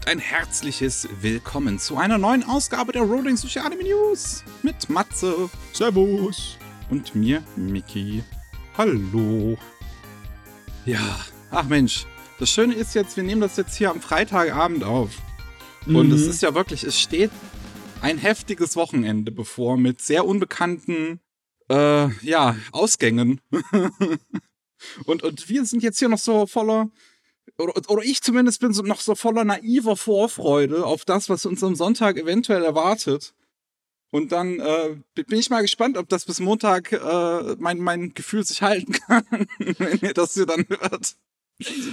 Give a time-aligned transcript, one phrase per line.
[0.00, 5.50] und ein herzliches Willkommen zu einer neuen Ausgabe der Rolling Sushi Anime News mit Matze.
[5.72, 6.56] Servus.
[6.90, 8.22] Und mir, Miki.
[8.78, 9.58] Hallo.
[10.86, 12.06] Ja, ach Mensch,
[12.38, 15.10] das Schöne ist jetzt, wir nehmen das jetzt hier am Freitagabend auf.
[15.86, 15.96] Mhm.
[15.96, 17.30] Und es ist ja wirklich, es steht
[18.00, 21.20] ein heftiges Wochenende bevor mit sehr unbekannten,
[21.68, 23.40] äh, ja, Ausgängen.
[25.04, 26.90] und, und wir sind jetzt hier noch so voller
[27.60, 31.62] oder, oder ich zumindest bin so noch so voller naiver Vorfreude auf das, was uns
[31.62, 33.34] am Sonntag eventuell erwartet.
[34.10, 38.44] Und dann äh, bin ich mal gespannt, ob das bis Montag äh, mein, mein Gefühl
[38.44, 39.24] sich halten kann,
[39.58, 41.14] wenn ihr das hier dann hört.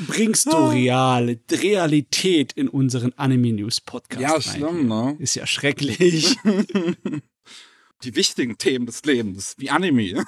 [0.08, 0.70] Bringst du ah.
[0.70, 4.22] Real, Realität in unseren Anime News Podcast?
[4.22, 5.16] Ja, schlimm, ne?
[5.20, 6.38] Ist ja schrecklich.
[8.04, 10.24] Die wichtigen Themen des Lebens, wie Anime.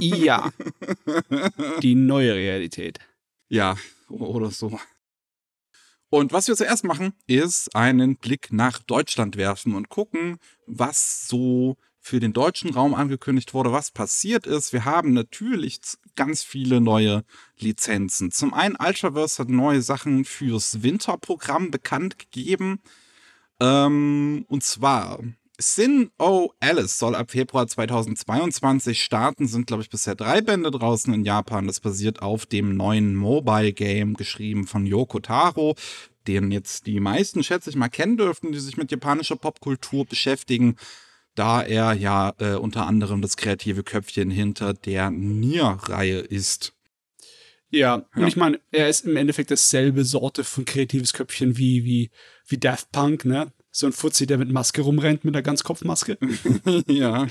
[0.00, 0.52] ja.
[1.82, 2.98] Die neue Realität.
[3.48, 3.76] Ja,
[4.08, 4.78] oder so.
[6.08, 11.76] Und was wir zuerst machen, ist einen Blick nach Deutschland werfen und gucken, was so
[12.06, 14.72] für den deutschen Raum angekündigt wurde, was passiert ist.
[14.72, 15.80] Wir haben natürlich
[16.14, 17.24] ganz viele neue
[17.58, 18.30] Lizenzen.
[18.30, 22.80] Zum einen, Ultraverse hat neue Sachen fürs Winterprogramm bekannt gegeben.
[23.58, 25.18] Ähm, und zwar
[25.58, 26.50] Sin O.
[26.60, 29.46] Alice soll ab Februar 2022 starten.
[29.46, 31.66] Sind, glaube ich, bisher drei Bände draußen in Japan.
[31.66, 35.74] Das basiert auf dem neuen Mobile Game, geschrieben von Yoko Taro,
[36.26, 40.76] den jetzt die meisten, schätze ich mal, kennen dürften, die sich mit japanischer Popkultur beschäftigen,
[41.34, 46.74] da er ja äh, unter anderem das kreative Köpfchen hinter der Nier-Reihe ist.
[47.70, 51.84] Ja, ja, und ich meine, er ist im Endeffekt dasselbe Sorte von kreatives Köpfchen wie,
[51.84, 52.10] wie,
[52.46, 53.52] wie Daft Punk, ne?
[53.76, 56.18] So ein Fuzzi, der mit Maske rumrennt, mit einer Ganzkopfmaske.
[56.88, 57.26] ja.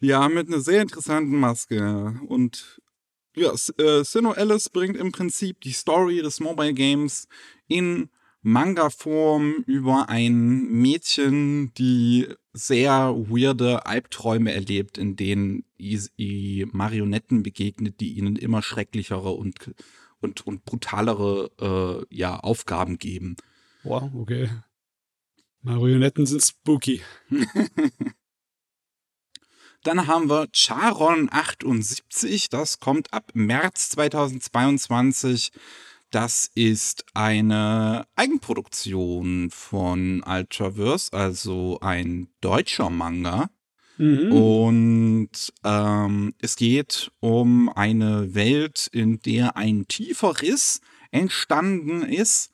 [0.00, 2.14] Ja, mit einer sehr interessanten Maske.
[2.28, 2.80] Und
[3.34, 7.26] ja, äh, Sino Alice bringt im Prinzip die Story des Mobile Games
[7.66, 8.08] in
[8.42, 18.12] Manga-Form über ein Mädchen, die sehr weirde Albträume erlebt, in denen ihr Marionetten begegnet, die
[18.12, 19.74] ihnen immer schrecklichere und,
[20.20, 21.50] und, und brutalere
[22.10, 23.36] äh, ja, Aufgaben geben.
[23.82, 24.48] Wow, okay.
[25.68, 27.02] Marionetten sind spooky.
[29.84, 35.52] Dann haben wir Charon 78, das kommt ab März 2022.
[36.10, 43.50] Das ist eine Eigenproduktion von Ultraverse, also ein deutscher Manga.
[43.98, 44.32] Mhm.
[44.32, 50.80] Und ähm, es geht um eine Welt, in der ein tiefer Riss
[51.10, 52.52] entstanden ist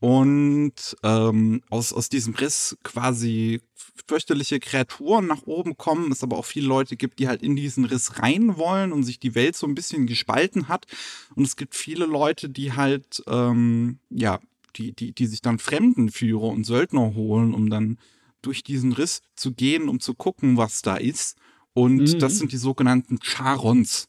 [0.00, 3.60] und ähm, aus, aus diesem Riss quasi
[4.06, 7.84] fürchterliche Kreaturen nach oben kommen, es aber auch viele Leute gibt, die halt in diesen
[7.84, 10.86] Riss rein wollen und sich die Welt so ein bisschen gespalten hat.
[11.34, 14.38] Und es gibt viele Leute, die halt, ähm, ja,
[14.76, 17.98] die, die, die sich dann Fremdenführer und Söldner holen, um dann
[18.40, 21.36] durch diesen Riss zu gehen, um zu gucken, was da ist.
[21.74, 22.18] Und mhm.
[22.20, 24.08] das sind die sogenannten Charons.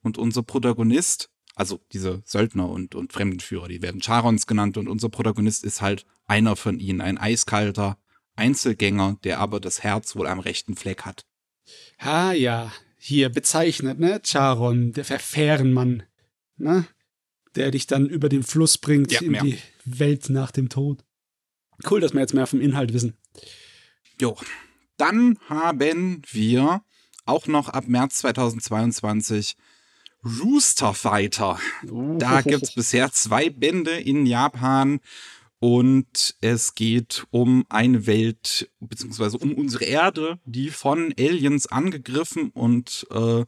[0.00, 5.08] Und unser Protagonist also diese Söldner und, und Fremdenführer, die werden Charons genannt und unser
[5.08, 7.98] Protagonist ist halt einer von ihnen, ein eiskalter
[8.36, 11.24] Einzelgänger, der aber das Herz wohl am rechten Fleck hat.
[11.98, 14.20] Ah ja, hier bezeichnet, ne?
[14.24, 16.02] Charon, der Verfährenmann,
[16.56, 16.86] ne?
[17.54, 19.42] Der dich dann über den Fluss bringt ja, in ja.
[19.42, 21.04] die Welt nach dem Tod.
[21.88, 23.16] Cool, dass wir jetzt mehr vom Inhalt wissen.
[24.20, 24.36] Jo.
[24.96, 26.82] Dann haben wir
[27.24, 29.56] auch noch ab März 2022
[30.24, 31.58] Rooster Fighter.
[32.18, 35.00] Da gibt es bisher zwei Bände in Japan
[35.58, 43.06] und es geht um eine Welt, beziehungsweise um unsere Erde, die von Aliens angegriffen und
[43.10, 43.44] äh,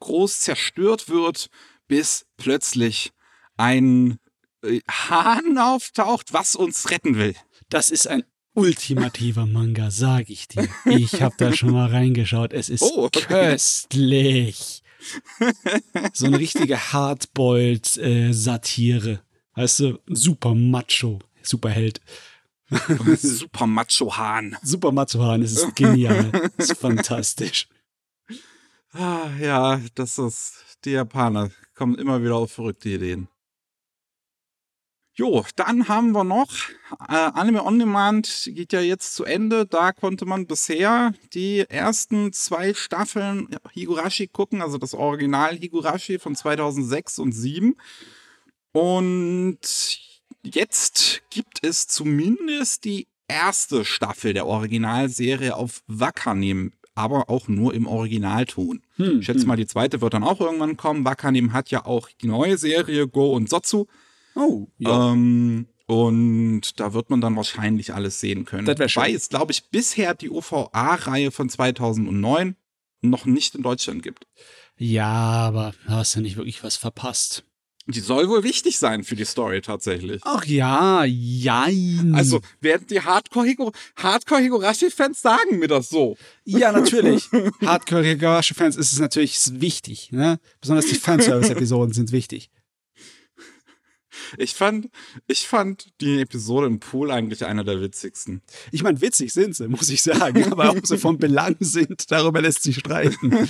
[0.00, 1.50] groß zerstört wird,
[1.88, 3.12] bis plötzlich
[3.56, 4.18] ein
[4.62, 7.34] äh, Hahn auftaucht, was uns retten will.
[7.68, 8.24] Das ist ein
[8.54, 10.68] ultimativer Manga, sag ich dir.
[10.84, 12.52] Ich habe da schon mal reingeschaut.
[12.52, 13.24] Es ist oh, okay.
[13.26, 14.82] köstlich
[16.12, 19.22] so eine richtige Hardboiled-Satire.
[19.54, 22.00] Weißt du, super Macho, super Held.
[23.16, 24.56] super Macho-Hahn.
[24.62, 26.30] Super Macho-Hahn, es ist genial.
[26.58, 27.66] es ist fantastisch.
[28.92, 30.52] Ah, ja, das ist,
[30.84, 33.28] die Japaner kommen immer wieder auf verrückte Ideen.
[35.18, 36.48] Jo, dann haben wir noch
[37.08, 39.66] äh, Anime On Demand geht ja jetzt zu Ende.
[39.66, 46.36] Da konnte man bisher die ersten zwei Staffeln Higurashi gucken, also das Original Higurashi von
[46.36, 47.74] 2006 und 2007.
[48.70, 49.58] Und
[50.44, 57.88] jetzt gibt es zumindest die erste Staffel der Originalserie auf Wakanim, aber auch nur im
[57.88, 58.82] Originalton.
[58.94, 59.48] Hm, ich schätze hm.
[59.48, 61.04] mal, die zweite wird dann auch irgendwann kommen.
[61.04, 63.88] Wakanim hat ja auch die neue Serie Go und Sotsu
[64.38, 65.12] Oh, ja.
[65.12, 68.66] Ähm, Und da wird man dann wahrscheinlich alles sehen können.
[68.66, 69.02] Das wäre schön.
[69.02, 72.56] Wobei es, glaube ich, bisher die OVA-Reihe von 2009
[73.00, 74.26] noch nicht in Deutschland gibt.
[74.76, 77.44] Ja, aber du hast ja nicht wirklich was verpasst.
[77.90, 80.20] Die soll wohl wichtig sein für die Story tatsächlich.
[80.26, 82.12] Ach ja, jein.
[82.14, 86.18] Also werden die Hardcore-Higurashi-Fans sagen mir das so.
[86.44, 87.30] Ja, natürlich.
[87.64, 90.12] Hardcore-Higurashi-Fans ist es natürlich wichtig.
[90.12, 90.38] Ne?
[90.60, 92.50] Besonders die Fanservice-Episoden sind wichtig.
[94.36, 94.88] Ich fand,
[95.26, 98.42] ich fand die Episode im Pool eigentlich einer der witzigsten.
[98.72, 102.40] Ich meine, witzig sind sie, muss ich sagen, aber ob sie von Belang sind, darüber
[102.40, 103.48] lässt sich streiten.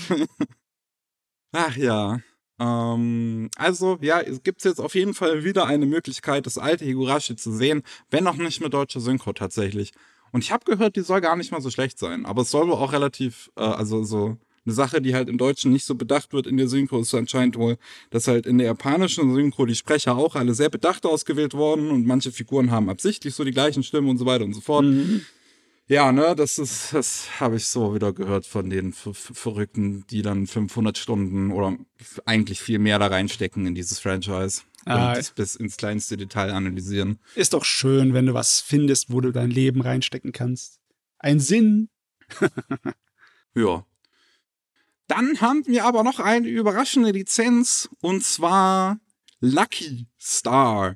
[1.52, 2.20] Ach ja.
[2.60, 7.36] Ähm, also, ja, es gibt jetzt auf jeden Fall wieder eine Möglichkeit, das alte Higurashi
[7.36, 9.92] zu sehen, wenn auch nicht mit deutscher Synchro tatsächlich.
[10.32, 12.26] Und ich habe gehört, die soll gar nicht mal so schlecht sein.
[12.26, 14.36] Aber es soll wohl auch relativ, äh, also so
[14.68, 17.56] eine Sache, die halt im Deutschen nicht so bedacht wird in der Synchro, ist anscheinend
[17.56, 17.78] wohl,
[18.10, 22.06] dass halt in der japanischen Synchro die Sprecher auch alle sehr bedacht ausgewählt wurden und
[22.06, 24.84] manche Figuren haben absichtlich so die gleichen Stimmen und so weiter und so fort.
[24.84, 25.22] Mhm.
[25.86, 30.20] Ja, ne, das ist, das habe ich so wieder gehört von den Ver Verrückten, die
[30.20, 31.78] dann 500 Stunden oder
[32.26, 37.18] eigentlich viel mehr da reinstecken in dieses Franchise ah, und bis ins kleinste Detail analysieren.
[37.34, 40.78] Ist doch schön, wenn du was findest, wo du dein Leben reinstecken kannst.
[41.20, 41.88] Ein Sinn.
[43.54, 43.86] ja.
[45.08, 49.00] Dann haben wir aber noch eine überraschende Lizenz und zwar
[49.40, 50.94] Lucky Star.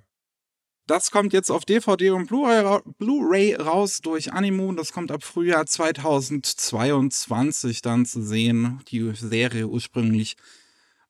[0.86, 4.76] Das kommt jetzt auf DVD und Blu-ray Blu raus durch Animoon.
[4.76, 8.82] Das kommt ab Frühjahr 2022 dann zu sehen.
[8.88, 10.36] Die Serie ursprünglich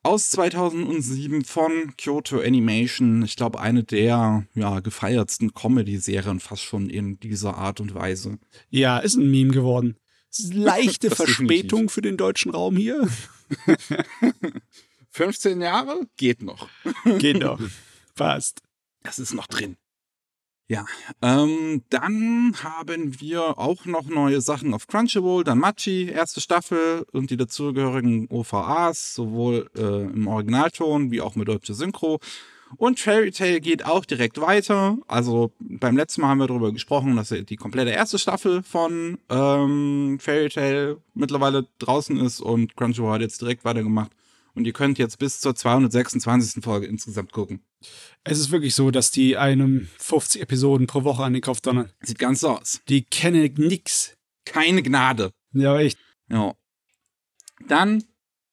[0.04, 3.22] aus 2007 von Kyoto Animation.
[3.22, 8.38] Ich glaube, eine der ja, gefeiertsten Comedy-Serien fast schon in dieser Art und Weise.
[8.70, 9.96] Ja, ist ein Meme geworden.
[10.52, 13.08] Leichte Verspätung für den deutschen Raum hier.
[15.10, 16.06] 15 Jahre?
[16.16, 16.68] Geht noch.
[17.18, 17.60] Geht noch.
[18.14, 18.62] Passt.
[19.02, 19.76] Das ist noch drin.
[20.68, 20.86] Ja,
[21.20, 27.30] ähm, dann haben wir auch noch neue Sachen auf Crunchyroll, dann Machi, erste Staffel und
[27.30, 32.20] die dazugehörigen OVAs, sowohl äh, im Originalton wie auch mit deutscher Synchro.
[32.76, 34.98] Und Fairy Tail geht auch direkt weiter.
[35.08, 40.18] Also beim letzten Mal haben wir darüber gesprochen, dass die komplette erste Staffel von ähm,
[40.20, 44.12] Fairy Tail mittlerweile draußen ist und Crunchyroll hat jetzt direkt weitergemacht.
[44.54, 46.62] Und ihr könnt jetzt bis zur 226.
[46.62, 47.64] Folge insgesamt gucken.
[48.22, 51.90] Es ist wirklich so, dass die einem 50 Episoden pro Woche an den Kopf donnern.
[52.02, 52.80] Sieht ganz so aus.
[52.88, 54.16] Die kennen nix.
[54.44, 55.30] Keine Gnade.
[55.54, 55.98] Ja, echt.
[56.28, 56.54] Ja.
[57.66, 58.04] Dann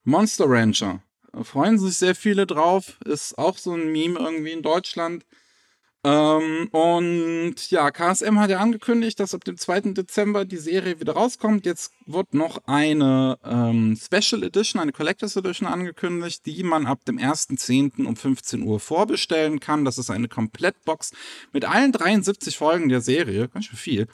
[0.03, 1.03] Monster Rancher.
[1.43, 2.97] Freuen sich sehr viele drauf.
[3.05, 5.25] Ist auch so ein Meme irgendwie in Deutschland.
[6.01, 9.81] Ähm, und ja, KSM hat ja angekündigt, dass ab dem 2.
[9.93, 11.65] Dezember die Serie wieder rauskommt.
[11.65, 17.17] Jetzt wird noch eine ähm, Special Edition, eine Collectors Edition angekündigt, die man ab dem
[17.17, 18.05] 1.10.
[18.05, 19.83] um 15 Uhr vorbestellen kann.
[19.83, 21.11] Das ist eine Komplettbox
[21.51, 24.07] mit allen 73 Folgen der Serie, ganz schön viel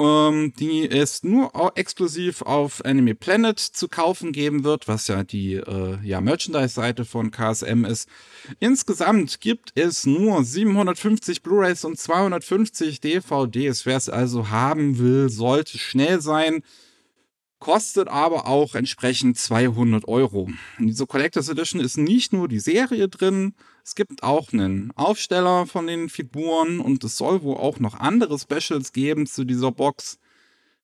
[0.00, 5.54] ähm, die es nur exklusiv auf Anime Planet zu kaufen geben wird, was ja die
[5.54, 8.08] äh, ja, Merchandise-Seite von KSM ist.
[8.58, 13.84] Insgesamt gibt es nur 750 Blu-rays und 250 DVDs.
[13.84, 16.62] Wer es also haben will, sollte schnell sein
[17.60, 20.48] kostet aber auch entsprechend 200 Euro.
[20.78, 23.54] In dieser Collectors Edition ist nicht nur die Serie drin,
[23.90, 28.38] es gibt auch einen Aufsteller von den Figuren und es soll wohl auch noch andere
[28.38, 30.20] Specials geben zu dieser Box.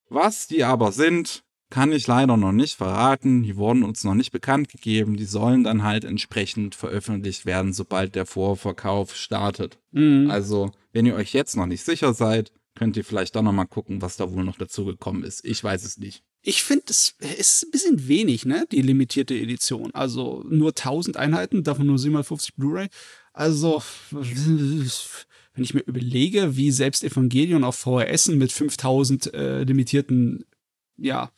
[0.09, 3.45] Was die aber sind, kann ich leider noch nicht verraten.
[3.45, 5.17] Die wurden uns noch nicht bekannt gegeben.
[5.17, 9.79] Die sollen dann halt entsprechend veröffentlicht werden, sobald der Vorverkauf startet.
[9.93, 10.29] Mhm.
[10.29, 13.67] Also, wenn ihr euch jetzt noch nicht sicher seid, könnt ihr vielleicht dann noch mal
[13.67, 15.45] gucken, was da wohl noch dazu gekommen ist.
[15.45, 16.25] Ich weiß es nicht.
[16.49, 19.93] Ich finde, es ist ein bisschen wenig, ne, die limitierte Edition.
[19.95, 22.87] Also nur 1000 Einheiten, davon nur 750 Blu-ray.
[23.33, 30.45] Also, wenn ich mir überlege, wie selbst Evangelion auf VHS mit 5000 äh, limitierten,
[30.97, 31.33] ja,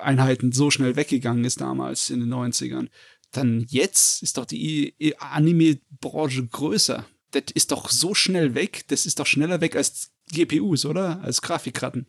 [0.00, 2.88] Einheiten so schnell weggegangen ist damals in den 90ern,
[3.32, 7.04] dann jetzt ist doch die Anime-Branche größer.
[7.32, 11.20] Das ist doch so schnell weg, das ist doch schneller weg als GPUs, oder?
[11.20, 12.06] Als Grafikkarten.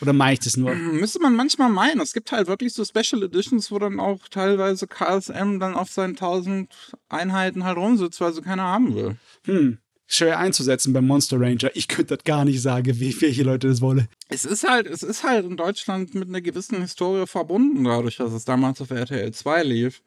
[0.00, 0.74] Oder meine ich das nur?
[0.74, 2.00] Müsste man manchmal meinen.
[2.00, 6.12] Es gibt halt wirklich so Special Editions, wo dann auch teilweise KSM dann auf seinen
[6.12, 6.68] 1000
[7.08, 9.16] Einheiten halt rumsitzt, weil sie keiner haben will.
[9.44, 9.78] Hm.
[10.06, 11.70] Schwer einzusetzen beim Monster Ranger.
[11.74, 14.08] Ich könnte das gar nicht sagen, wie welche Leute das wollen.
[14.28, 18.32] Es ist halt, es ist halt in Deutschland mit einer gewissen Historie verbunden, dadurch, dass
[18.32, 20.02] es damals auf RTL 2 lief.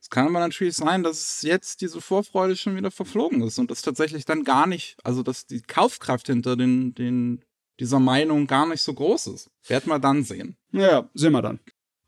[0.00, 3.82] Es kann aber natürlich sein, dass jetzt diese Vorfreude schon wieder verflogen ist und das
[3.82, 7.42] tatsächlich dann gar nicht, also dass die Kaufkraft hinter den, den
[7.80, 9.50] dieser Meinung gar nicht so groß ist.
[9.66, 10.56] Werden wir dann sehen.
[10.72, 11.60] Ja, sehen wir dann.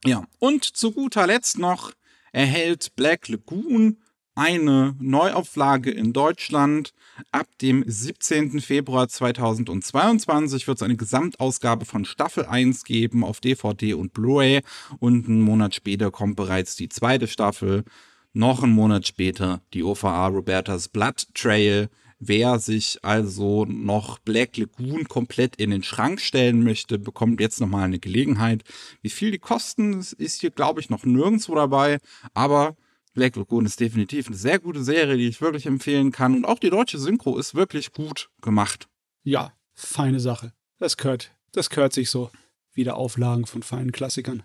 [0.05, 1.93] Ja, und zu guter Letzt noch
[2.33, 3.99] erhält Black Lagoon
[4.35, 6.95] eine Neuauflage in Deutschland.
[7.31, 8.61] Ab dem 17.
[8.61, 14.63] Februar 2022 wird es eine Gesamtausgabe von Staffel 1 geben auf DVD und Blu-ray
[14.99, 17.85] und einen Monat später kommt bereits die zweite Staffel.
[18.33, 21.91] Noch einen Monat später die OVA Robertas Blood Trail.
[22.23, 27.85] Wer sich also noch Black Lagoon komplett in den Schrank stellen möchte, bekommt jetzt nochmal
[27.85, 28.63] eine Gelegenheit.
[29.01, 31.99] Wie viel die kosten, ist hier, glaube ich, noch nirgendwo dabei.
[32.35, 32.77] Aber
[33.15, 36.35] Black Lagoon ist definitiv eine sehr gute Serie, die ich wirklich empfehlen kann.
[36.35, 38.87] Und auch die deutsche Synchro ist wirklich gut gemacht.
[39.23, 40.53] Ja, feine Sache.
[40.79, 42.31] Das gehört, das gehört sich so.
[42.75, 44.43] Wieder Auflagen von feinen Klassikern.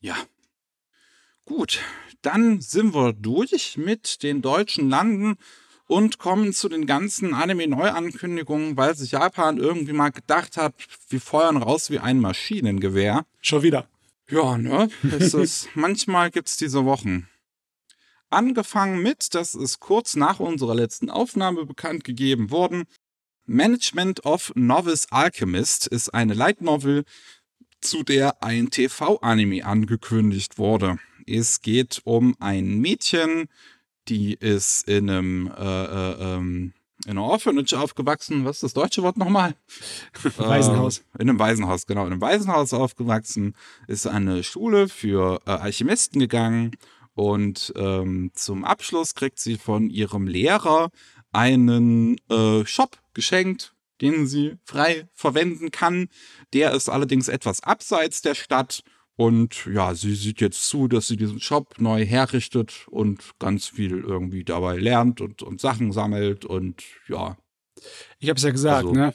[0.00, 0.16] Ja.
[1.46, 1.80] Gut,
[2.20, 5.36] dann sind wir durch mit den deutschen Landen
[5.86, 10.74] und kommen zu den ganzen Anime-Neuankündigungen, weil sich Japan irgendwie mal gedacht hat,
[11.08, 13.26] wir feuern raus wie ein Maschinengewehr.
[13.40, 13.88] Schon wieder.
[14.28, 14.88] Ja, ne?
[15.18, 17.28] Es ist, manchmal gibt's diese Wochen.
[18.30, 22.84] Angefangen mit, das ist kurz nach unserer letzten Aufnahme bekannt gegeben worden.
[23.46, 27.04] Management of Novice Alchemist ist eine Light Novel,
[27.80, 30.98] zu der ein TV-Anime angekündigt wurde.
[31.26, 33.48] Es geht um ein Mädchen,
[34.08, 36.72] die ist in einem äh, äh, ähm,
[37.04, 38.44] in einem Orphanage aufgewachsen.
[38.44, 39.54] Was ist das deutsche Wort nochmal?
[40.36, 40.98] Waisenhaus.
[40.98, 42.06] Äh, in einem Waisenhaus, genau.
[42.06, 43.54] In einem Waisenhaus aufgewachsen,
[43.88, 46.76] ist eine Schule für äh, Alchemisten gegangen
[47.14, 50.90] und ähm, zum Abschluss kriegt sie von ihrem Lehrer
[51.32, 56.08] einen äh, Shop geschenkt, den sie frei verwenden kann.
[56.52, 58.82] Der ist allerdings etwas abseits der Stadt
[59.16, 64.00] und ja, sie sieht jetzt zu, dass sie diesen Shop neu herrichtet und ganz viel
[64.00, 67.36] irgendwie dabei lernt und, und Sachen sammelt und ja.
[68.18, 69.14] Ich habe es ja gesagt, also, ne?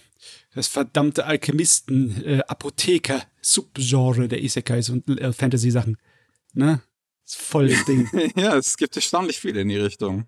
[0.53, 5.97] Das verdammte Alchemisten, äh, Apotheker, Subgenre der Isekais und äh, Fantasy-Sachen.
[6.53, 6.81] Ne?
[7.23, 8.09] Das ist voll das Ding.
[8.35, 10.25] ja, es gibt erstaunlich viel in die Richtung.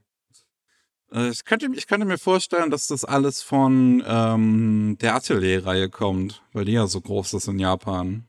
[1.11, 6.43] Äh, ich könnte, ich könnte mir vorstellen, dass das alles von ähm, der Atelier-Reihe kommt,
[6.53, 8.27] weil die ja so groß ist in Japan.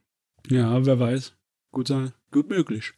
[0.49, 1.35] Ja, wer weiß.
[1.71, 2.13] Gut sein.
[2.31, 2.93] Gut möglich.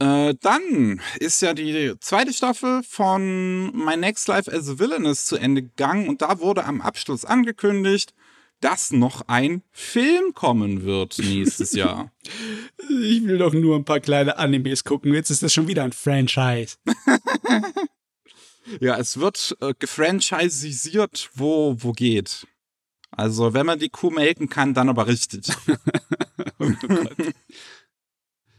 [0.00, 5.36] Äh, dann ist ja die zweite Staffel von My Next Life as a Villainess zu
[5.36, 8.12] Ende gegangen und da wurde am Abschluss angekündigt,
[8.60, 12.10] dass noch ein Film kommen wird nächstes Jahr.
[12.78, 15.14] Ich will doch nur ein paar kleine Animes gucken.
[15.14, 16.76] Jetzt ist das schon wieder ein Franchise.
[18.80, 22.46] ja, es wird äh, gefranchisisiert, wo, wo geht.
[23.16, 25.46] Also, wenn man die Kuh melken kann, dann aber richtig.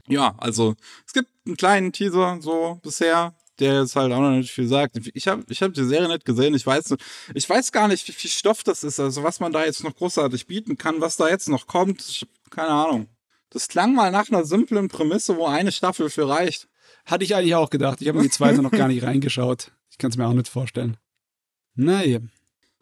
[0.08, 4.52] ja, also es gibt einen kleinen Teaser so bisher, der jetzt halt auch noch nicht
[4.52, 4.98] viel sagt.
[5.14, 6.54] Ich habe ich hab die Serie nicht gesehen.
[6.54, 6.96] Ich weiß,
[7.34, 9.96] ich weiß gar nicht, wie viel Stoff das ist, also was man da jetzt noch
[9.96, 12.02] großartig bieten kann, was da jetzt noch kommt.
[12.02, 13.08] Ich, keine Ahnung.
[13.50, 16.68] Das klang mal nach einer simplen Prämisse, wo eine Staffel für reicht.
[17.06, 18.02] Hatte ich eigentlich auch gedacht.
[18.02, 19.72] Ich habe in die zweite noch gar nicht reingeschaut.
[19.90, 20.98] Ich kann es mir auch nicht vorstellen.
[21.76, 22.20] Naja.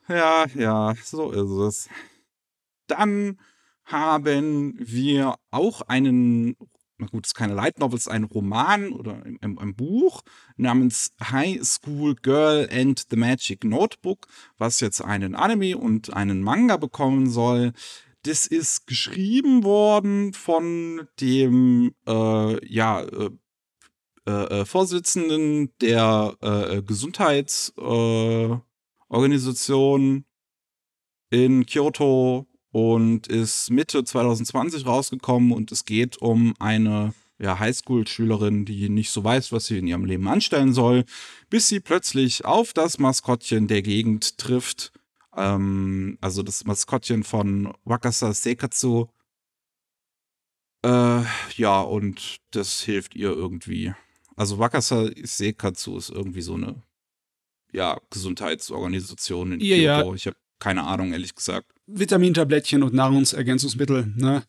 [0.09, 1.89] Ja, ja, so ist es.
[2.87, 3.39] Dann
[3.85, 6.57] haben wir auch einen,
[6.97, 10.21] na gut, es ist keine Light Novel, es ist ein Roman oder ein, ein, Buch
[10.57, 16.77] namens High School Girl and the Magic Notebook, was jetzt einen Anime und einen Manga
[16.77, 17.71] bekommen soll.
[18.23, 23.29] Das ist geschrieben worden von dem, äh, ja, äh,
[24.25, 28.57] äh, äh Vorsitzenden der äh, Gesundheits, äh,
[29.13, 30.25] Organisation
[31.29, 38.89] in Kyoto und ist Mitte 2020 rausgekommen und es geht um eine ja, Highschool-Schülerin, die
[38.89, 41.05] nicht so weiß, was sie in ihrem Leben anstellen soll,
[41.49, 44.91] bis sie plötzlich auf das Maskottchen der Gegend trifft.
[45.35, 49.07] Ähm, also das Maskottchen von Wakasa Seikatsu.
[50.83, 51.23] Äh,
[51.55, 53.93] ja, und das hilft ihr irgendwie.
[54.35, 56.81] Also Wakasa Seikatsu ist irgendwie so eine
[57.73, 60.11] ja, Gesundheitsorganisationen in ja, Kyoto.
[60.11, 60.15] Ja.
[60.15, 61.67] Ich habe keine Ahnung, ehrlich gesagt.
[61.87, 64.13] Vitamintablettchen und Nahrungsergänzungsmittel.
[64.15, 64.43] Ne?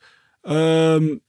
[0.45, 1.23] Ähm,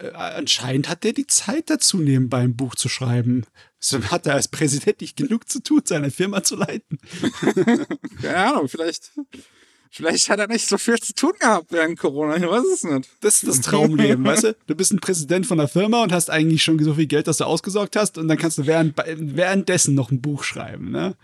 [0.00, 3.46] äh, anscheinend hat der die Zeit dazu, nebenbei ein Buch zu schreiben.
[3.78, 6.98] So hat er als Präsident nicht genug zu tun, seine Firma zu leiten.
[8.20, 9.12] keine Ahnung, vielleicht
[9.90, 12.36] Vielleicht hat er nicht so viel zu tun gehabt während Corona.
[12.36, 13.10] Ich weiß es nicht.
[13.20, 14.56] Das ist das Traumleben, weißt du?
[14.66, 17.38] Du bist ein Präsident von einer Firma und hast eigentlich schon so viel Geld, dass
[17.38, 21.16] du ausgesorgt hast und dann kannst du während, währenddessen noch ein Buch schreiben, ne?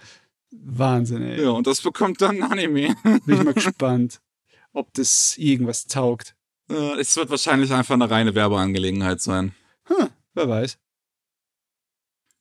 [0.51, 1.43] Wahnsinn, ey.
[1.43, 2.95] Ja, und das bekommt dann ein Anime.
[3.03, 4.21] Bin ich mal gespannt,
[4.73, 6.35] ob das irgendwas taugt.
[6.99, 9.55] Es wird wahrscheinlich einfach eine reine Werbeangelegenheit sein.
[9.85, 10.79] Hm, wer weiß.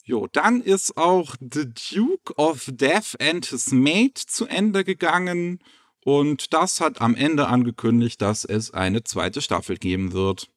[0.05, 5.59] Jo, dann ist auch The Duke of Death and His Mate zu Ende gegangen.
[6.05, 10.49] Und das hat am Ende angekündigt, dass es eine zweite Staffel geben wird.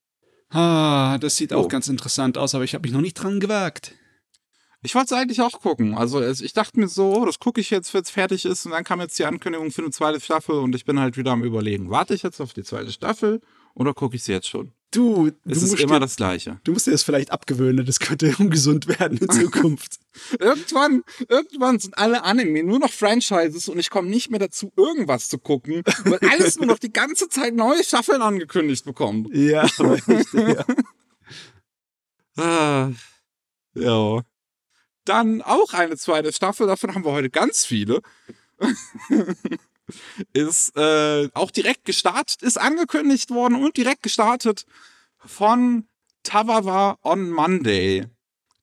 [0.51, 1.57] Ah, das sieht oh.
[1.57, 3.95] auch ganz interessant aus, aber ich habe mich noch nicht dran gewagt.
[4.83, 5.95] Ich wollte es eigentlich auch gucken.
[5.95, 8.67] Also ich dachte mir so, das gucke ich jetzt, wenn es fertig ist.
[8.67, 11.33] Und dann kam jetzt die Ankündigung für eine zweite Staffel und ich bin halt wieder
[11.33, 13.41] am überlegen, warte ich jetzt auf die zweite Staffel
[13.75, 14.73] oder gucke ich sie jetzt schon?
[14.93, 16.61] Du, es du ist immer dir, das Gleiche.
[16.65, 19.99] Du musst dir das vielleicht abgewöhnen, das könnte ungesund werden in Zukunft.
[20.39, 25.29] irgendwann, irgendwann sind alle Anime nur noch Franchises und ich komme nicht mehr dazu, irgendwas
[25.29, 29.35] zu gucken, weil alles nur noch die ganze Zeit neue Staffeln angekündigt bekommt.
[29.35, 30.65] Ja, richtig, ja.
[32.37, 32.91] ah,
[33.75, 34.23] ja.
[35.05, 38.03] Dann auch eine zweite Staffel, davon haben wir heute ganz viele.
[40.33, 44.67] Ist äh, auch direkt gestartet, ist angekündigt worden und direkt gestartet
[45.19, 45.87] von
[46.23, 48.07] Tawawa on Monday.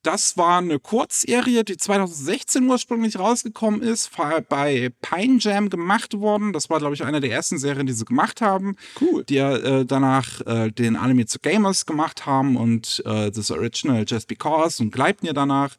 [0.03, 4.11] Das war eine Kurzserie, die 2016 ursprünglich rausgekommen ist,
[4.49, 6.51] bei Pine Jam gemacht worden.
[6.51, 8.75] Das war, glaube ich, eine der ersten Serien, die sie gemacht haben.
[8.99, 9.23] Cool.
[9.23, 14.27] Die äh, danach äh, den Anime zu Gamers gemacht haben und äh, das Original Just
[14.27, 15.77] Because und Gleibnir danach.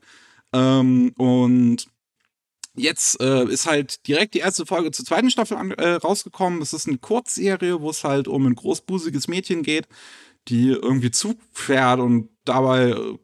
[0.54, 1.86] Ähm, und
[2.76, 6.60] jetzt äh, ist halt direkt die erste Folge zur zweiten Staffel an, äh, rausgekommen.
[6.62, 9.88] Es ist eine Kurzserie, wo es halt um ein großbusiges Mädchen geht,
[10.48, 13.18] die irgendwie Zug fährt und dabei äh,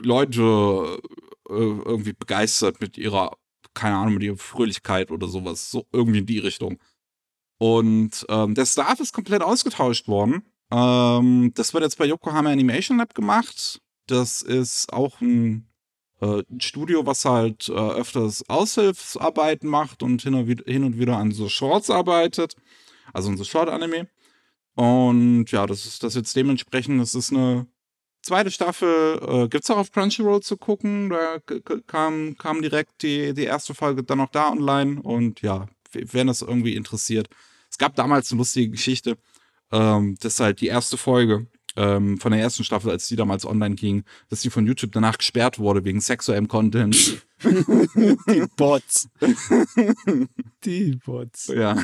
[0.00, 1.00] Leute
[1.48, 3.36] äh, irgendwie begeistert mit ihrer,
[3.74, 5.70] keine Ahnung, mit ihrer Fröhlichkeit oder sowas.
[5.70, 6.78] So irgendwie in die Richtung.
[7.58, 10.42] Und ähm, der Staff ist komplett ausgetauscht worden.
[10.70, 13.80] Ähm, das wird jetzt bei Yokohama Animation Lab gemacht.
[14.06, 15.66] Das ist auch ein
[16.20, 20.98] äh, ein Studio, was halt äh, öfters Aushilfsarbeiten macht und hin und, wieder, hin und
[20.98, 22.54] wieder an so Shorts arbeitet.
[23.12, 24.08] Also an so Short-Anime.
[24.74, 27.66] Und ja, das ist das jetzt dementsprechend, das ist eine
[28.22, 31.10] zweite Staffel, äh, gibt es auch auf Crunchyroll zu gucken.
[31.10, 31.38] Da
[31.86, 35.00] kam, kam direkt die, die erste Folge dann auch da online.
[35.00, 37.28] Und ja, wenn das irgendwie interessiert.
[37.70, 39.16] Es gab damals eine lustige Geschichte.
[39.72, 41.46] Ähm, das ist halt die erste Folge
[41.76, 45.18] ähm, von der ersten Staffel, als die damals online ging, dass die von YouTube danach
[45.18, 47.22] gesperrt wurde wegen sexuellem Content.
[47.42, 49.08] die Bots.
[50.64, 51.48] die Bots.
[51.48, 51.76] Ja.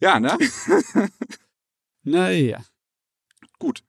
[0.00, 0.36] Ja, ne?
[2.02, 2.62] naja.
[3.58, 3.82] Gut.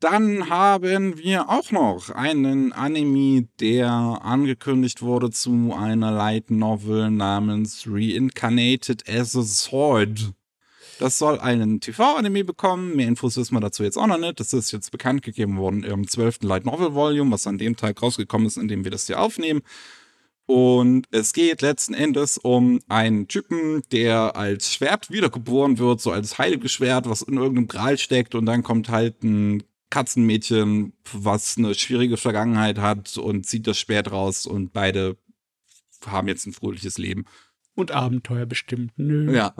[0.00, 7.86] Dann haben wir auch noch einen Anime, der angekündigt wurde zu einer Light Novel namens
[7.86, 10.34] Reincarnated as a Sword.
[10.98, 12.96] Das soll einen TV-Anime bekommen.
[12.96, 14.40] Mehr Infos wissen wir dazu jetzt auch noch nicht.
[14.40, 16.42] Das ist jetzt bekannt gegeben worden im 12.
[16.42, 19.62] Light Novel Volume, was an dem Tag rausgekommen ist, in dem wir das hier aufnehmen.
[20.46, 26.38] Und es geht letzten Endes um einen Typen, der als Schwert wiedergeboren wird, so als
[26.38, 28.34] heiliges Schwert, was in irgendeinem Gral steckt.
[28.34, 34.10] Und dann kommt halt ein Katzenmädchen, was eine schwierige Vergangenheit hat und zieht das Schwert
[34.12, 35.16] raus und beide
[36.06, 37.24] haben jetzt ein fröhliches Leben.
[37.74, 38.92] Und Abenteuer bestimmt.
[38.96, 39.34] Nö.
[39.34, 39.54] Ja.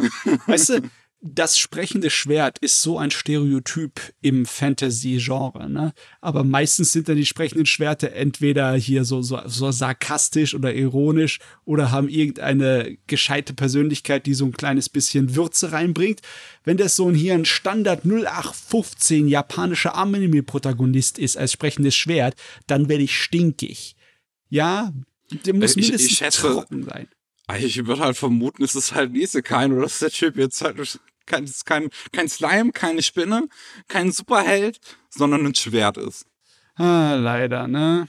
[0.46, 0.82] Weißt du,
[1.26, 5.92] das sprechende Schwert ist so ein Stereotyp im Fantasy-Genre, ne?
[6.20, 11.38] Aber meistens sind dann die sprechenden Schwerter entweder hier so, so, so sarkastisch oder ironisch
[11.64, 16.20] oder haben irgendeine gescheite Persönlichkeit, die so ein kleines bisschen Würze reinbringt.
[16.64, 22.34] Wenn das so ein hier ein Standard 0815 japanischer Anime-Protagonist ist als sprechendes Schwert,
[22.66, 23.96] dann werde ich stinkig.
[24.48, 24.92] Ja,
[25.30, 27.08] der muss mindestens ich, ich schätze, trocken sein.
[27.58, 30.76] Ich würde halt vermuten, es ist halt Isekai oder dass der Typ jetzt halt
[31.26, 33.48] kein, kein, kein Slime, keine Spinne,
[33.88, 36.26] kein Superheld, sondern ein Schwert ist.
[36.76, 38.08] Ah, leider, ne?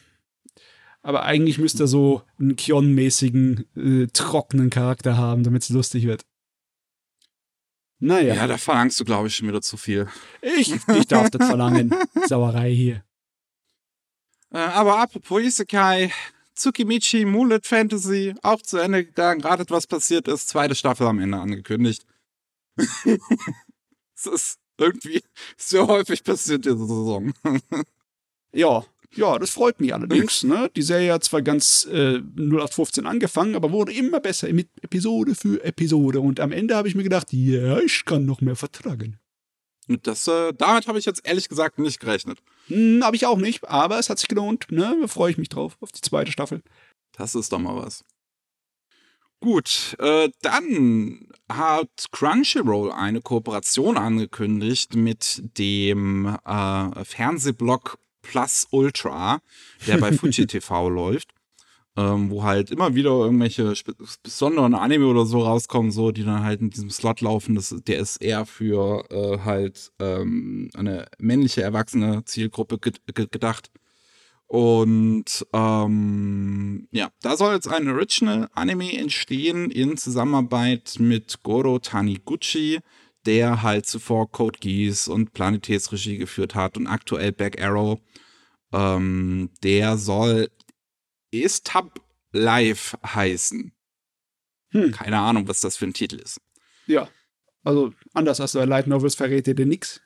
[1.01, 6.25] Aber eigentlich müsste er so einen Kion-mäßigen, äh, trockenen Charakter haben, damit es lustig wird.
[7.99, 8.35] Naja.
[8.35, 10.07] Ja, da verlangst du, glaube ich, schon wieder zu viel.
[10.41, 11.95] Ich, ich darf das verlangen.
[12.27, 13.03] Sauerei hier.
[14.51, 16.11] Äh, aber apropos Isekai,
[16.55, 20.49] Tsukimichi Mulet Fantasy, auch zu Ende gegangen, ratet, was passiert ist.
[20.49, 22.05] Zweite Staffel am Ende angekündigt.
[24.15, 25.21] Es ist irgendwie
[25.57, 27.33] so häufig passiert diese Saison.
[28.51, 28.83] ja,
[29.15, 30.43] ja, das freut mich allerdings.
[30.43, 30.69] Ne?
[30.75, 35.63] Die Serie hat zwar ganz äh, 0815 angefangen, aber wurde immer besser mit Episode für
[35.63, 36.19] Episode.
[36.19, 39.19] Und am Ende habe ich mir gedacht, ja, ich kann noch mehr vertragen.
[39.87, 42.39] Das, äh, damit habe ich jetzt ehrlich gesagt nicht gerechnet.
[42.67, 44.65] Hm, habe ich auch nicht, aber es hat sich gelohnt.
[44.69, 44.97] Ne?
[45.01, 46.61] Da freue ich mich drauf, auf die zweite Staffel.
[47.13, 48.03] Das ist doch mal was.
[49.39, 59.39] Gut, äh, dann hat Crunchyroll eine Kooperation angekündigt mit dem äh, Fernsehblog Plus Ultra,
[59.85, 61.33] der bei Fuji TV läuft
[61.97, 63.73] ähm, wo halt immer wieder irgendwelche
[64.21, 67.55] besonderen Anime oder so rauskommen, so, die dann halt in diesem Slot laufen.
[67.55, 73.71] Das, der ist eher für äh, halt ähm, eine männliche erwachsene Zielgruppe ge ge gedacht.
[74.47, 82.79] Und ähm, ja, da soll jetzt ein Original Anime entstehen in Zusammenarbeit mit Goro Taniguchi,
[83.25, 87.99] der halt zuvor Code Geass und Planetätsregie geführt hat und aktuell Back Arrow
[88.73, 90.49] Ähm, der soll
[91.31, 93.71] Estab Live heißen.
[94.71, 94.91] Hm.
[94.91, 96.41] Keine Ahnung, was das für ein Titel ist.
[96.85, 97.09] Ja,
[97.63, 100.01] also anders als bei Light Novels verrät ihr dir nichts.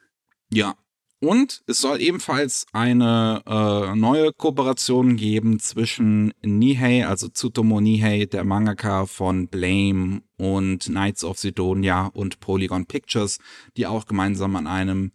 [0.52, 0.76] Ja.
[1.24, 8.44] Und es soll ebenfalls eine äh, neue Kooperation geben zwischen Nihei, also Tsutomu Nihei, der
[8.44, 13.38] Mangaka von Blame und Knights of Sidonia und Polygon Pictures,
[13.78, 15.12] die auch gemeinsam an einem,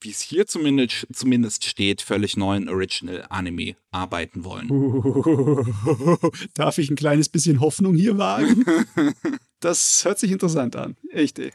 [0.00, 4.68] wie es hier zumindest, zumindest steht, völlig neuen Original Anime arbeiten wollen.
[6.54, 8.64] Darf ich ein kleines bisschen Hoffnung hier wagen?
[9.58, 10.96] das hört sich interessant an.
[11.10, 11.50] Echt, ey.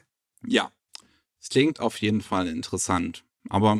[0.45, 0.73] Ja,
[1.39, 3.23] es klingt auf jeden Fall interessant.
[3.49, 3.79] Aber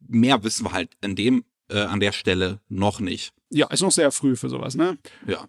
[0.00, 3.32] mehr wissen wir halt an dem, äh, an der Stelle noch nicht.
[3.50, 4.98] Ja, ist noch sehr früh für sowas, ne?
[5.26, 5.46] Ja.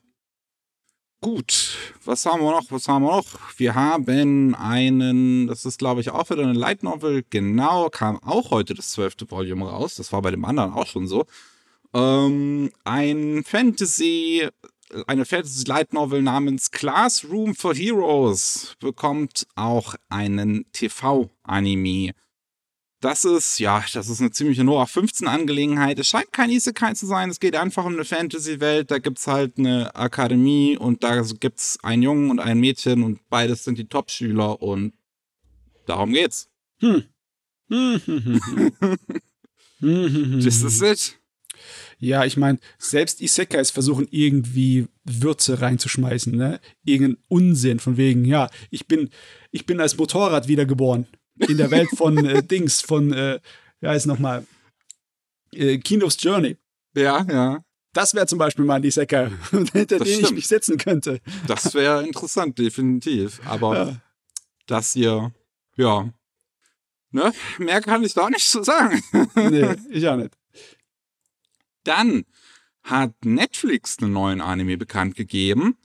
[1.21, 2.63] Gut, was haben wir noch?
[2.69, 3.25] Was haben wir noch?
[3.57, 8.51] Wir haben einen, das ist glaube ich auch wieder eine Light Novel, genau, kam auch
[8.51, 9.95] heute das zwölfte Volume raus.
[9.95, 11.25] Das war bei dem anderen auch schon so.
[11.93, 14.47] Ähm, ein Fantasy
[15.07, 22.13] eine Fantasy Light Novel namens Classroom for Heroes bekommt auch einen TV-Anime.
[23.01, 25.97] Das ist, ja, das ist eine ziemliche Noah 15 Angelegenheit.
[25.99, 27.29] Es scheint kein Isekai zu sein.
[27.29, 28.91] Es geht einfach um eine Fantasy-Welt.
[28.91, 33.63] Da gibt's halt eine Akademie und da gibt's einen Jungen und ein Mädchen und beides
[33.63, 34.93] sind die Top-Schüler und
[35.85, 36.49] darum geht's.
[36.79, 37.05] Hm.
[39.79, 41.19] This is it.
[41.99, 46.59] Ja, ich meine, selbst Isekais versuchen irgendwie Würze reinzuschmeißen, ne?
[46.83, 49.09] Irgendeinen Unsinn von wegen, ja, ich bin,
[49.51, 51.07] ich bin als Motorrad wiedergeboren.
[51.47, 53.39] In der Welt von äh, Dings, von, äh,
[53.81, 54.45] ja, ist nochmal,
[55.53, 56.57] äh, Kingdom's Journey.
[56.95, 57.63] Ja, ja.
[57.93, 61.21] Das wäre zum Beispiel mal ein Isekai, hinter den ich mich setzen könnte.
[61.47, 63.41] Das wäre interessant, definitiv.
[63.45, 63.95] Aber ja.
[64.67, 65.33] das hier,
[65.75, 66.09] ja.
[67.11, 67.33] Ne?
[67.57, 69.01] Mehr kann ich da nicht zu sagen.
[69.35, 70.37] nee, ich auch nicht.
[71.83, 72.25] Dann
[72.83, 75.77] hat Netflix einen neuen Anime bekannt gegeben.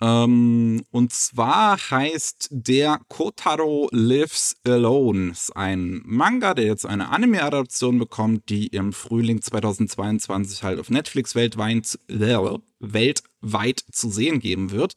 [0.00, 5.30] Ähm, und zwar heißt der Kotaro Lives Alone.
[5.32, 11.34] Ist ein Manga, der jetzt eine Anime-Adaption bekommt, die im Frühling 2022 halt auf Netflix
[11.34, 12.38] weltweit, äh,
[12.80, 14.94] weltweit zu sehen geben wird.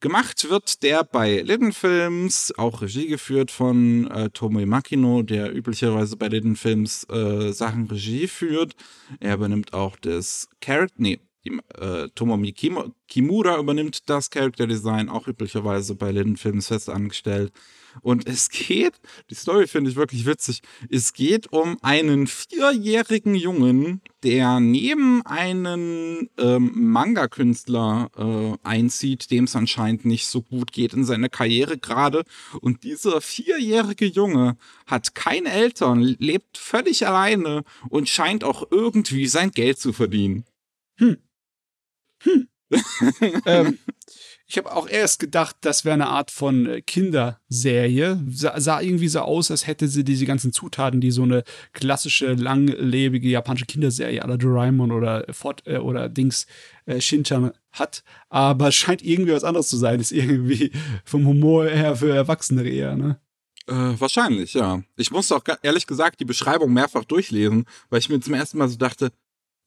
[0.00, 6.16] Gemacht wird der bei Lidden Films, auch Regie geführt von äh, Tomoe Makino, der üblicherweise
[6.16, 8.74] bei Lidden Films äh, Sachen Regie führt.
[9.20, 15.26] Er übernimmt auch das Character, nee, die, äh, Tomomi Kimura übernimmt das Character Design, auch
[15.26, 17.52] üblicherweise bei Lidden Films fest angestellt.
[18.02, 18.94] Und es geht,
[19.30, 26.30] die Story finde ich wirklich witzig, es geht um einen vierjährigen Jungen, der neben einen
[26.38, 32.24] ähm, Manga-Künstler äh, einzieht, dem es anscheinend nicht so gut geht in seiner Karriere gerade.
[32.60, 39.50] Und dieser vierjährige Junge hat keine Eltern, lebt völlig alleine und scheint auch irgendwie sein
[39.50, 40.44] Geld zu verdienen.
[40.98, 41.16] Hm.
[42.22, 42.48] Hm.
[43.46, 43.78] ähm,
[44.46, 48.20] ich habe auch erst gedacht, das wäre eine Art von äh, Kinderserie.
[48.28, 52.34] Sa sah irgendwie so aus, als hätte sie diese ganzen Zutaten, die so eine klassische,
[52.34, 56.46] langlebige japanische Kinderserie aller Doraemon oder, Fort, äh, oder Dings
[56.86, 58.02] äh, Shinchan hat.
[58.28, 60.00] Aber scheint irgendwie was anderes zu sein.
[60.00, 60.72] Ist irgendwie
[61.04, 63.20] vom Humor her für Erwachsene eher, ne?
[63.68, 64.82] Äh, wahrscheinlich, ja.
[64.96, 68.68] Ich musste auch ehrlich gesagt die Beschreibung mehrfach durchlesen, weil ich mir zum ersten Mal
[68.68, 69.12] so dachte,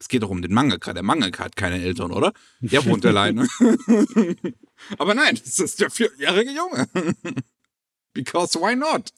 [0.03, 0.91] es geht doch um den Mangaka.
[0.91, 2.33] Der Mangaka hat keine Eltern, oder?
[2.59, 3.47] Der wohnt alleine.
[4.97, 6.89] Aber nein, das ist der vierjährige Junge.
[8.13, 9.11] Because why not?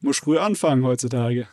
[0.00, 1.46] Muss früh anfangen heutzutage.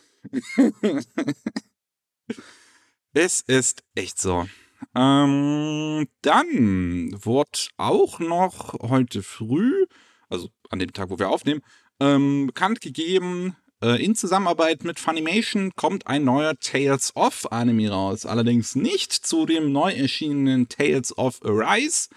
[3.12, 4.48] es ist echt so.
[4.96, 9.86] Ähm, dann wurde auch noch heute früh,
[10.28, 11.60] also an dem Tag, wo wir aufnehmen,
[12.00, 18.26] ähm, bekannt gegeben, in Zusammenarbeit mit Funimation kommt ein neuer Tales of Anime raus.
[18.26, 22.08] Allerdings nicht zu dem neu erschienenen Tales of Arise,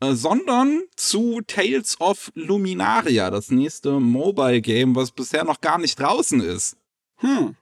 [0.00, 5.98] äh, sondern zu Tales of Luminaria, das nächste Mobile Game, was bisher noch gar nicht
[5.98, 6.76] draußen ist.
[7.16, 7.56] Hm.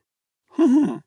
[0.54, 1.00] hm.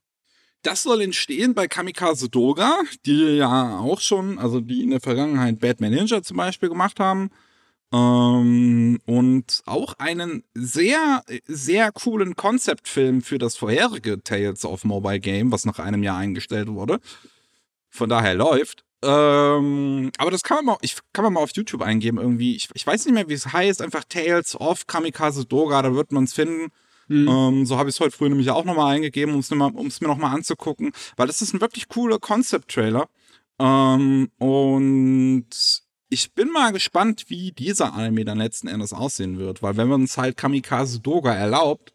[0.63, 5.59] Das soll entstehen bei Kamikaze Doga, die ja auch schon, also die in der Vergangenheit
[5.59, 7.31] Batman Ninja zum Beispiel gemacht haben.
[7.93, 15.51] Ähm, und auch einen sehr, sehr coolen Konzeptfilm für das vorherige Tales of Mobile Game,
[15.51, 16.99] was nach einem Jahr eingestellt wurde.
[17.89, 18.85] Von daher läuft.
[19.03, 22.55] Ähm, aber das kann man mal, ich kann man mal auf YouTube eingeben irgendwie.
[22.55, 23.81] Ich, ich weiß nicht mehr, wie es heißt.
[23.81, 26.71] Einfach Tales of Kamikaze Doga, da wird man es finden.
[27.07, 27.27] Mhm.
[27.27, 30.35] Ähm, so habe ich es heute früh nämlich auch nochmal eingegeben, um es mir nochmal
[30.35, 30.93] anzugucken.
[31.17, 33.09] Weil das ist ein wirklich cooler Concept-Trailer.
[33.59, 35.49] Ähm, und
[36.11, 40.01] ich bin mal gespannt, wie dieser Anime dann letzten Endes aussehen wird, weil wenn man
[40.01, 41.93] uns halt Kamikaze Doga erlaubt,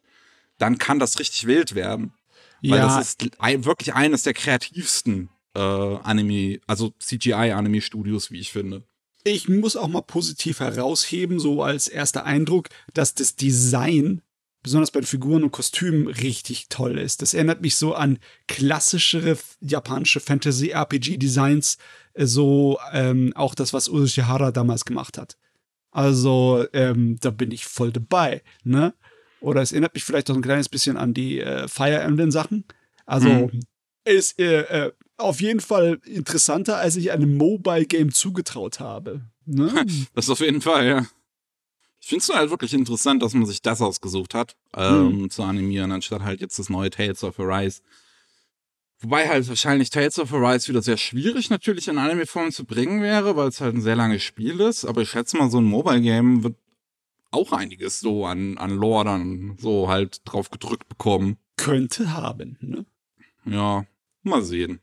[0.56, 2.14] dann kann das richtig wild werden.
[2.62, 2.86] Weil ja.
[2.86, 8.84] das ist wirklich eines der kreativsten äh, Anime, also CGI-Anime-Studios, wie ich finde.
[9.22, 14.22] Ich muss auch mal positiv herausheben, so als erster Eindruck, dass das Design
[14.62, 17.22] besonders bei den Figuren und Kostümen richtig toll ist.
[17.22, 21.76] Das erinnert mich so an klassischere japanische Fantasy-RPG-Designs,
[22.18, 25.36] so ähm, auch das, was Ushihara damals gemacht hat.
[25.90, 28.94] Also ähm, da bin ich voll dabei, ne?
[29.40, 32.64] Oder es erinnert mich vielleicht auch ein kleines bisschen an die äh, Fire Emblem Sachen.
[33.06, 33.60] Also mhm.
[34.04, 39.22] ist äh, äh, auf jeden Fall interessanter, als ich einem Mobile Game zugetraut habe.
[39.44, 39.86] Ne?
[40.14, 41.06] Das auf jeden Fall, ja.
[42.00, 45.30] Ich finde es halt wirklich interessant, dass man sich das ausgesucht hat, ähm, mhm.
[45.30, 47.80] zu animieren, anstatt halt jetzt das neue Tales of Arise.
[49.00, 53.36] Wobei halt wahrscheinlich Tales of Arise wieder sehr schwierig natürlich in Anime-Form zu bringen wäre,
[53.36, 54.86] weil es halt ein sehr langes Spiel ist.
[54.86, 56.56] Aber ich schätze mal, so ein Mobile-Game wird
[57.30, 61.36] auch einiges so an, an Lore dann so halt drauf gedrückt bekommen.
[61.56, 62.86] Könnte haben, ne?
[63.44, 63.84] Ja,
[64.22, 64.80] mal sehen.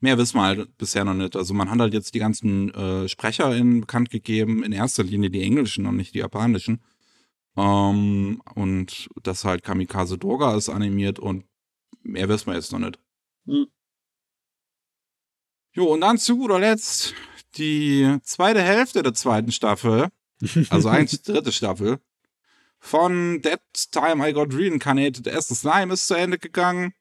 [0.00, 1.36] Mehr wissen wir halt bisher noch nicht.
[1.36, 5.42] Also man hat halt jetzt die ganzen äh, SprecherInnen bekannt gegeben, in erster Linie die
[5.42, 6.82] englischen und nicht die japanischen.
[7.56, 11.44] Ähm, und dass halt Kamikaze Doga ist animiert und
[12.02, 12.98] mehr wissen wir jetzt noch nicht.
[13.46, 13.66] Hm.
[15.72, 17.14] Jo, und dann zu guter Letzt
[17.56, 20.08] die zweite Hälfte der zweiten Staffel,
[20.70, 21.98] also eigentlich die dritte Staffel,
[22.84, 25.26] von That Time I Got Reincarnated.
[25.26, 26.92] Der erste Slime ist zu Ende gegangen.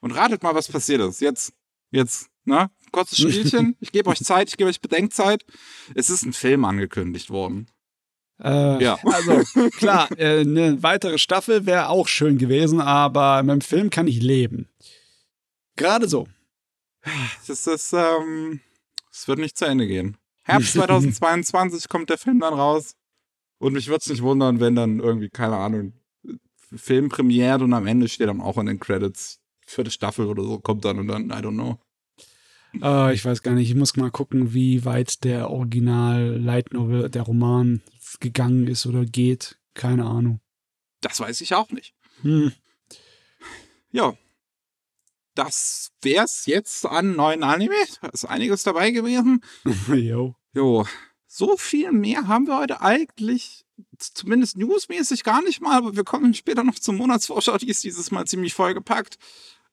[0.00, 1.20] Und ratet mal, was passiert ist.
[1.20, 1.52] Jetzt,
[1.90, 2.70] jetzt, ne?
[2.90, 3.76] Kurzes Spielchen.
[3.80, 5.46] Ich gebe euch Zeit, ich gebe euch Bedenkzeit.
[5.94, 7.70] Es ist ein Film angekündigt worden.
[8.42, 8.98] Äh, ja.
[9.04, 9.42] Also
[9.78, 14.20] klar, äh, eine weitere Staffel wäre auch schön gewesen, aber mit dem Film kann ich
[14.20, 14.68] leben.
[15.76, 16.26] Gerade so.
[17.46, 18.60] Das ist, ähm,
[19.10, 20.16] es wird nicht zu Ende gehen.
[20.44, 22.94] Herbst 2022 kommt der Film dann raus.
[23.58, 25.92] Und mich würde es nicht wundern, wenn dann irgendwie, keine Ahnung,
[26.74, 30.58] Film premiert und am Ende steht dann auch in den Credits vierte Staffel oder so
[30.58, 31.78] kommt dann und dann, I don't know.
[32.80, 37.10] Uh, ich weiß gar nicht, ich muss mal gucken, wie weit der Original Light Novel,
[37.10, 37.82] der Roman
[38.20, 39.58] gegangen ist oder geht.
[39.74, 40.40] Keine Ahnung.
[41.02, 41.94] Das weiß ich auch nicht.
[42.22, 42.52] Hm.
[43.90, 44.16] Ja,
[45.34, 47.74] das wär's jetzt an neuen Anime.
[48.00, 49.42] Da ist einiges dabei gewesen.
[49.88, 50.34] jo.
[50.54, 50.86] Jo.
[51.26, 53.64] So viel mehr haben wir heute eigentlich,
[53.98, 58.10] zumindest newsmäßig gar nicht mal, aber wir kommen später noch zur Monatsvorschau, die ist dieses
[58.10, 59.16] Mal ziemlich vollgepackt.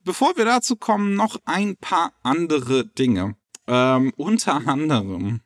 [0.05, 3.35] Bevor wir dazu kommen, noch ein paar andere Dinge.
[3.67, 5.41] Ähm, unter anderem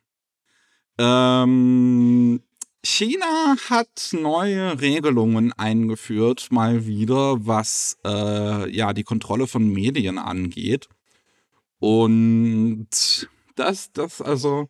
[0.98, 2.42] ähm,
[2.84, 10.88] China hat neue Regelungen eingeführt, mal wieder, was äh, ja die Kontrolle von Medien angeht.
[11.78, 12.88] Und
[13.56, 14.68] das, das, also,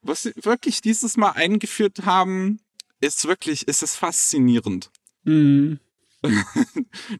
[0.00, 2.58] was sie wirklich dieses Mal eingeführt haben,
[3.00, 4.90] ist wirklich, ist es faszinierend.
[5.24, 5.78] Mhm.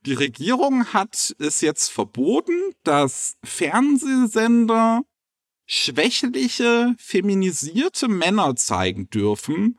[0.06, 5.02] Die Regierung hat es jetzt verboten, dass Fernsehsender
[5.66, 9.78] schwächliche, feminisierte Männer zeigen dürfen,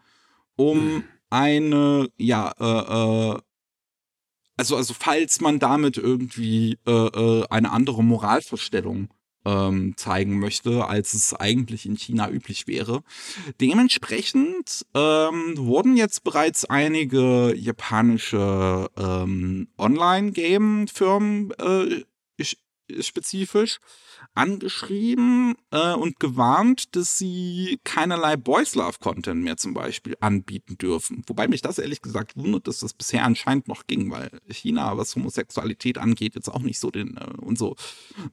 [0.55, 3.39] um eine, ja, äh, äh,
[4.55, 9.09] also, also falls man damit irgendwie äh, äh, eine andere Moralvorstellung
[9.45, 13.03] ähm, zeigen möchte, als es eigentlich in China üblich wäre.
[13.59, 22.03] Dementsprechend ähm, wurden jetzt bereits einige japanische ähm, Online-Game-Firmen äh,
[23.01, 23.79] spezifisch
[24.35, 31.23] angeschrieben äh, und gewarnt, dass sie keinerlei Boys Love Content mehr zum Beispiel anbieten dürfen.
[31.27, 35.15] Wobei mich das ehrlich gesagt wundert, dass das bisher anscheinend noch ging, weil China, was
[35.15, 37.75] Homosexualität angeht, jetzt auch nicht so den äh, und so.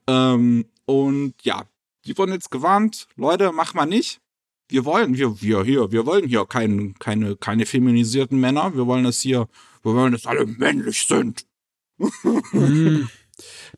[0.07, 1.65] Ähm, und ja,
[2.07, 4.21] die wurden jetzt gewarnt, Leute, mach mal nicht.
[4.69, 8.75] Wir wollen, wir, wir hier, wir wollen hier kein, keine, keine feminisierten Männer.
[8.75, 9.49] Wir wollen, dass hier,
[9.83, 11.45] wir wollen, dass alle männlich sind.
[11.99, 13.03] mm.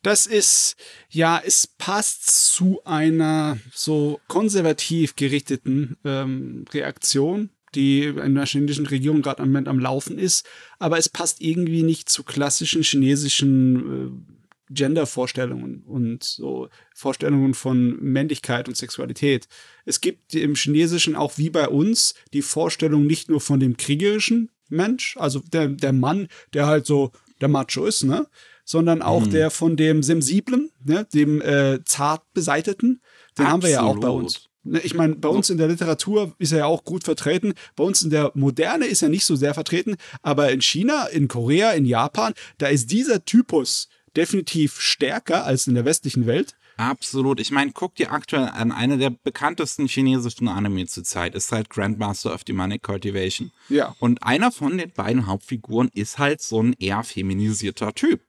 [0.03, 0.77] Das ist,
[1.11, 9.23] ja, es passt zu einer so konservativ gerichteten ähm, Reaktion, die in der chinesischen Regierung
[9.23, 10.47] gerade am Moment am Laufen ist,
[10.79, 14.33] aber es passt irgendwie nicht zu klassischen chinesischen äh,
[14.75, 19.49] Gender-Vorstellungen und so Vorstellungen von Männlichkeit und Sexualität.
[19.85, 24.51] Es gibt im Chinesischen auch wie bei uns die Vorstellung nicht nur von dem kriegerischen
[24.69, 28.27] Mensch, also der, der Mann, der halt so der Macho ist, ne?
[28.65, 29.31] Sondern auch mhm.
[29.31, 33.01] der von dem Sensiblen, ne, dem äh, zart beseiteten.
[33.39, 33.53] Den Absolut.
[33.53, 34.49] haben wir ja auch bei uns.
[34.65, 37.55] Ne, ich meine, bei uns in der Literatur ist er ja auch gut vertreten.
[37.77, 39.97] Bei uns in der Moderne ist er nicht so sehr vertreten.
[40.23, 45.75] Aber in China, in Korea, in Japan, da ist dieser Typus definitiv stärker als in
[45.75, 46.55] der westlichen Welt.
[46.77, 47.39] Absolut.
[47.39, 52.35] Ich meine, guck dir aktuell an, eine der bekanntesten chinesischen Anime zurzeit ist halt Grandmaster
[52.35, 53.53] of Demonic Cultivation.
[53.69, 53.95] Ja.
[54.01, 58.23] Und einer von den beiden Hauptfiguren ist halt so ein eher feminisierter Typ.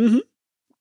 [0.00, 0.22] Mhm.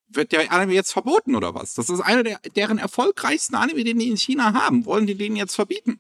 [0.08, 1.76] wird der Anime jetzt verboten oder was?
[1.76, 4.86] Das ist einer der, deren erfolgreichsten Anime, den die in China haben.
[4.86, 6.00] Wollen die den jetzt verbieten?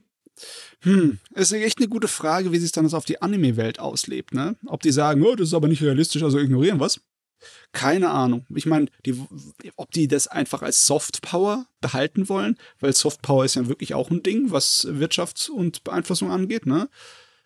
[0.81, 4.55] Hm, ist echt eine gute Frage, wie sich dann das auf die Anime-Welt auslebt, ne?
[4.65, 7.01] Ob die sagen, oh, das ist aber nicht realistisch, also ignorieren was?
[7.71, 8.45] Keine Ahnung.
[8.55, 8.87] Ich meine,
[9.75, 14.23] ob die das einfach als Softpower behalten wollen, weil Softpower ist ja wirklich auch ein
[14.23, 16.89] Ding, was Wirtschaft und Beeinflussung angeht, ne?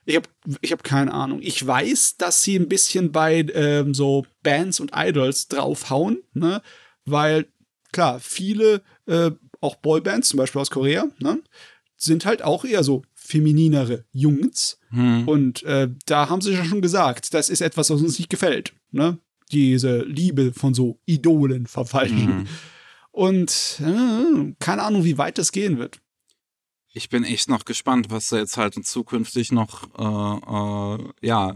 [0.06, 0.28] Ich habe
[0.62, 1.40] ich hab keine Ahnung.
[1.42, 6.62] Ich weiß, dass sie ein bisschen bei ähm, so Bands und Idols draufhauen, ne?
[7.06, 7.48] Weil,
[7.92, 11.42] klar, viele, äh, auch Boybands, zum Beispiel aus Korea, ne?
[12.04, 14.80] sind halt auch eher so femininere Jungs.
[14.90, 15.28] Hm.
[15.28, 18.74] Und äh, da haben sie ja schon gesagt, das ist etwas, was uns nicht gefällt.
[18.92, 19.18] Ne?
[19.52, 22.28] Diese Liebe von so Idolen verfallen.
[22.28, 22.48] Hm.
[23.12, 26.00] Und äh, keine Ahnung, wie weit das gehen wird.
[26.94, 31.54] Ich bin echt noch gespannt, was da jetzt halt zukünftig noch äh, äh, ja,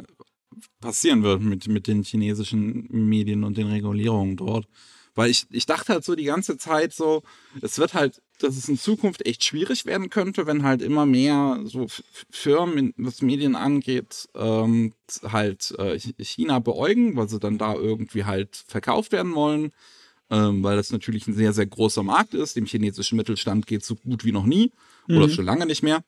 [0.82, 4.68] passieren wird mit, mit den chinesischen Medien und den Regulierungen dort.
[5.14, 7.24] Weil ich, ich dachte halt so die ganze Zeit so,
[7.62, 11.60] es wird halt dass es in Zukunft echt schwierig werden könnte, wenn halt immer mehr
[11.64, 11.88] so
[12.30, 18.64] Firmen, was Medien angeht, ähm, halt äh, China beäugen, weil sie dann da irgendwie halt
[18.68, 19.72] verkauft werden wollen,
[20.30, 22.56] ähm, weil das natürlich ein sehr, sehr großer Markt ist.
[22.56, 24.72] Dem chinesischen Mittelstand geht so gut wie noch nie
[25.08, 25.18] mhm.
[25.18, 26.04] oder schon lange nicht mehr.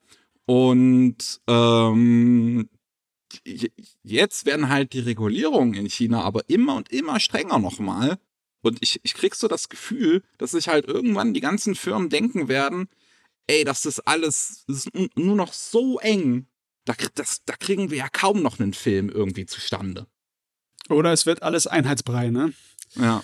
[0.45, 2.69] Und ähm,
[4.03, 8.17] jetzt werden halt die Regulierungen in China aber immer und immer strenger nochmal.
[8.61, 12.47] Und ich, ich krieg so das Gefühl, dass sich halt irgendwann die ganzen Firmen denken
[12.47, 12.89] werden,
[13.47, 16.47] ey, das ist alles das ist nur noch so eng.
[16.85, 20.07] Da, das, da kriegen wir ja kaum noch einen Film irgendwie zustande.
[20.89, 22.53] Oder es wird alles Einheitsbrei, ne?
[22.95, 23.23] Ja.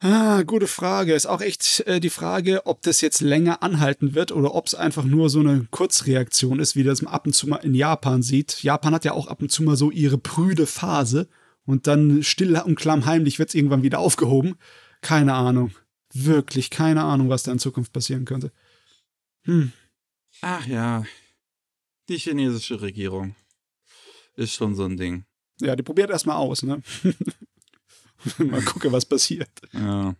[0.00, 1.12] Ah, gute Frage.
[1.12, 4.74] Ist auch echt äh, die Frage, ob das jetzt länger anhalten wird oder ob es
[4.76, 8.62] einfach nur so eine Kurzreaktion ist, wie das ab und zu mal in Japan sieht.
[8.62, 11.28] Japan hat ja auch ab und zu mal so ihre prüde Phase
[11.66, 14.56] und dann still und klammheimlich wird es irgendwann wieder aufgehoben.
[15.00, 15.72] Keine Ahnung.
[16.14, 18.52] Wirklich keine Ahnung, was da in Zukunft passieren könnte.
[19.42, 19.72] Hm.
[20.42, 21.04] Ach ja.
[22.08, 23.34] Die chinesische Regierung
[24.36, 25.24] ist schon so ein Ding.
[25.60, 26.82] Ja, die probiert erstmal aus, ne?
[28.38, 29.50] mal gucken, was passiert.
[29.72, 30.14] Ja.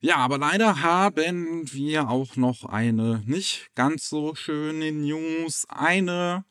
[0.00, 5.66] Ja, aber leider haben wir auch noch eine nicht ganz so schöne News.
[5.68, 6.44] Eine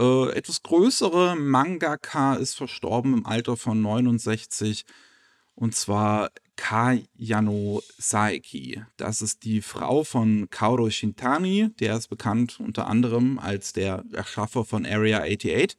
[0.00, 4.84] äh, etwas größere Mangaka ist verstorben im Alter von 69.
[5.54, 8.82] Und zwar Kayano Saeki.
[8.96, 11.70] Das ist die Frau von Kaoru Shintani.
[11.78, 15.76] Der ist bekannt unter anderem als der Erschaffer von Area 88.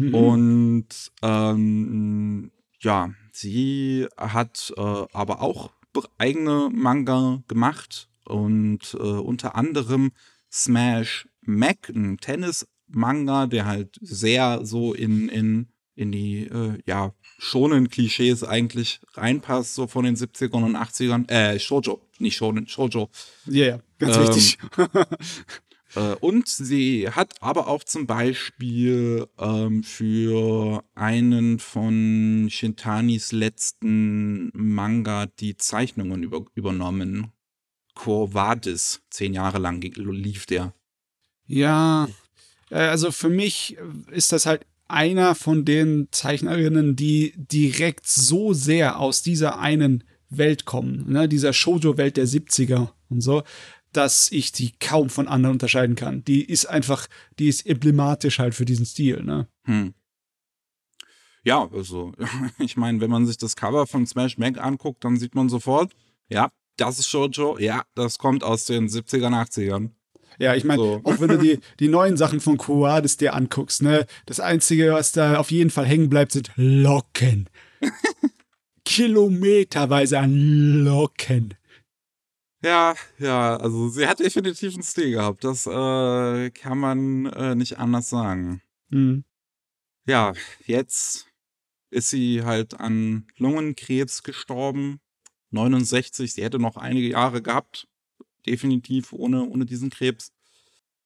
[0.00, 0.14] Mhm.
[0.14, 5.70] Und ähm, ja, sie hat äh, aber auch
[6.18, 10.12] eigene Manga gemacht und äh, unter anderem
[10.50, 17.12] Smash Mac, ein Tennis Manga, der halt sehr so in, in, in die, äh, ja,
[17.38, 21.28] schonen Klischees eigentlich reinpasst, so von den 70ern und 80ern.
[21.30, 23.10] Äh, Shoujo, nicht schonen, Shoujo.
[23.46, 24.58] Ja, yeah, ganz ähm, wichtig.
[25.94, 35.26] äh, und sie hat aber auch zum Beispiel ähm, für einen von Shintanis letzten Manga
[35.26, 37.32] die Zeichnungen über, übernommen.
[37.94, 40.72] Corvadis, zehn Jahre lang lief der.
[41.46, 42.08] Ja,
[42.70, 43.76] äh, also für mich
[44.10, 50.64] ist das halt einer von den Zeichnerinnen, die direkt so sehr aus dieser einen Welt
[50.64, 53.42] kommen, ne, dieser Shoujo-Welt der 70er und so,
[53.92, 56.24] dass ich die kaum von anderen unterscheiden kann.
[56.24, 57.06] Die ist einfach,
[57.38, 59.48] die ist emblematisch halt für diesen Stil, ne?
[59.64, 59.94] Hm.
[61.42, 62.12] Ja, also,
[62.58, 65.92] ich meine, wenn man sich das Cover von Smash Mac anguckt, dann sieht man sofort,
[66.28, 69.90] ja, das ist Shoujo, ja, das kommt aus den 70ern, 80ern.
[70.38, 71.00] Ja, ich meine, so.
[71.04, 75.12] auch wenn du die, die neuen Sachen von Coades dir anguckst, ne, das Einzige, was
[75.12, 77.48] da auf jeden Fall hängen bleibt, sind Locken.
[78.84, 80.32] Kilometerweise an
[80.84, 81.54] Locken.
[82.62, 85.44] Ja, ja, also sie hat definitiv einen Stil gehabt.
[85.44, 88.60] Das äh, kann man äh, nicht anders sagen.
[88.88, 89.24] Mhm.
[90.06, 90.34] Ja,
[90.66, 91.26] jetzt
[91.90, 95.00] ist sie halt an Lungenkrebs gestorben.
[95.50, 97.88] 69, sie hätte noch einige Jahre gehabt
[98.46, 100.32] definitiv ohne, ohne diesen Krebs.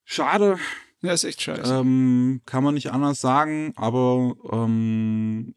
[0.05, 0.59] Schade.
[1.03, 1.75] Ja, ist echt scheiße.
[1.75, 5.55] Ähm, kann man nicht anders sagen, aber ähm,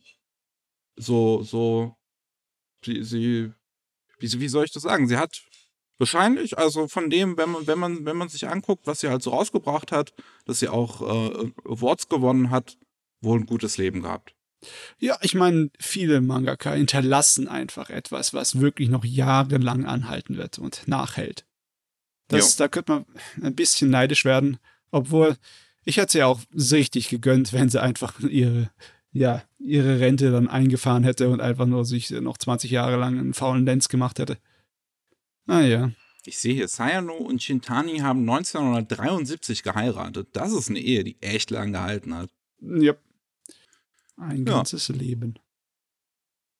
[0.96, 1.96] so, so,
[2.84, 3.52] sie, sie,
[4.20, 5.08] wie, wie soll ich das sagen?
[5.08, 5.47] Sie hat
[5.98, 9.24] wahrscheinlich, also von dem, wenn man, wenn man, wenn man sich anguckt, was sie halt
[9.24, 10.14] so rausgebracht hat,
[10.46, 12.78] dass sie auch äh, Awards gewonnen hat,
[13.22, 14.34] wohl ein gutes Leben gehabt.
[15.00, 20.88] Ja, ich meine, viele Mangaka hinterlassen einfach etwas, was wirklich noch jahrelang anhalten wird und
[20.88, 21.46] nachhält.
[22.28, 23.06] Das, da könnte man
[23.42, 24.58] ein bisschen neidisch werden.
[24.92, 25.38] Obwohl,
[25.86, 28.70] ich hätte sie auch richtig gegönnt, wenn sie einfach ihre,
[29.12, 33.34] ja, ihre Rente dann eingefahren hätte und einfach nur sich noch 20 Jahre lang einen
[33.34, 34.38] faulen Lenz gemacht hätte.
[35.48, 35.92] Naja.
[36.26, 40.28] Ich sehe hier, Sayano und Shintani haben 1973 geheiratet.
[40.34, 42.30] Das ist eine Ehe, die echt lang gehalten hat.
[42.60, 42.96] Ja.
[44.18, 44.96] Ein ganzes ja.
[44.96, 45.40] Leben.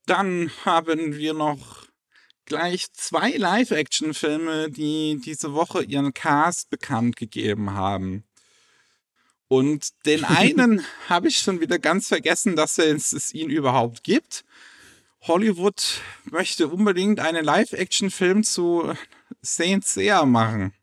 [0.06, 1.88] Dann haben wir noch
[2.46, 8.24] gleich zwei Live-Action-Filme, die diese Woche ihren Cast bekannt gegeben haben.
[9.50, 14.46] Und den einen habe ich schon wieder ganz vergessen, dass es, es ihn überhaupt gibt.
[15.28, 16.02] Hollywood
[16.32, 18.94] möchte unbedingt einen Live-Action-Film zu
[19.42, 20.74] Saint Seiya machen.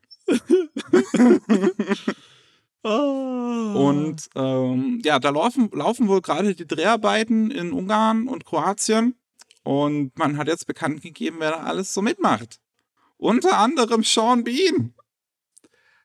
[2.83, 9.15] Und ähm, ja, da laufen, laufen wohl gerade die Dreharbeiten in Ungarn und Kroatien.
[9.63, 12.61] Und man hat jetzt bekannt gegeben, wer da alles so mitmacht.
[13.17, 14.95] Unter anderem Sean Bean.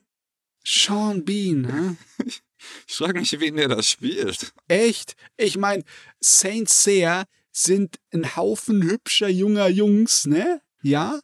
[0.64, 2.26] Sean Bean, hä?
[2.88, 4.54] Ich frage mich, wen der da spielt.
[4.68, 5.16] Echt?
[5.38, 5.84] Ich meine,
[6.20, 10.62] Saint Seiya sind ein Haufen hübscher junger Jungs, ne?
[10.82, 11.20] Ja?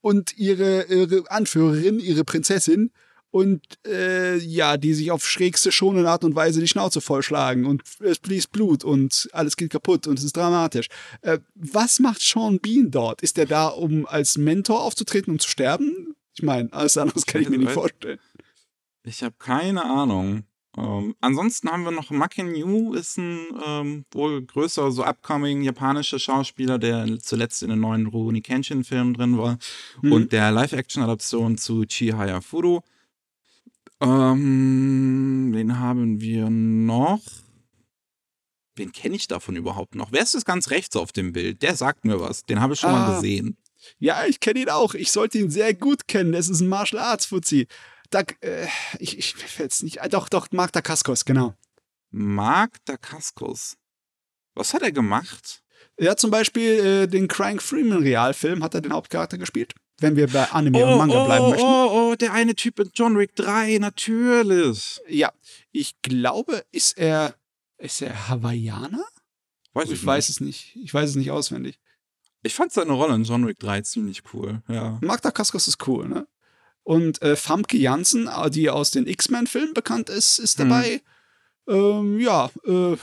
[0.00, 2.92] Und ihre, ihre Anführerin, ihre Prinzessin,
[3.30, 7.82] und äh, ja, die sich auf schrägste schonende Art und Weise die Schnauze vollschlagen und
[8.00, 10.88] es fließt Blut und alles geht kaputt und es ist dramatisch.
[11.22, 13.22] Äh, was macht Sean Bean dort?
[13.22, 16.16] Ist er da, um als Mentor aufzutreten, um zu sterben?
[16.34, 18.18] Ich meine, alles anderes kann ich mir nicht vorstellen.
[19.04, 20.44] Ich habe keine Ahnung.
[20.76, 26.18] Ähm, ansonsten haben wir noch Makin Yu, ist ein ähm, wohl größer, so upcoming japanischer
[26.18, 29.58] Schauspieler, der zuletzt in den neuen Rurouni Kenshin-Film drin war
[30.00, 30.12] hm.
[30.12, 32.80] und der Live-Action-Adaption zu Chihaya Furu.
[34.00, 37.20] Ähm, wen haben wir noch?
[38.76, 40.12] Wen kenne ich davon überhaupt noch?
[40.12, 41.62] Wer ist das ganz rechts auf dem Bild?
[41.62, 42.44] Der sagt mir was.
[42.44, 43.08] Den habe ich schon ah.
[43.08, 43.58] mal gesehen.
[43.98, 44.94] Ja, ich kenne ihn auch.
[44.94, 46.32] Ich sollte ihn sehr gut kennen.
[46.32, 47.66] Das ist ein Martial Arts Fuzzi.
[48.10, 48.66] Da, äh,
[48.98, 50.00] ich, ich fällt's nicht.
[50.10, 51.54] Doch, doch, Mark Dacascos, genau.
[52.10, 53.76] Mark Dacascos.
[54.54, 55.62] Was hat er gemacht?
[55.98, 60.26] Ja, zum Beispiel äh, den Crying Freeman Realfilm hat er den Hauptcharakter gespielt wenn wir
[60.28, 61.66] bei Anime oh, und Manga oh, bleiben oh, möchten.
[61.66, 65.00] Oh, oh, der eine Typ in John Wick 3, natürlich.
[65.08, 65.30] Ja,
[65.70, 67.34] ich glaube, ist er,
[67.78, 69.04] ist er Hawaiianer?
[69.72, 70.76] Weiß ich, ich weiß es nicht.
[70.76, 71.78] Ich weiß es nicht auswendig.
[72.42, 74.98] Ich fand seine Rolle in John Wick 3 ziemlich cool, ja.
[75.02, 76.26] Magda Kaskos ist cool, ne?
[76.90, 80.68] Und äh, Famke Janssen, die aus den X-Men-Filmen bekannt ist, ist hm.
[80.68, 81.00] dabei.
[81.68, 81.76] Hm.
[81.76, 82.96] Ähm, ja, äh,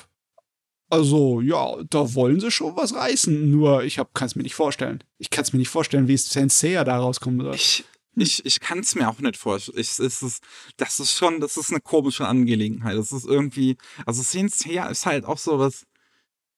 [0.89, 3.49] also, ja, da wollen sie schon was reißen.
[3.49, 5.01] Nur, ich kann es mir nicht vorstellen.
[5.19, 7.55] Ich kann es mir nicht vorstellen, wie es Sensei da rauskommen soll.
[7.55, 7.85] Ich,
[8.17, 9.79] ich, ich kann es mir auch nicht vorstellen.
[9.79, 10.43] Ich, es ist,
[10.75, 12.97] das ist schon, das ist eine komische Angelegenheit.
[12.97, 15.85] Das ist irgendwie, also Sensei ist halt auch sowas,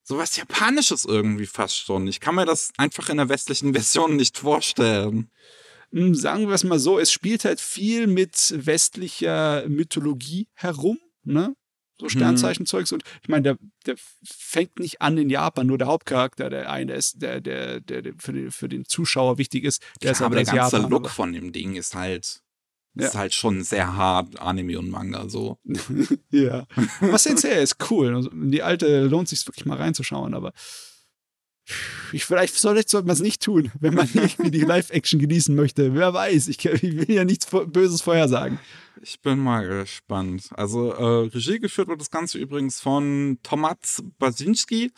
[0.02, 2.08] sowas Japanisches irgendwie fast schon.
[2.08, 5.30] Ich kann mir das einfach in der westlichen Version nicht vorstellen.
[5.92, 11.56] Hm, sagen wir es mal so, es spielt halt viel mit westlicher Mythologie herum, ne?
[12.00, 12.10] so mhm.
[12.10, 12.92] Sternzeichenzeugs.
[12.92, 16.94] Und ich meine, der, der fängt nicht an in Japan, nur der Hauptcharakter, der eine
[16.94, 19.82] ist, der, der, der, der für, den, für den Zuschauer wichtig ist.
[20.02, 22.42] Der ja, ist aber der ganze Japan, Look von dem Ding ist halt.
[22.96, 23.06] Ja.
[23.06, 25.60] Ist halt schon sehr hart, Anime und Manga so.
[26.32, 26.66] ja.
[27.02, 28.16] Was jetzt her ist, cool.
[28.16, 30.54] Also, die alte lohnt sich wirklich mal reinzuschauen, aber
[32.14, 35.94] ich, vielleicht, vielleicht sollte man es nicht tun, wenn man irgendwie die Live-Action genießen möchte.
[35.94, 38.60] Wer weiß, ich, ich, will ja nichts Böses vorhersagen.
[39.02, 40.50] Ich bin mal gespannt.
[40.52, 44.92] Also äh, Regie geführt wird das Ganze übrigens von Tomasz Basinski.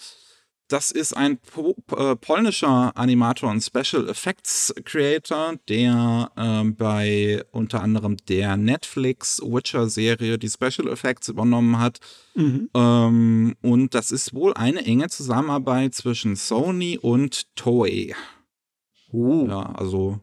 [0.72, 7.82] Das ist ein po äh, polnischer Animator und Special Effects Creator, der äh, bei unter
[7.82, 12.00] anderem der Netflix Witcher-Serie die Special Effects übernommen hat.
[12.36, 12.70] Mhm.
[12.74, 18.16] Ähm, und das ist wohl eine enge Zusammenarbeit zwischen Sony und Toei.
[19.12, 19.46] Oh.
[19.50, 20.22] Ja, also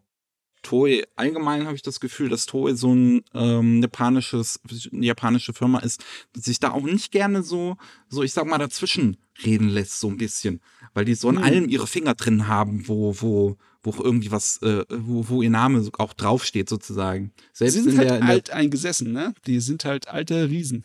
[0.69, 4.61] Toei, allgemein habe ich das Gefühl, dass Toei so ein ähm, japanisches,
[4.93, 6.05] eine japanische Firma ist,
[6.37, 7.79] die sich da auch nicht gerne so,
[8.11, 10.61] so ich sag mal, dazwischen reden lässt, so ein bisschen.
[10.93, 11.43] Weil die so in hm.
[11.43, 15.89] allem ihre Finger drin haben, wo, wo, wo irgendwie was, äh, wo, wo ihr Name
[15.97, 17.33] auch draufsteht, sozusagen.
[17.55, 19.33] Selbst Sie sind halt der, alt eingesessen, ne?
[19.47, 20.85] Die sind halt alte Riesen.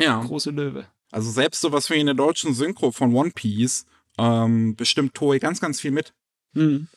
[0.00, 0.20] Ja.
[0.20, 0.86] Große Löwe.
[1.12, 3.86] Also selbst sowas wie in der deutschen Synchro von One Piece
[4.18, 6.12] ähm, bestimmt Toei ganz, ganz viel mit.
[6.54, 6.88] Hm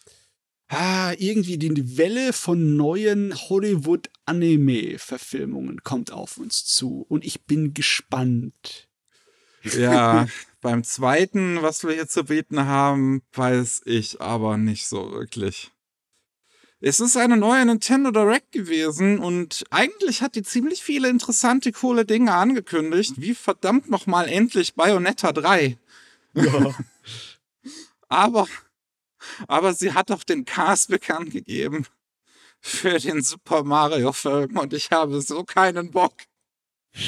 [0.68, 7.05] ah, irgendwie die Welle von neuen Hollywood-Anime-Verfilmungen kommt auf uns zu.
[7.07, 8.89] Und ich bin gespannt.
[9.63, 10.28] Ja,
[10.61, 15.72] beim zweiten, was wir hier zu bieten haben, weiß ich aber nicht so wirklich.
[16.82, 22.05] Es ist eine neue Nintendo Direct gewesen und eigentlich hat die ziemlich viele interessante, coole
[22.05, 25.78] Dinge angekündigt, wie verdammt nochmal endlich Bayonetta 3.
[26.34, 26.76] Ja.
[28.09, 28.47] aber
[29.47, 31.86] aber sie hat auch den Cast bekannt gegeben
[32.59, 36.13] für den Super Mario Film und ich habe so keinen Bock.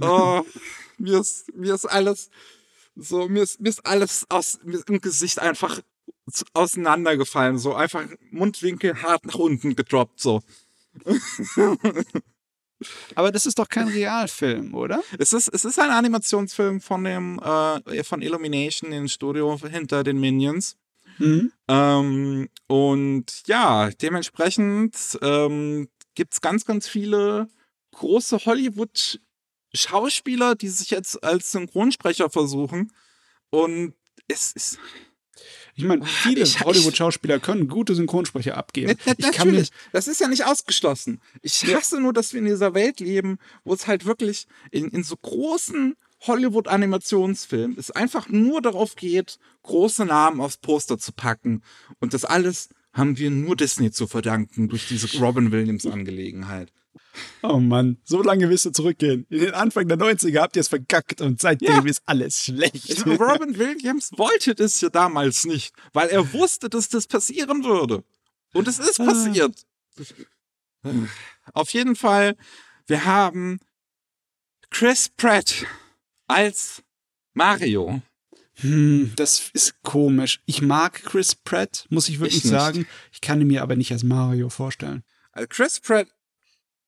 [0.00, 0.42] oh,
[0.98, 2.30] mir ist, mir ist alles
[2.96, 5.80] so, mir ist, mir ist alles aus ist im Gesicht einfach
[6.52, 10.42] auseinandergefallen, so einfach Mundwinkel hart nach unten gedroppt, so.
[13.14, 15.02] Aber das ist doch kein Realfilm, oder?
[15.18, 20.20] Es ist, es ist ein Animationsfilm von dem äh, von Illumination, dem Studio hinter den
[20.20, 20.76] Minions.
[21.18, 21.52] Mhm.
[21.68, 27.48] Ähm, und ja, dementsprechend ähm, gibt es ganz, ganz viele
[27.92, 32.92] große Hollywood-Schauspieler, die sich jetzt als Synchronsprecher versuchen.
[33.50, 33.94] Und
[34.28, 34.78] es ist.
[35.76, 38.94] Ich meine, viele Hollywood-Schauspieler können gute Synchronsprecher abgeben.
[39.06, 41.20] Na, na, natürlich, das ist ja nicht ausgeschlossen.
[41.42, 45.02] Ich hasse nur, dass wir in dieser Welt leben, wo es halt wirklich in, in
[45.02, 45.96] so großen
[46.26, 51.62] Hollywood-Animationsfilmen es einfach nur darauf geht, große Namen aufs Poster zu packen.
[51.98, 56.72] Und das alles haben wir nur Disney zu verdanken durch diese Robin Williams-Angelegenheit.
[57.42, 59.26] Oh Mann, so lange willst du zurückgehen.
[59.28, 61.84] In den Anfang der 90er habt ihr es verkackt und seitdem ja.
[61.84, 63.06] ist alles schlecht.
[63.06, 68.02] Robin Williams wollte das ja damals nicht, weil er wusste, dass das passieren würde.
[68.52, 69.04] Und es ist ah.
[69.04, 69.64] passiert.
[71.52, 72.36] Auf jeden Fall,
[72.86, 73.60] wir haben
[74.70, 75.66] Chris Pratt
[76.26, 76.82] als
[77.32, 78.02] Mario.
[78.56, 80.40] Hm, das ist komisch.
[80.46, 82.86] Ich mag Chris Pratt, muss ich wirklich ich sagen.
[83.12, 85.02] Ich kann ihn mir aber nicht als Mario vorstellen.
[85.32, 86.06] Also Chris Pratt,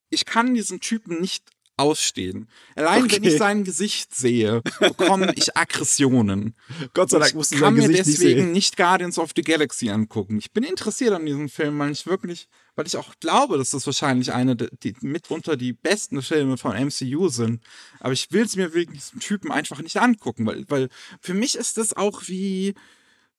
[0.09, 1.43] ich kann diesen Typen nicht
[1.77, 2.49] ausstehen.
[2.75, 3.17] Allein okay.
[3.17, 6.55] wenn ich sein Gesicht sehe, bekomme ich Aggressionen.
[6.93, 9.31] Gott sei Dank musst du sein Gesicht Ich kann mir deswegen nicht, nicht Guardians of
[9.35, 10.39] the Galaxy angucken.
[10.39, 12.47] Ich bin interessiert an diesem Film, weil ich wirklich
[12.77, 17.27] weil ich auch glaube, dass das wahrscheinlich eine, die mitunter die besten Filme von MCU
[17.27, 17.61] sind.
[17.99, 20.89] Aber ich will es mir wegen diesem Typen einfach nicht angucken, weil, weil
[21.19, 22.75] für mich ist das auch wie,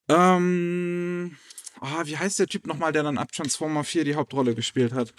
[0.08, 1.36] ähm,
[1.80, 5.14] oh, wie heißt der Typ nochmal, der dann ab Transformer 4 die Hauptrolle gespielt hat?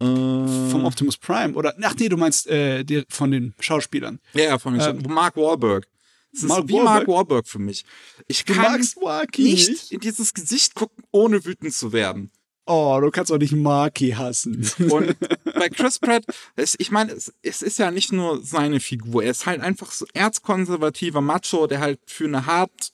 [0.00, 1.54] Äh, Vom Optimus Prime?
[1.54, 4.20] Oder, ach nee, du meinst äh, die, von den Schauspielern.
[4.34, 5.02] Ja, von den ähm.
[5.12, 5.86] Mark Wahlberg.
[6.32, 7.84] Das ist Mark wie Mark Wahlberg für mich.
[8.26, 12.30] Ich kann nicht in dieses Gesicht gucken, ohne wütend zu werden.
[12.66, 14.68] Oh, du kannst doch nicht Marky hassen.
[14.90, 15.16] Und
[15.54, 16.24] bei Chris Pratt,
[16.56, 19.22] es, ich meine, es, es, ist ja nicht nur seine Figur.
[19.22, 22.92] Er ist halt einfach so erzkonservativer Macho, der halt für eine hart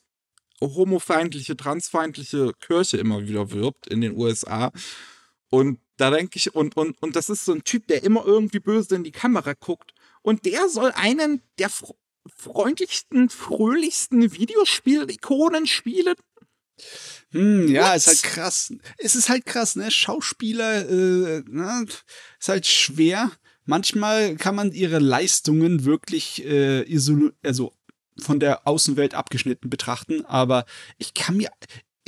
[0.61, 4.71] homofeindliche, transfeindliche Kirche immer wieder wirbt in den USA.
[5.49, 8.61] Und da denke ich, und, und, und das ist so ein Typ, der immer irgendwie
[8.61, 9.93] böse in die Kamera guckt.
[10.23, 11.71] Und der soll einen der
[12.27, 16.15] freundlichsten, fröhlichsten Videospiel-Ikonen spielen.
[17.31, 17.97] Hm, ja, What?
[17.97, 18.75] ist halt krass.
[18.99, 19.91] Es ist halt krass, ne?
[19.91, 21.87] Schauspieler, äh, ne?
[22.39, 23.31] ist halt schwer.
[23.65, 26.85] Manchmal kann man ihre Leistungen wirklich äh,
[27.43, 27.73] also
[28.19, 30.65] von der Außenwelt abgeschnitten betrachten, aber
[30.99, 31.51] ich kann mir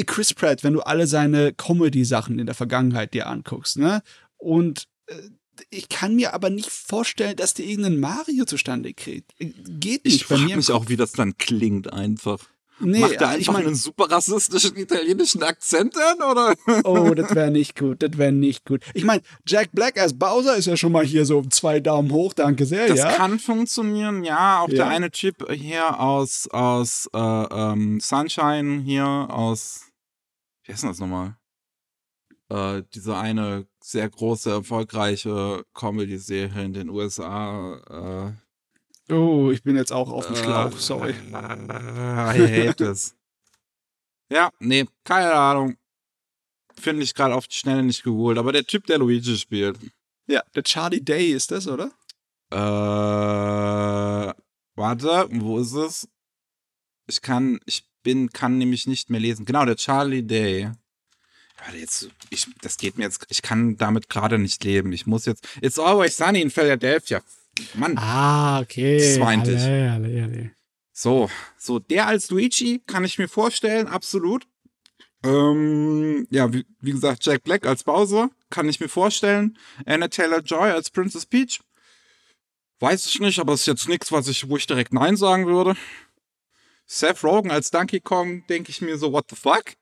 [0.07, 4.03] Chris Pratt, wenn du alle seine Comedy-Sachen in der Vergangenheit dir anguckst, ne?
[4.37, 5.15] Und äh,
[5.71, 9.33] ich kann mir aber nicht vorstellen, dass der irgendeinen Mario zustande kriegt.
[9.39, 10.31] Geht nicht ich.
[10.31, 12.41] Ich mich auch, wie das dann klingt einfach.
[12.81, 16.55] Nee, Macht er einfach ich mein, einen super rassistischen italienischen Akzent an, oder?
[16.83, 18.83] Oh, das wäre nicht gut, das wäre nicht gut.
[18.95, 22.33] Ich meine, Jack Black als Bowser ist ja schon mal hier so zwei Daumen hoch,
[22.33, 23.09] danke sehr, das ja.
[23.09, 24.61] Das kann funktionieren, ja.
[24.61, 24.75] Auch ja.
[24.75, 29.83] der eine Typ hier aus, aus äh, ähm, Sunshine hier, aus,
[30.65, 31.37] wie heißt denn das nochmal?
[32.49, 38.45] Äh, diese eine sehr große, erfolgreiche Comedy-Serie in den USA, äh,
[39.11, 41.13] Oh, ich bin jetzt auch auf dem Schlauch, sorry.
[41.31, 43.15] I hate this.
[44.31, 45.77] Ja, nee, keine Ahnung.
[46.75, 48.39] Finde ich gerade auf die Schnelle nicht geholt.
[48.39, 49.79] Aber der Typ, der Luigi spielt.
[50.27, 51.93] Ja, der Charlie Day ist das, oder?
[52.51, 52.57] Äh,
[54.75, 56.09] warte, wo ist es?
[57.07, 59.45] Ich kann, ich bin, kann nämlich nicht mehr lesen.
[59.45, 60.71] Genau, der Charlie Day.
[61.73, 64.93] Jetzt, ich, das geht mir jetzt, ich kann damit gerade nicht leben.
[64.93, 67.23] Ich muss jetzt, It's Always Sunny in Philadelphia.
[67.75, 67.97] Mann.
[67.97, 68.99] Ah, okay.
[68.99, 69.63] Das meinte ich.
[69.63, 70.51] Alle, alle.
[70.93, 71.29] So,
[71.59, 74.47] so, der als Luigi kann ich mir vorstellen, absolut.
[75.25, 79.59] Ähm, ja, wie, wie, gesagt, Jack Black als Bowser kann ich mir vorstellen.
[79.87, 81.61] Anna Taylor Joy als Princess Peach.
[82.79, 85.47] Weiß ich nicht, aber es ist jetzt nichts, was ich, wo ich direkt Nein sagen
[85.47, 85.77] würde.
[86.87, 89.75] Seth Rogen als Donkey Kong denke ich mir so, what the fuck?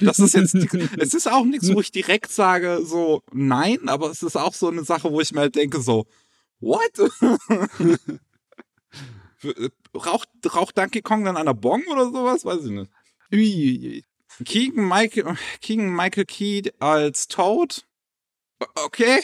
[0.00, 0.54] Das ist jetzt,
[0.98, 4.68] es ist auch nichts, wo ich direkt sage, so, nein, aber es ist auch so
[4.68, 6.06] eine Sache, wo ich mir halt denke, so,
[6.60, 6.98] What?
[9.94, 12.44] Raucht, raucht Donkey Kong dann an der Bong oder sowas?
[12.44, 12.90] Weiß ich nicht.
[14.44, 17.86] Keegan Michael, Keegan Michael Key als Toad.
[18.74, 19.22] Okay.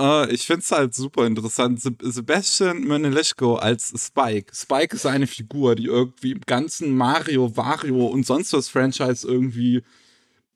[0.00, 1.80] Uh, ich finde es halt super interessant.
[1.80, 4.52] Sebastian Meneleshko als Spike.
[4.52, 9.82] Spike ist eine Figur, die irgendwie im ganzen Mario, Wario und sonst was Franchise irgendwie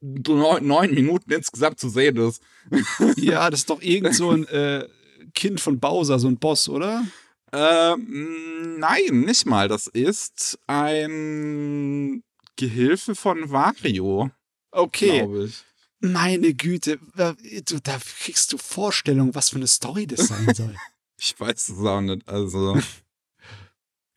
[0.01, 2.43] neun Minuten insgesamt zu sehen ist.
[3.16, 4.89] ja, das ist doch irgend so ein äh,
[5.34, 7.05] Kind von Bowser, so ein Boss, oder?
[7.53, 9.68] Ähm, nein, nicht mal.
[9.68, 12.22] Das ist ein
[12.57, 14.30] Gehilfe von Wario.
[14.72, 15.26] Okay.
[15.45, 15.64] Ich.
[16.01, 17.34] Meine Güte, da,
[17.82, 20.76] da kriegst du Vorstellung, was für eine Story das sein soll.
[21.18, 22.28] ich weiß es auch nicht.
[22.28, 22.80] Also,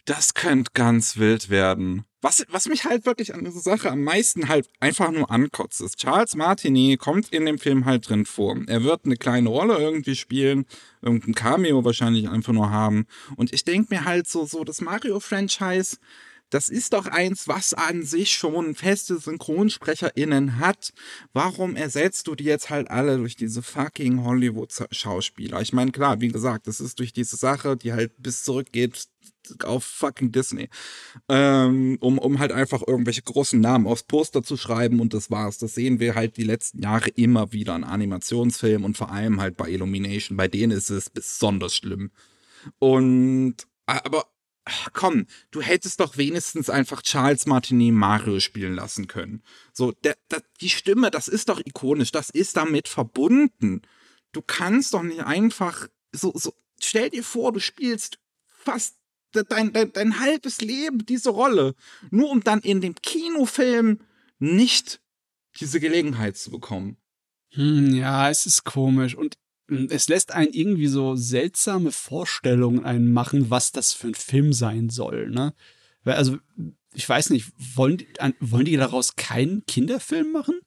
[0.05, 2.05] das könnte ganz wild werden.
[2.21, 5.97] Was, was mich halt wirklich an dieser Sache am meisten halt einfach nur ankotzt, ist,
[5.97, 8.57] Charles Martinet kommt in dem Film halt drin vor.
[8.67, 10.65] Er wird eine kleine Rolle irgendwie spielen,
[11.01, 13.07] irgendein Cameo wahrscheinlich einfach nur haben.
[13.37, 15.97] Und ich denke mir halt so, so das Mario-Franchise,
[16.51, 20.93] das ist doch eins, was an sich schon feste SynchronsprecherInnen hat.
[21.33, 25.61] Warum ersetzt du die jetzt halt alle durch diese fucking Hollywood-Schauspieler?
[25.61, 29.07] Ich meine, klar, wie gesagt, das ist durch diese Sache, die halt bis zurückgeht
[29.63, 30.69] auf fucking Disney.
[31.29, 35.57] Ähm, um, um halt einfach irgendwelche großen Namen aufs Poster zu schreiben und das war's.
[35.57, 39.55] Das sehen wir halt die letzten Jahre immer wieder in Animationsfilmen und vor allem halt
[39.55, 40.37] bei Illumination.
[40.37, 42.11] Bei denen ist es besonders schlimm.
[42.77, 44.30] Und aber
[44.93, 49.43] komm, du hättest doch wenigstens einfach Charles Martinet Mario spielen lassen können.
[49.73, 53.81] So, der, der, die Stimme, das ist doch ikonisch, das ist damit verbunden.
[54.31, 58.97] Du kannst doch nicht einfach so, so, stell dir vor, du spielst fast
[59.31, 61.75] dein, dein, dein halbes Leben diese Rolle,
[62.09, 64.01] nur um dann in dem Kinofilm
[64.39, 65.01] nicht
[65.59, 66.97] diese Gelegenheit zu bekommen.
[67.53, 69.15] Hm, ja, es ist komisch.
[69.15, 69.37] Und
[69.89, 74.89] es lässt einen irgendwie so seltsame Vorstellungen einen machen, was das für ein Film sein
[74.89, 75.53] soll, ne?
[76.03, 76.37] Weil, also,
[76.93, 78.07] ich weiß nicht, wollen die,
[78.39, 80.59] wollen die daraus keinen Kinderfilm machen?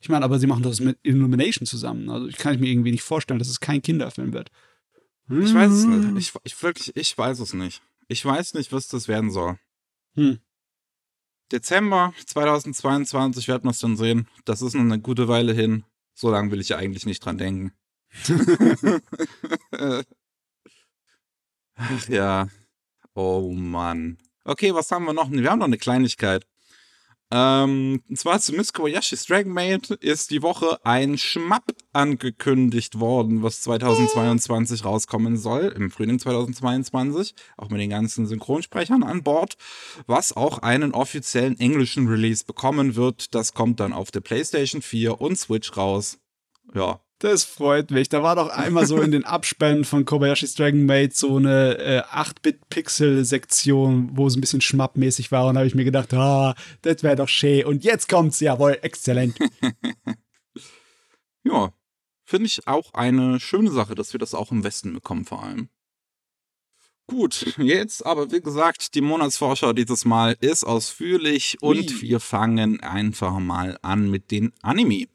[0.00, 2.08] Ich meine, aber sie machen das mit Illumination zusammen.
[2.08, 4.50] Also, ich kann mir irgendwie nicht vorstellen, dass es kein Kinderfilm wird.
[5.28, 6.18] Ich weiß es nicht.
[6.18, 7.82] Ich, ich, wirklich, ich weiß es nicht.
[8.08, 9.58] Ich weiß nicht, was das werden soll.
[10.14, 10.38] Hm.
[11.50, 14.28] Dezember 2022 werden wir es dann sehen.
[14.44, 15.84] Das ist noch eine gute Weile hin.
[16.14, 17.72] So lange will ich ja eigentlich nicht dran denken.
[21.76, 22.48] Ach ja.
[23.14, 24.18] Oh Mann.
[24.44, 25.30] Okay, was haben wir noch?
[25.30, 26.46] Wir haben noch eine Kleinigkeit.
[27.34, 33.42] Ähm, und zwar zu Miss Kobayashi's Dragon Maid ist die Woche ein Schmapp angekündigt worden,
[33.42, 39.56] was 2022 rauskommen soll, im Frühling 2022, auch mit den ganzen Synchronsprechern an Bord,
[40.06, 43.34] was auch einen offiziellen englischen Release bekommen wird.
[43.34, 46.18] Das kommt dann auf der PlayStation 4 und Switch raus.
[46.74, 48.08] Ja, das freut mich.
[48.08, 52.00] Da war doch einmal so in den Abspänen von Kobayashi's Dragon Maid so eine äh,
[52.00, 55.46] 8-Bit-Pixel-Sektion, wo es ein bisschen schmappmäßig war.
[55.46, 57.64] Und da habe ich mir gedacht, ah, das wäre doch schön.
[57.64, 59.38] Und jetzt kommt's, jawohl, exzellent.
[61.44, 61.72] ja,
[62.24, 65.68] finde ich auch eine schöne Sache, dass wir das auch im Westen bekommen, vor allem.
[67.06, 72.00] Gut, jetzt aber wie gesagt, die Monatsvorschau dieses Mal ist ausführlich und Ui.
[72.00, 75.06] wir fangen einfach mal an mit den Anime.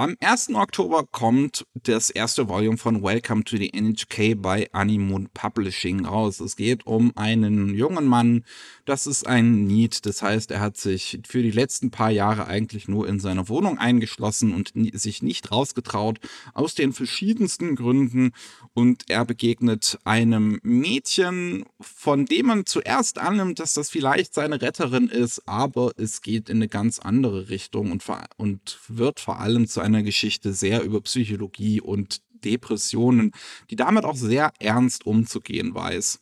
[0.00, 0.54] Am 1.
[0.54, 6.40] Oktober kommt das erste Volume von Welcome to the NHK bei Animoon Publishing raus.
[6.40, 8.46] Es geht um einen jungen Mann,
[8.86, 12.88] das ist ein Need, das heißt, er hat sich für die letzten paar Jahre eigentlich
[12.88, 16.18] nur in seiner Wohnung eingeschlossen und sich nicht rausgetraut,
[16.54, 18.32] aus den verschiedensten Gründen.
[18.72, 25.08] Und er begegnet einem Mädchen, von dem man zuerst annimmt, dass das vielleicht seine Retterin
[25.08, 28.02] ist, aber es geht in eine ganz andere Richtung und,
[28.38, 33.32] und wird vor allem zu einer Geschichte sehr über Psychologie und Depressionen,
[33.70, 36.20] die damit auch sehr ernst umzugehen weiß.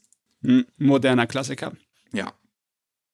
[0.77, 1.77] Moderner Klassiker.
[2.13, 2.33] Ja.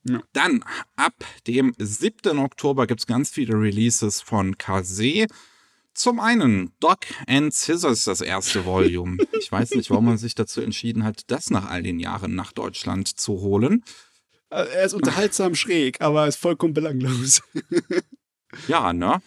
[0.09, 0.23] ja.
[0.33, 0.65] Dann
[0.97, 1.15] ab
[1.47, 2.39] dem 7.
[2.39, 5.27] Oktober gibt es ganz viele Releases von Kase.
[5.95, 6.99] Zum einen Doc
[7.29, 9.19] and Scissors, das erste Volume.
[9.41, 12.51] Ich weiß nicht, warum man sich dazu entschieden hat, das nach all den Jahren nach
[12.53, 13.85] Deutschland zu holen.
[14.49, 17.43] Äh, er ist unterhaltsam schräg, aber ist vollkommen belanglos.
[18.69, 19.21] ja, ne?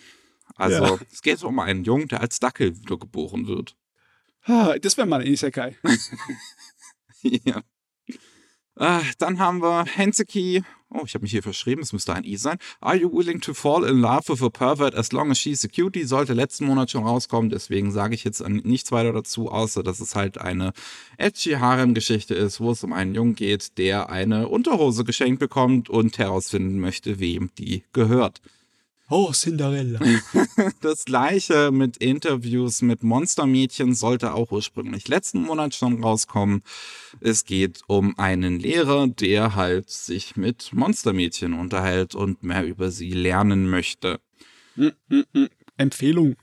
[0.57, 0.99] Also, ja.
[1.11, 3.75] es geht um einen Jungen, der als Dackel wiedergeboren wird.
[4.45, 5.75] Das wäre mal ein Isekai.
[7.21, 7.61] ja.
[8.79, 10.63] Äh, dann haben wir Henseki.
[10.89, 12.57] Oh, ich habe mich hier verschrieben, es müsste ein I sein.
[12.79, 15.67] Are you willing to fall in love with a pervert as long as she's a
[15.67, 16.05] cutie?
[16.05, 20.15] Sollte letzten Monat schon rauskommen, deswegen sage ich jetzt nichts weiter dazu, außer dass es
[20.15, 20.71] halt eine
[21.17, 26.17] edgy Harem-Geschichte ist, wo es um einen Jungen geht, der eine Unterhose geschenkt bekommt und
[26.17, 28.41] herausfinden möchte, wem die gehört.
[29.09, 29.99] Oh, Cinderella.
[30.81, 36.61] das gleiche mit Interviews mit Monstermädchen sollte auch ursprünglich letzten Monat schon rauskommen.
[37.21, 43.11] Es geht um einen Lehrer, der halt sich mit Monstermädchen unterhält und mehr über sie
[43.11, 44.19] lernen möchte.
[44.75, 45.47] Mm, mm, mm.
[45.77, 46.35] Empfehlung.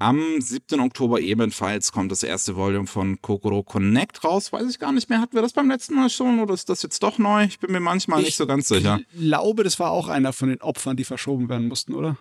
[0.00, 0.78] Am 7.
[0.78, 4.52] Oktober ebenfalls kommt das erste Volume von Kokoro Connect raus.
[4.52, 5.20] Weiß ich gar nicht mehr.
[5.20, 7.44] Hatten wir das beim letzten Mal schon oder ist das jetzt doch neu?
[7.44, 9.00] Ich bin mir manchmal ich nicht so ganz sicher.
[9.12, 12.16] Ich glaube, das war auch einer von den Opfern, die verschoben werden mussten, oder?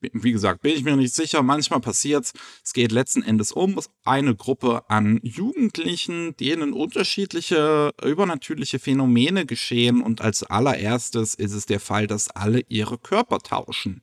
[0.00, 1.42] wie gesagt, bin ich mir nicht sicher.
[1.42, 2.32] Manchmal passiert's.
[2.64, 10.00] Es geht letzten Endes um eine Gruppe an Jugendlichen, denen unterschiedliche übernatürliche Phänomene geschehen.
[10.00, 14.02] Und als allererstes ist es der Fall, dass alle ihre Körper tauschen.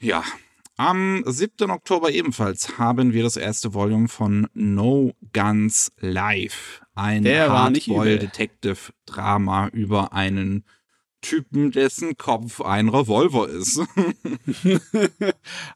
[0.00, 0.24] Ja.
[0.80, 1.70] Am 7.
[1.70, 6.80] Oktober ebenfalls haben wir das erste Volume von No Guns Live.
[6.94, 10.64] Ein Hardboil-Detective-Drama über einen
[11.20, 13.78] Typen, dessen Kopf ein Revolver ist.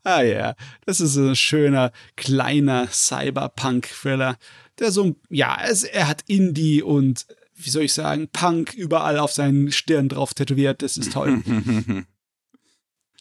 [0.05, 0.55] ah ja,
[0.87, 4.39] das ist ein schöner, kleiner Cyberpunk-Thriller,
[4.79, 9.33] der so, ja, es, er hat Indie und, wie soll ich sagen, Punk überall auf
[9.33, 10.81] seinen Stirn drauf tätowiert.
[10.81, 11.43] Das ist toll.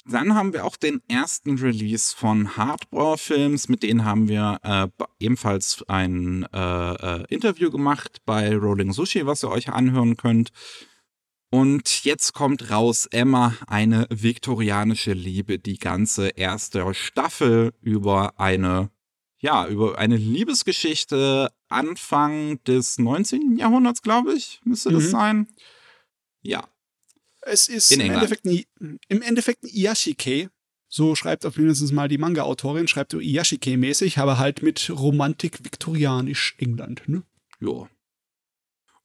[0.05, 3.69] Dann haben wir auch den ersten Release von Hardball Films.
[3.69, 4.87] Mit denen haben wir äh,
[5.19, 10.51] ebenfalls ein äh, äh, Interview gemacht bei Rolling Sushi, was ihr euch anhören könnt.
[11.53, 18.89] Und jetzt kommt raus Emma, eine viktorianische Liebe, die ganze erste Staffel über eine,
[19.37, 23.57] ja, über eine Liebesgeschichte Anfang des 19.
[23.57, 25.09] Jahrhunderts, glaube ich, müsste das mhm.
[25.09, 25.47] sein.
[26.41, 26.67] Ja.
[27.45, 28.63] Es ist im Endeffekt, ein,
[29.07, 30.49] im Endeffekt ein Iyashike.
[30.87, 36.55] So schreibt auf mindestens mal die Manga-Autorin, schreibt so Iyashike-mäßig, aber halt mit Romantik viktorianisch
[36.59, 37.23] England, ne?
[37.59, 37.89] Ja.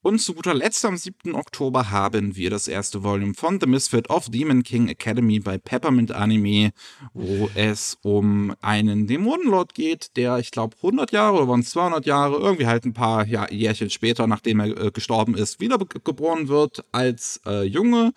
[0.01, 1.35] Und zu guter Letzt am 7.
[1.35, 6.13] Oktober haben wir das erste Volume von The Misfit of Demon King Academy bei Peppermint
[6.13, 6.71] Anime,
[7.15, 12.07] wo es um einen Dämonenlord geht, der, ich glaube, 100 Jahre oder waren es 200
[12.07, 16.85] Jahre, irgendwie halt ein paar ja, Jährchen später, nachdem er äh, gestorben ist, wiedergeboren wird
[16.93, 18.13] als äh, Junge,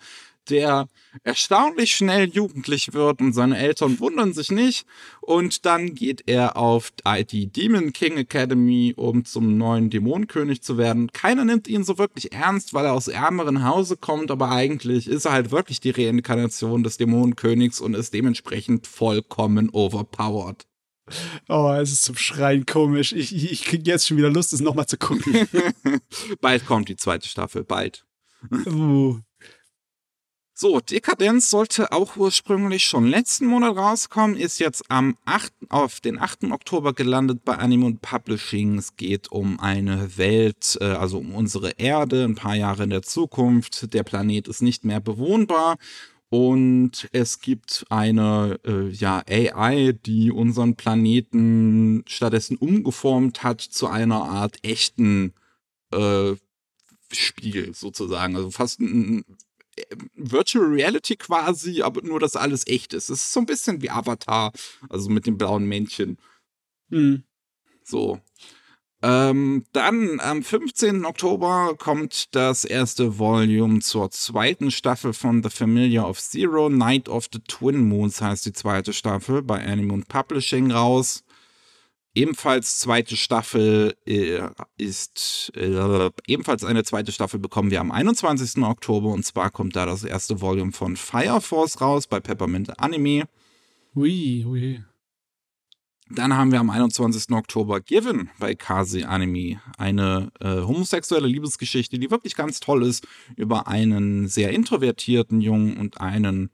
[0.50, 0.88] der
[1.24, 4.86] erstaunlich schnell jugendlich wird und seine Eltern wundern sich nicht.
[5.20, 6.92] Und dann geht er auf
[7.30, 11.12] die Demon King Academy, um zum neuen Dämonenkönig zu werden.
[11.12, 15.26] Keiner nimmt ihn so wirklich ernst, weil er aus ärmeren Hause kommt, aber eigentlich ist
[15.26, 20.66] er halt wirklich die Reinkarnation des Dämonenkönigs und ist dementsprechend vollkommen overpowered.
[21.48, 23.12] Oh, es ist zum Schreien komisch.
[23.12, 25.48] Ich, ich, ich kriege jetzt schon wieder Lust, es nochmal zu gucken.
[26.40, 28.04] bald kommt die zweite Staffel, bald.
[28.66, 29.20] Uh.
[30.62, 36.20] So, Dekadenz sollte auch ursprünglich schon letzten Monat rauskommen, ist jetzt am 8, auf den
[36.20, 36.52] 8.
[36.52, 38.78] Oktober gelandet bei Animon Publishing.
[38.78, 43.02] Es geht um eine Welt, äh, also um unsere Erde, ein paar Jahre in der
[43.02, 43.92] Zukunft.
[43.92, 45.78] Der Planet ist nicht mehr bewohnbar
[46.28, 54.22] und es gibt eine äh, ja, AI, die unseren Planeten stattdessen umgeformt hat zu einer
[54.22, 55.34] Art echten
[55.92, 56.34] äh,
[57.10, 58.36] Spiel sozusagen.
[58.36, 59.24] Also fast ein
[60.14, 63.08] Virtual Reality quasi, aber nur, dass alles echt ist.
[63.08, 64.52] Es ist so ein bisschen wie Avatar,
[64.88, 66.18] also mit dem blauen Männchen.
[66.90, 67.24] Hm.
[67.84, 68.20] So.
[69.04, 71.04] Ähm, dann am 15.
[71.04, 76.68] Oktober kommt das erste Volume zur zweiten Staffel von The Familiar of Zero.
[76.68, 81.24] Night of the Twin Moons heißt die zweite Staffel bei Animal Publishing raus.
[82.14, 84.40] Ebenfalls zweite Staffel äh,
[84.76, 88.62] ist, äh, ebenfalls eine zweite Staffel bekommen wir am 21.
[88.62, 93.24] Oktober und zwar kommt da das erste Volume von Fire Force raus bei Peppermint Anime.
[93.94, 94.84] Ui, ui.
[96.10, 97.30] Dann haben wir am 21.
[97.30, 99.62] Oktober Given bei Kasi Anime.
[99.78, 103.06] Eine äh, homosexuelle Liebesgeschichte, die wirklich ganz toll ist,
[103.36, 106.50] über einen sehr introvertierten Jungen und einen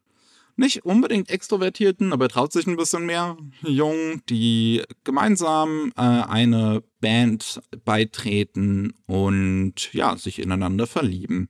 [0.58, 7.60] nicht unbedingt extrovertierten, aber traut sich ein bisschen mehr Jungen, die gemeinsam äh, eine Band
[7.84, 11.48] beitreten und ja, sich ineinander verlieben.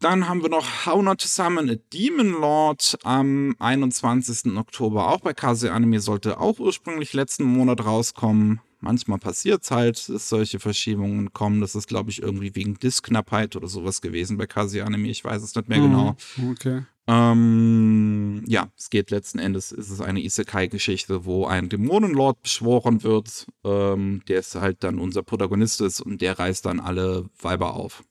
[0.00, 4.56] Dann haben wir noch How Not to Summon a Demon Lord am 21.
[4.56, 5.08] Oktober.
[5.08, 8.60] Auch bei Kase Anime sollte auch ursprünglich letzten Monat rauskommen.
[8.82, 11.60] Manchmal passiert es halt, dass solche Verschiebungen kommen.
[11.60, 15.08] Das ist, glaube ich, irgendwie wegen Diskknappheit oder sowas gewesen bei Kase Anime.
[15.08, 15.84] Ich weiß es nicht mehr mhm.
[15.84, 16.16] genau.
[16.50, 16.82] Okay.
[17.06, 23.46] Ähm, ja, es geht letzten Endes, ist es eine Isekai-Geschichte, wo ein Dämonenlord beschworen wird,
[23.64, 28.04] ähm, der ist halt dann unser Protagonist ist und der reißt dann alle Weiber auf.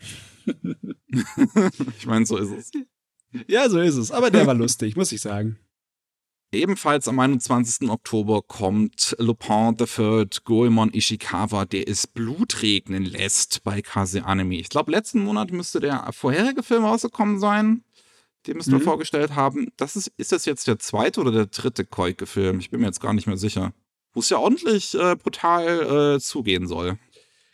[1.98, 2.72] ich meine, so ist es.
[3.46, 4.10] Ja, so ist es.
[4.10, 5.58] Aber der war lustig, muss ich sagen.
[6.54, 7.88] Ebenfalls am 21.
[7.90, 14.56] Oktober kommt Lupin III Goemon Ishikawa, der es Blut regnen lässt bei Kase Anime.
[14.56, 17.84] Ich glaube, letzten Monat müsste der vorherige Film rausgekommen sein
[18.46, 18.82] den wir mhm.
[18.82, 19.68] vorgestellt haben.
[19.76, 22.58] Das ist, ist das jetzt der zweite oder der dritte Koike-Film?
[22.60, 23.72] Ich bin mir jetzt gar nicht mehr sicher.
[24.12, 26.98] Wo es ja ordentlich äh, brutal äh, zugehen soll.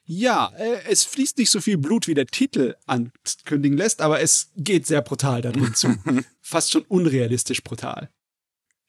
[0.04, 4.50] Ja, äh, es fließt nicht so viel Blut, wie der Titel ankündigen lässt, aber es
[4.56, 5.94] geht sehr brutal da drin zu.
[6.40, 8.10] Fast schon unrealistisch brutal.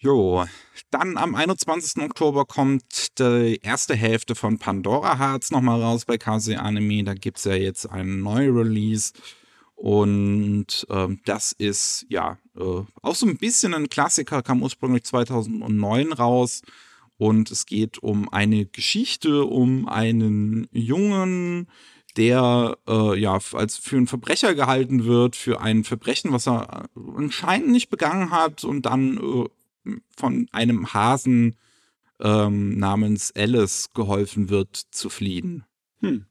[0.04, 0.46] Jo,
[0.90, 2.02] dann am 21.
[2.02, 7.04] Oktober kommt die erste Hälfte von Pandora Hearts nochmal raus bei KC Anime.
[7.04, 9.14] Da gibt es ja jetzt einen neuen Release.
[9.76, 16.14] Und ähm, das ist ja äh, auch so ein bisschen ein Klassiker, kam ursprünglich 2009
[16.14, 16.64] raus.
[17.18, 21.68] Und es geht um eine Geschichte, um einen Jungen,
[22.18, 27.70] der äh, ja als für einen Verbrecher gehalten wird, für ein Verbrechen, was er anscheinend
[27.70, 29.46] nicht begangen hat und dann äh,
[30.16, 31.56] von einem Hasen
[32.20, 35.66] ähm, namens Alice geholfen wird zu fliehen.
[36.02, 36.26] Hm.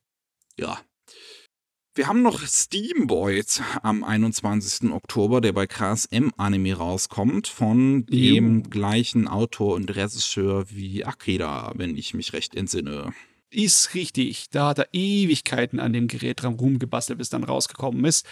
[0.59, 0.79] Ja.
[1.95, 4.93] Wir haben noch Steamboys am 21.
[4.93, 8.63] Oktober, der bei KSM Anime rauskommt, von dem Juh.
[8.71, 13.13] gleichen Autor und Regisseur wie Akira, wenn ich mich recht entsinne.
[13.53, 14.49] Ist richtig.
[14.51, 18.25] Da hat er Ewigkeiten an dem Gerät dran rumgebastelt, bis dann rausgekommen ist.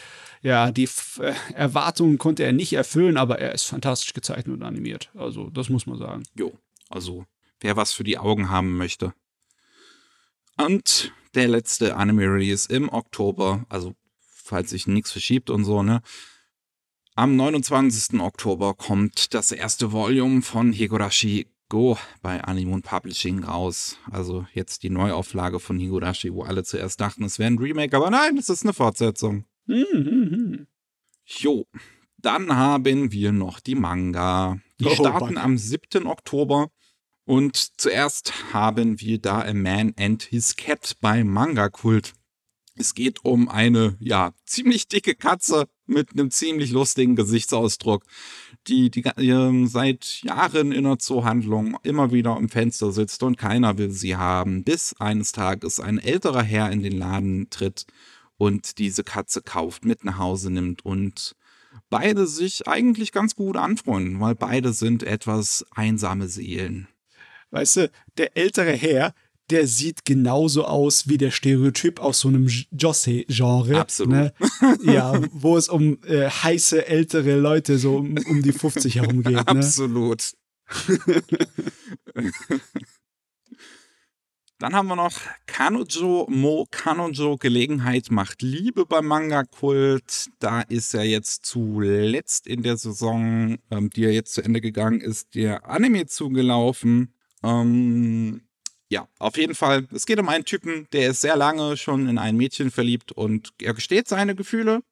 [0.42, 4.62] Ja, die F äh, Erwartungen konnte er nicht erfüllen, aber er ist fantastisch gezeichnet und
[4.62, 5.10] animiert.
[5.14, 6.22] Also, das muss man sagen.
[6.36, 6.56] Jo,
[6.88, 7.24] also,
[7.60, 9.12] wer was für die Augen haben möchte.
[10.56, 16.00] Und der letzte Anime-Release im Oktober, also, falls sich nichts verschiebt und so, ne?
[17.16, 18.20] Am 29.
[18.20, 23.98] Oktober kommt das erste Volume von Higurashi Go bei Animon Publishing raus.
[24.10, 28.10] Also jetzt die Neuauflage von Higurashi, wo alle zuerst dachten, es wäre ein Remake, aber
[28.10, 29.44] nein, es ist eine Fortsetzung.
[31.26, 31.66] Jo.
[32.16, 34.58] Dann haben wir noch die Manga.
[34.80, 35.44] Die oh, starten Mann.
[35.44, 36.06] am 7.
[36.06, 36.70] Oktober.
[37.24, 42.14] Und zuerst haben wir da A Man and His Cat bei Manga Kult.
[42.74, 48.04] Es geht um eine, ja, ziemlich dicke Katze mit einem ziemlich lustigen Gesichtsausdruck,
[48.68, 53.78] die, die äh, seit Jahren in der Zoohandlung immer wieder im Fenster sitzt und keiner
[53.78, 57.86] will sie haben, bis eines Tages ein älterer Herr in den Laden tritt
[58.36, 61.34] und diese Katze kauft, mit nach Hause nimmt und
[61.90, 66.88] beide sich eigentlich ganz gut anfreunden, weil beide sind etwas einsame Seelen.
[67.50, 69.14] Weißt du, der ältere Herr,
[69.50, 73.80] der sieht genauso aus wie der Stereotyp aus so einem Josse-Genre.
[73.80, 74.12] Absolut.
[74.12, 74.32] Ne?
[74.82, 79.36] Ja, wo es um äh, heiße ältere Leute so um, um die 50 herum geht.
[79.36, 79.46] Ne?
[79.46, 80.32] Absolut.
[84.60, 85.12] Dann haben wir noch
[85.46, 90.26] Kanojo Mo Kanojo Gelegenheit macht Liebe beim Manga Kult.
[90.40, 95.00] Da ist ja jetzt zuletzt in der Saison, ähm, die ja jetzt zu Ende gegangen
[95.00, 97.14] ist, der Anime zugelaufen.
[97.44, 98.47] Ähm,
[98.88, 99.86] ja, auf jeden Fall.
[99.92, 103.52] Es geht um einen Typen, der ist sehr lange schon in ein Mädchen verliebt und
[103.60, 104.82] er gesteht seine Gefühle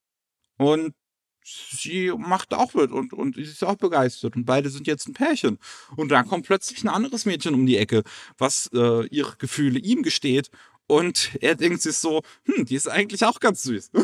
[0.59, 0.95] und
[1.43, 5.15] sie macht auch mit und, und sie ist auch begeistert und beide sind jetzt ein
[5.15, 5.59] Pärchen.
[5.97, 8.03] Und dann kommt plötzlich ein anderes Mädchen um die Ecke,
[8.37, 10.51] was äh, ihre Gefühle ihm gesteht
[10.89, 13.91] und er denkt sich so, hm, die ist eigentlich auch ganz süß.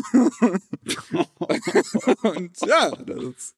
[2.23, 3.55] und ja, das ist,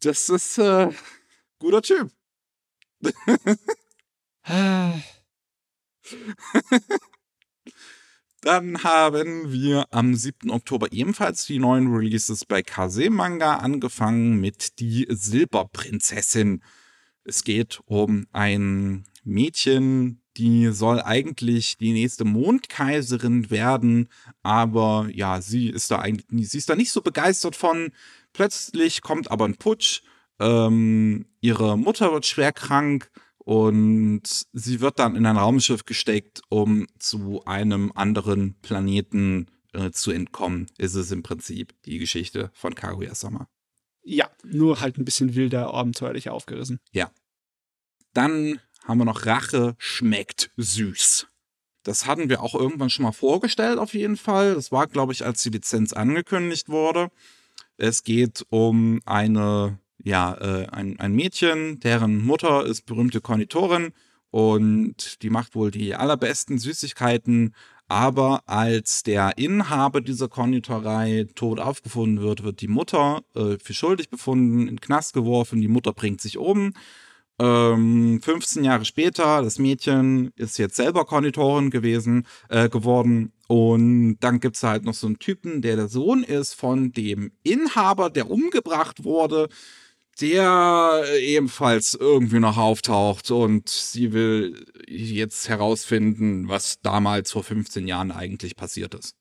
[0.00, 0.90] das ist äh,
[1.58, 2.10] guter Typ.
[8.40, 10.50] Dann haben wir am 7.
[10.50, 16.62] Oktober ebenfalls die neuen Releases bei Kase Manga angefangen mit Die Silberprinzessin.
[17.24, 24.08] Es geht um ein Mädchen, die soll eigentlich die nächste Mondkaiserin werden,
[24.42, 27.92] aber ja, sie ist da eigentlich, sie ist da nicht so begeistert von.
[28.32, 30.00] Plötzlich kommt aber ein Putsch,
[30.40, 33.10] ähm, ihre Mutter wird schwer krank,
[33.48, 40.10] und sie wird dann in ein Raumschiff gesteckt, um zu einem anderen Planeten äh, zu
[40.10, 40.66] entkommen.
[40.76, 43.48] Ist es im Prinzip die Geschichte von Kaguya-sama.
[44.02, 46.78] Ja, nur halt ein bisschen wilder, abenteuerlich aufgerissen.
[46.92, 47.10] Ja.
[48.12, 51.26] Dann haben wir noch Rache schmeckt süß.
[51.84, 54.56] Das hatten wir auch irgendwann schon mal vorgestellt, auf jeden Fall.
[54.56, 57.10] Das war, glaube ich, als die Lizenz angekündigt wurde.
[57.78, 63.92] Es geht um eine ja, äh, ein, ein Mädchen, deren Mutter ist berühmte Konditorin
[64.30, 67.54] und die macht wohl die allerbesten Süßigkeiten.
[67.90, 74.10] Aber als der Inhaber dieser Konditorei tot aufgefunden wird, wird die Mutter äh, für schuldig
[74.10, 76.74] befunden, in den Knast geworfen, die Mutter bringt sich um.
[77.40, 83.32] Ähm, 15 Jahre später, das Mädchen ist jetzt selber Konditorin gewesen, äh, geworden.
[83.46, 87.32] Und dann gibt es halt noch so einen Typen, der der Sohn ist von dem
[87.42, 89.48] Inhaber, der umgebracht wurde
[90.20, 98.10] der ebenfalls irgendwie noch auftaucht und sie will jetzt herausfinden, was damals vor 15 Jahren
[98.10, 99.14] eigentlich passiert ist.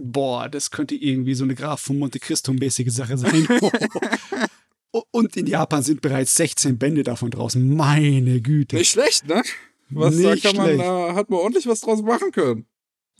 [0.00, 3.48] Boah, das könnte irgendwie so eine Graf von Monte Cristo-mäßige Sache sein.
[5.10, 7.74] und in Japan sind bereits 16 Bände davon draußen.
[7.74, 8.76] Meine Güte.
[8.76, 9.42] Nicht schlecht, ne?
[9.88, 12.66] Was Nicht da kann man, da hat man ordentlich was draus machen können.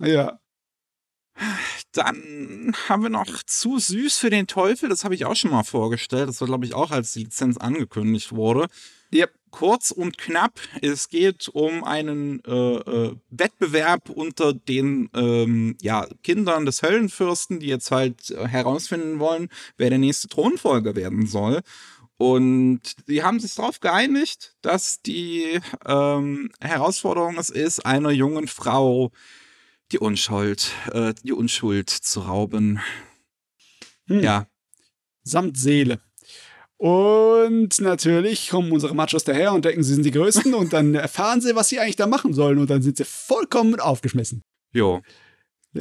[0.01, 0.39] Ja.
[1.93, 4.89] Dann haben wir noch zu süß für den Teufel.
[4.89, 6.29] Das habe ich auch schon mal vorgestellt.
[6.29, 8.69] Das war, glaube ich, auch als die Lizenz angekündigt wurde.
[9.15, 9.33] Yep.
[9.51, 16.67] kurz und knapp, es geht um einen äh, äh, Wettbewerb unter den ähm, ja, Kindern
[16.67, 21.63] des Höllenfürsten, die jetzt halt äh, herausfinden wollen, wer der nächste Thronfolger werden soll.
[22.19, 29.13] Und sie haben sich darauf geeinigt, dass die ähm, Herausforderung es ist, einer jungen Frau
[29.93, 32.81] die Unschuld, äh, die Unschuld zu rauben.
[34.09, 34.21] Hm.
[34.21, 34.47] Ja.
[35.23, 36.01] Samt Seele.
[36.79, 41.41] Und natürlich kommen unsere Machos daher und denken, sie sind die Größten und dann erfahren
[41.41, 44.43] sie, was sie eigentlich da machen sollen und dann sind sie vollkommen aufgeschmissen.
[44.73, 45.03] Jo.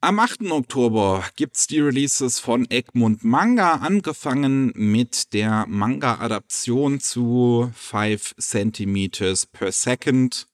[0.00, 0.42] Am 8.
[0.52, 9.10] Oktober gibt's die Releases von Egmont Manga, angefangen mit der Manga-Adaption zu 5 cm
[9.50, 10.46] per second.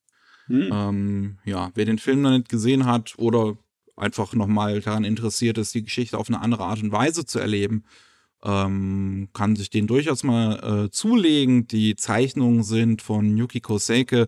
[0.47, 0.71] Hm.
[0.73, 3.57] Ähm, ja, wer den Film noch nicht gesehen hat oder
[3.97, 7.85] einfach nochmal daran interessiert ist, die Geschichte auf eine andere Art und Weise zu erleben,
[8.43, 11.67] ähm, kann sich den durchaus mal äh, zulegen.
[11.69, 14.27] Die Zeichnungen sind von Yukiko Seike,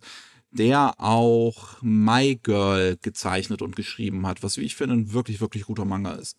[0.50, 5.64] der auch My Girl gezeichnet und geschrieben hat, was wie ich finde ein wirklich, wirklich
[5.64, 6.38] guter Manga ist.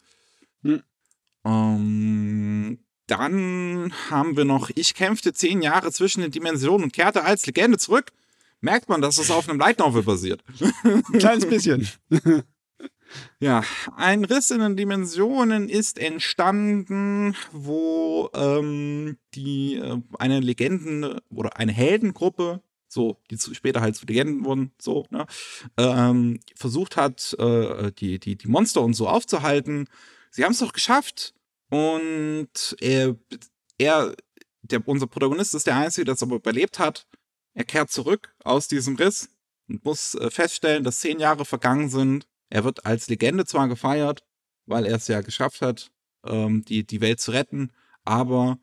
[0.64, 0.82] Hm.
[1.46, 7.46] Ähm, dann haben wir noch Ich kämpfte zehn Jahre zwischen den Dimensionen und kehrte als
[7.46, 8.12] Legende zurück.
[8.62, 10.44] Merkt man, dass es auf einem Light Novel basiert.
[10.84, 11.88] Ein kleines bisschen.
[13.40, 13.64] Ja,
[13.96, 21.72] ein Riss in den Dimensionen ist entstanden, wo ähm, die äh, eine Legenden oder eine
[21.72, 25.26] Heldengruppe, so die zu, später halt zu Legenden wurden, so ne,
[25.78, 29.88] ähm, versucht hat, äh, die die die Monster und so aufzuhalten.
[30.32, 31.34] Sie haben es doch geschafft
[31.70, 33.16] und er
[33.78, 34.16] er
[34.64, 37.08] der unser Protagonist ist der einzige, der es aber überlebt hat.
[37.58, 39.30] Er kehrt zurück aus diesem Riss
[39.68, 44.24] und muss äh, feststellen, dass zehn Jahre vergangen sind er wird als Legende zwar gefeiert,
[44.66, 45.92] weil er es ja geschafft hat,
[46.26, 47.72] ähm, die, die Welt zu retten,
[48.04, 48.60] aber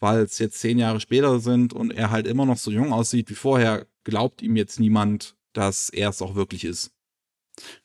[0.00, 3.30] weil es jetzt zehn Jahre später sind und er halt immer noch so jung aussieht
[3.30, 6.92] wie vorher, glaubt ihm jetzt niemand, dass er es auch wirklich ist.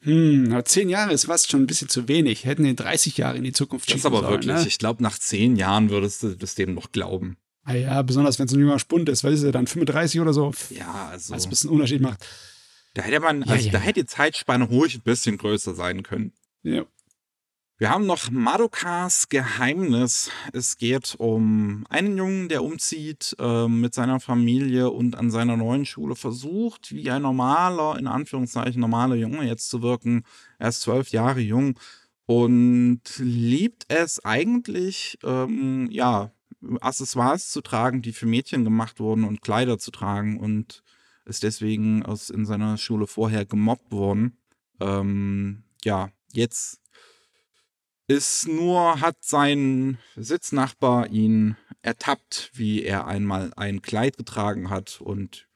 [0.01, 2.45] Hm, aber zehn Jahre ist fast schon ein bisschen zu wenig.
[2.45, 4.55] Hätten ihn 30 Jahre in die Zukunft schicken Das ist aber sollen, wirklich.
[4.55, 4.67] Ne?
[4.67, 7.37] Ich glaube, nach zehn Jahren würdest du das dem noch glauben.
[7.63, 10.33] Ah ja, besonders wenn es ein junger Spund ist, weil ist er dann 35 oder
[10.33, 10.51] so.
[10.69, 11.33] Ja, also.
[11.33, 12.25] Was ein bisschen Unterschied macht.
[12.93, 13.71] Da hätte man, also ja, ja.
[13.71, 16.33] da hätte die Zeitspanne ruhig ein bisschen größer sein können.
[16.61, 16.85] Ja.
[17.79, 20.29] Wir haben noch Madokas Geheimnis.
[20.53, 25.85] Es geht um einen Jungen, der umzieht äh, mit seiner Familie und an seiner neuen
[25.85, 30.23] Schule versucht, wie ein normaler, in Anführungszeichen normaler Junge jetzt zu wirken.
[30.59, 31.79] Er ist zwölf Jahre jung
[32.25, 36.31] und liebt es eigentlich, ähm, ja,
[36.81, 40.83] Accessoires zu tragen, die für Mädchen gemacht wurden und Kleider zu tragen und
[41.25, 44.37] ist deswegen aus, in seiner Schule vorher gemobbt worden.
[44.79, 46.81] Ähm, ja, jetzt
[48.07, 55.47] ist nur, hat sein Sitznachbar ihn ertappt, wie er einmal ein Kleid getragen hat und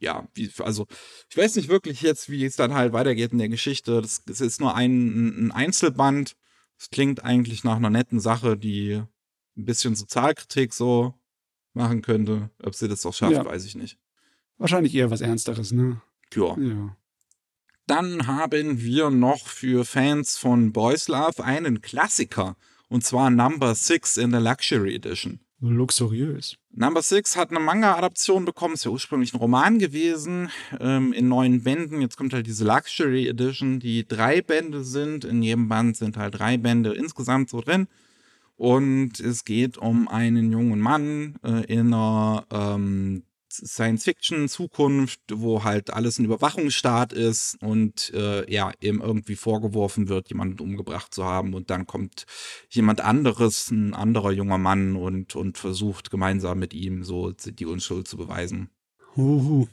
[0.00, 0.86] ja, wie, also
[1.28, 4.00] ich weiß nicht wirklich jetzt, wie es dann halt weitergeht in der Geschichte.
[4.00, 6.36] Das, das ist nur ein, ein Einzelband.
[6.78, 9.02] Es klingt eigentlich nach einer netten Sache, die
[9.58, 11.14] ein bisschen Sozialkritik so
[11.74, 12.50] machen könnte.
[12.62, 13.44] Ob sie das auch schafft, ja.
[13.44, 13.98] weiß ich nicht.
[14.56, 16.00] Wahrscheinlich eher was Ernsteres, ne?
[16.34, 16.56] Ja.
[16.58, 16.96] ja.
[17.86, 22.56] Dann haben wir noch für Fans von Boys Love einen Klassiker.
[22.88, 25.40] Und zwar Number 6 in der Luxury Edition.
[25.60, 26.56] Luxuriös.
[26.70, 31.64] Number 6 hat eine Manga-Adaption bekommen, ist ja ursprünglich ein Roman gewesen, ähm, in neun
[31.64, 32.00] Bänden.
[32.00, 35.24] Jetzt kommt halt diese Luxury Edition, die drei Bände sind.
[35.24, 37.88] In jedem Band sind halt drei Bände insgesamt so drin.
[38.58, 46.18] Und es geht um einen jungen Mann äh, in einer ähm, Science-Fiction-Zukunft, wo halt alles
[46.18, 51.70] ein Überwachungsstaat ist und äh, ja, eben irgendwie vorgeworfen wird, jemanden umgebracht zu haben und
[51.70, 52.26] dann kommt
[52.68, 58.08] jemand anderes, ein anderer junger Mann und, und versucht gemeinsam mit ihm so die Unschuld
[58.08, 58.70] zu beweisen.
[59.16, 59.68] Uhu.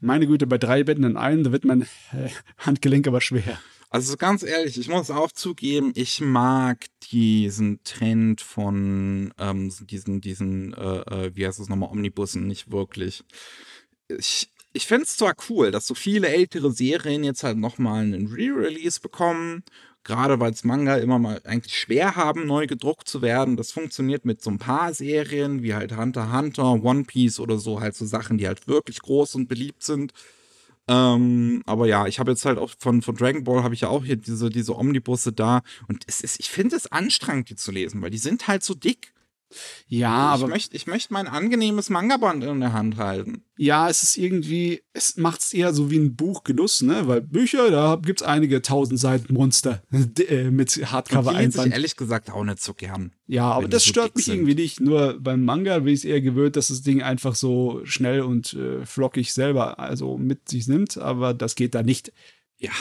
[0.00, 3.60] Meine Güte, bei drei Betten in einem, da wird mein äh, Handgelenk aber schwer.
[3.94, 10.74] Also ganz ehrlich, ich muss auch zugeben, ich mag diesen Trend von ähm, diesen, diesen,
[10.74, 13.22] äh, äh, wie heißt es nochmal, Omnibussen nicht wirklich.
[14.08, 18.26] Ich, ich finde es zwar cool, dass so viele ältere Serien jetzt halt nochmal einen
[18.26, 19.62] Re-Release bekommen,
[20.02, 23.56] gerade weil es Manga immer mal eigentlich schwer haben, neu gedruckt zu werden.
[23.56, 27.80] Das funktioniert mit so ein paar Serien, wie halt Hunter Hunter, One Piece oder so,
[27.80, 30.12] halt so Sachen, die halt wirklich groß und beliebt sind.
[30.86, 33.88] Ähm, aber ja, ich habe jetzt halt auch von, von Dragon Ball habe ich ja
[33.88, 35.62] auch hier diese, diese Omnibusse da.
[35.88, 38.74] Und es ist, ich finde es anstrengend, die zu lesen, weil die sind halt so
[38.74, 39.13] dick.
[39.86, 40.48] Ja, ich aber.
[40.48, 43.44] Möchte, ich möchte mein angenehmes Manga-Band in der Hand halten.
[43.56, 47.06] Ja, es ist irgendwie, es macht es eher so wie ein Buchgenuss, ne?
[47.06, 49.82] Weil Bücher, da gibt es einige tausend Seiten Monster
[50.28, 51.68] äh, mit Hardcover-Einband.
[51.68, 53.12] Ich ehrlich gesagt auch nicht so gern.
[53.26, 54.34] Ja, aber das so stört mich sind.
[54.34, 54.80] irgendwie nicht.
[54.80, 58.84] Nur beim Manga bin ich eher gewöhnt, dass das Ding einfach so schnell und äh,
[58.84, 62.12] flockig selber also mit sich nimmt, aber das geht da nicht.
[62.58, 62.72] Ja.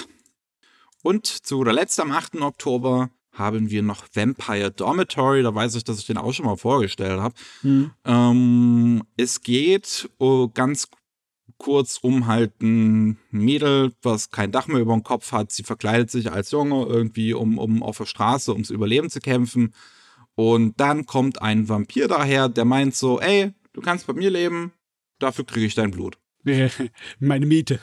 [1.01, 2.36] Und zu guter Letzt am 8.
[2.41, 5.44] Oktober haben wir noch Vampire Dormitory.
[5.44, 7.36] Da weiß ich, dass ich den auch schon mal vorgestellt habe.
[7.64, 7.92] Mhm.
[8.06, 10.88] Ähm, es geht oh, ganz
[11.58, 15.52] kurz um halt ein Mädel, was kein Dach mehr über dem Kopf hat.
[15.52, 19.74] Sie verkleidet sich als Junge irgendwie, um, um auf der Straße ums Überleben zu kämpfen.
[20.36, 24.74] Und dann kommt ein Vampir daher, der meint so, ey, du kannst bei mir leben,
[25.20, 26.18] dafür kriege ich dein Blut.
[27.20, 27.80] Meine Miete.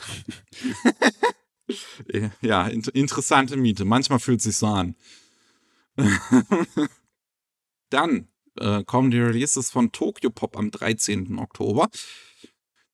[2.41, 3.85] ja, in interessante Miete.
[3.85, 4.95] Manchmal fühlt es sich so an.
[7.89, 8.27] Dann
[8.59, 11.37] äh, kommen die Releases von Tokyo Pop am 13.
[11.39, 11.89] Oktober.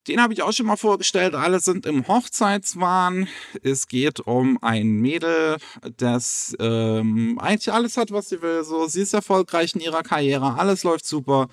[0.08, 1.36] Den habe ich auch schon mal vorgestellt.
[1.36, 3.28] Alle sind im Hochzeitswahn.
[3.62, 5.58] Es geht um ein Mädel,
[5.98, 8.64] das ähm, eigentlich alles hat, was sie will.
[8.64, 11.50] So, sie ist erfolgreich in ihrer Karriere, alles läuft super.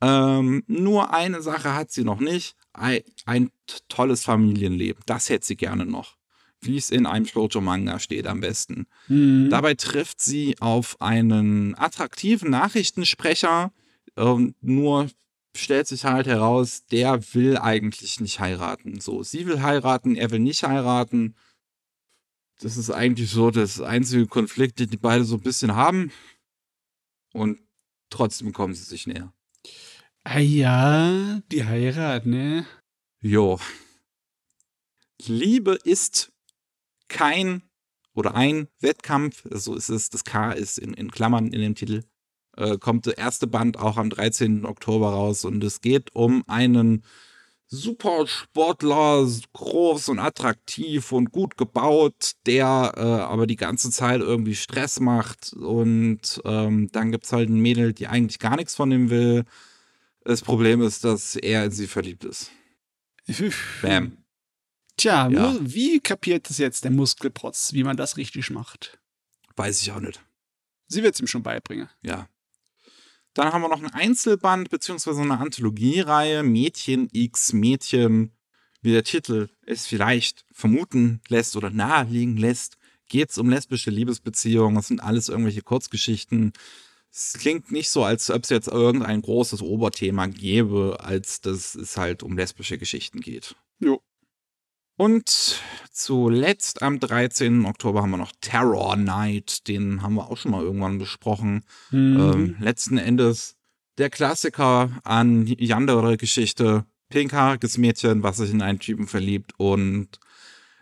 [0.00, 3.50] Ähm, nur eine Sache hat sie noch nicht: ein, ein
[3.88, 5.02] tolles Familienleben.
[5.06, 6.16] Das hätte sie gerne noch
[6.64, 8.86] wie es in einem Shoujo-Manga steht am besten.
[9.08, 9.48] Mhm.
[9.50, 13.72] Dabei trifft sie auf einen attraktiven Nachrichtensprecher,
[14.16, 15.08] äh, nur
[15.56, 19.00] stellt sich halt heraus, der will eigentlich nicht heiraten.
[19.00, 21.36] So, sie will heiraten, er will nicht heiraten.
[22.60, 26.10] Das ist eigentlich so das einzige Konflikt, den die beide so ein bisschen haben.
[27.32, 27.58] Und
[28.10, 29.32] trotzdem kommen sie sich näher.
[30.24, 32.66] Ah ja, die Heirat, ne?
[33.20, 33.60] Jo.
[35.26, 36.32] Liebe ist
[37.08, 37.62] kein
[38.14, 42.02] oder ein Wettkampf, so ist es, das K ist in, in Klammern in dem Titel,
[42.56, 44.64] äh, kommt der erste Band auch am 13.
[44.64, 47.02] Oktober raus und es geht um einen
[47.66, 55.00] Supersportler, groß und attraktiv und gut gebaut, der äh, aber die ganze Zeit irgendwie Stress
[55.00, 59.10] macht und ähm, dann gibt es halt ein Mädel, die eigentlich gar nichts von ihm
[59.10, 59.44] will.
[60.24, 62.50] Das Problem ist, dass er in sie verliebt ist.
[63.82, 64.23] Bam.
[64.96, 65.56] Tja, ja.
[65.60, 68.98] wie kapiert das jetzt der Muskelprotz, wie man das richtig macht?
[69.56, 70.20] Weiß ich auch nicht.
[70.86, 71.88] Sie wird es ihm schon beibringen.
[72.02, 72.28] Ja.
[73.34, 78.32] Dann haben wir noch ein Einzelband beziehungsweise eine Anthologiereihe Mädchen X Mädchen.
[78.80, 82.76] Wie der Titel es vielleicht vermuten lässt oder naheliegen lässt,
[83.08, 84.76] geht es um lesbische Liebesbeziehungen.
[84.76, 86.52] Das sind alles irgendwelche Kurzgeschichten.
[87.10, 91.96] Es klingt nicht so, als ob es jetzt irgendein großes Oberthema gäbe, als dass es
[91.96, 93.56] halt um lesbische Geschichten geht.
[93.80, 94.02] Jo.
[94.96, 97.66] Und zuletzt am 13.
[97.66, 99.66] Oktober haben wir noch Terror Night.
[99.66, 101.64] Den haben wir auch schon mal irgendwann besprochen.
[101.90, 102.20] Mhm.
[102.20, 103.56] Ähm, letzten Endes
[103.98, 106.84] der Klassiker an Yandere Geschichte.
[107.08, 110.18] Pinkhaariges Mädchen, was sich in einen Typen verliebt und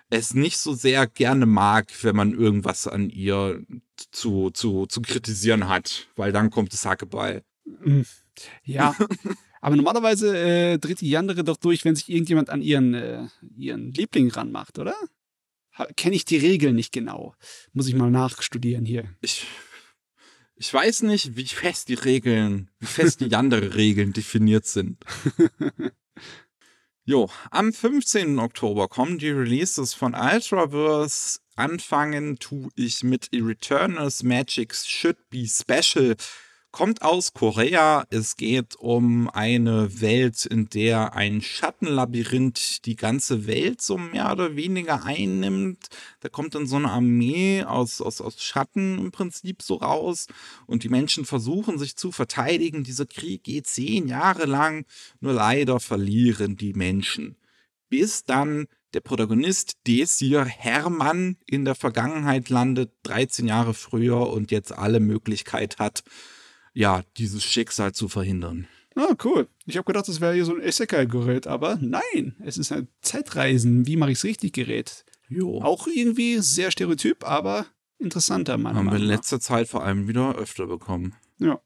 [0.09, 3.63] es nicht so sehr gerne mag, wenn man irgendwas an ihr
[4.11, 7.43] zu, zu, zu kritisieren hat, weil dann kommt das Hackeball.
[7.65, 8.05] Mhm.
[8.65, 8.95] Ja,
[9.63, 13.95] Aber normalerweise äh, dreht die Yandere doch durch, wenn sich irgendjemand an ihren, äh, ihren
[13.95, 14.97] Liebling ranmacht, oder?
[15.97, 17.35] Kenne ich die Regeln nicht genau.
[17.73, 19.05] Muss ich mal nachstudieren hier.
[19.21, 19.47] Ich,
[20.57, 24.99] ich weiß nicht, wie fest die Regeln, wie fest die Yandere-Regeln definiert sind.
[27.05, 28.39] Jo, am 15.
[28.41, 31.39] Oktober kommen die Releases von Ultraverse.
[31.55, 36.17] Anfangen tue ich mit Returnals Magics Should Be Special
[36.73, 38.07] kommt aus Korea.
[38.09, 44.57] Es geht um eine Welt, in der ein Schattenlabyrinth die ganze Welt so mehr oder
[44.57, 45.89] weniger einnimmt.
[46.21, 50.27] Da kommt dann so eine Armee aus, aus, aus Schatten im Prinzip so raus
[50.67, 52.85] und die Menschen versuchen sich zu verteidigen.
[52.85, 54.87] Dieser Krieg geht zehn Jahre lang,
[55.21, 57.37] nur leider verlieren die Menschen.
[57.91, 64.73] Bis dann der Protagonist Desir Hermann in der Vergangenheit landet, 13 Jahre früher und jetzt
[64.73, 66.03] alle Möglichkeit hat,
[66.73, 68.67] ja, dieses Schicksal zu verhindern.
[68.95, 69.49] Ah, cool.
[69.65, 73.87] Ich habe gedacht, das wäre hier so ein Isekai-Gerät, aber nein, es ist ein Zeitreisen.
[73.87, 75.05] Wie mache ich es richtig Gerät?
[75.29, 75.63] Jo.
[75.63, 77.67] Auch irgendwie sehr stereotyp, aber
[77.99, 81.15] interessanter, meiner Haben wir in letzter Zeit vor allem wieder öfter bekommen.
[81.39, 81.61] Ja.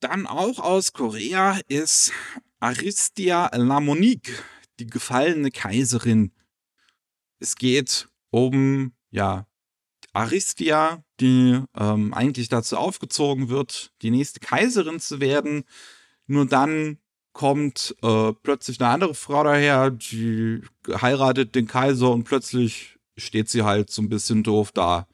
[0.00, 2.12] Dann auch aus Korea ist
[2.58, 4.42] Aristia Lamonique,
[4.80, 6.32] die gefallene Kaiserin.
[7.38, 9.46] Es geht um, ja,
[10.12, 15.64] Aristia, die ähm, eigentlich dazu aufgezogen wird, die nächste Kaiserin zu werden.
[16.26, 16.98] Nur dann
[17.32, 23.62] kommt äh, plötzlich eine andere Frau daher, die heiratet den Kaiser und plötzlich steht sie
[23.62, 25.06] halt so ein bisschen doof da.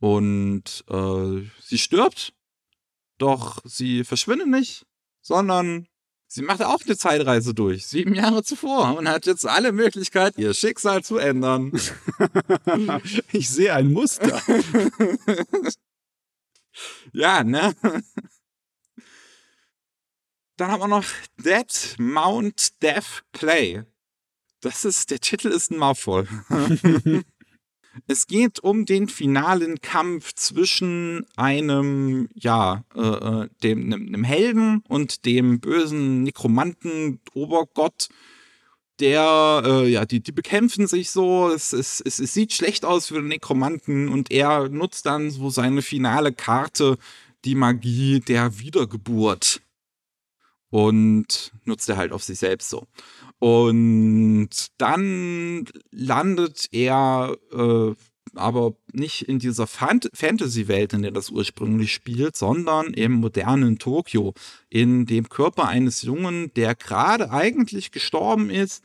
[0.00, 2.34] Und äh, sie stirbt
[3.18, 4.84] Doch sie verschwindet nicht,
[5.20, 5.86] sondern
[6.32, 10.54] sie macht auch eine Zeitreise durch, sieben Jahre zuvor und hat jetzt alle Möglichkeiten, ihr
[10.54, 11.78] Schicksal zu ändern.
[13.32, 14.40] ich sehe ein Muster.
[17.12, 17.74] ja, ne?
[20.56, 21.04] Dann haben wir noch
[21.36, 23.84] Dead Mount Death Play.
[24.62, 26.26] Das ist, der Titel ist ein Mouthful.
[28.06, 35.24] es geht um den finalen Kampf zwischen einem, ja, äh, äh dem, einem Helden und
[35.24, 38.08] dem bösen Nekromanten Obergott.
[39.00, 41.48] Der, äh, ja, die, die bekämpfen sich so.
[41.48, 45.50] Es, es, es, es sieht schlecht aus für den Nekromanten und er nutzt dann so
[45.50, 46.98] seine finale Karte,
[47.44, 49.60] die Magie der Wiedergeburt
[50.70, 52.86] und nutzt er halt auf sich selbst so.
[53.42, 57.92] Und dann landet er äh,
[58.36, 64.32] aber nicht in dieser Fant Fantasy-Welt, in der das ursprünglich spielt, sondern im modernen Tokio,
[64.70, 68.84] in dem Körper eines Jungen, der gerade eigentlich gestorben ist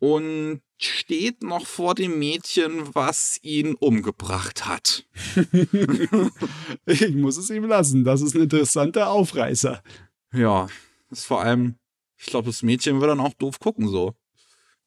[0.00, 5.06] und steht noch vor dem Mädchen, was ihn umgebracht hat.
[6.84, 8.04] ich muss es ihm lassen.
[8.04, 9.82] Das ist ein interessanter Aufreißer.
[10.34, 10.68] Ja,
[11.10, 11.76] ist vor allem,
[12.24, 14.14] ich glaube, das Mädchen wird dann auch doof gucken, so.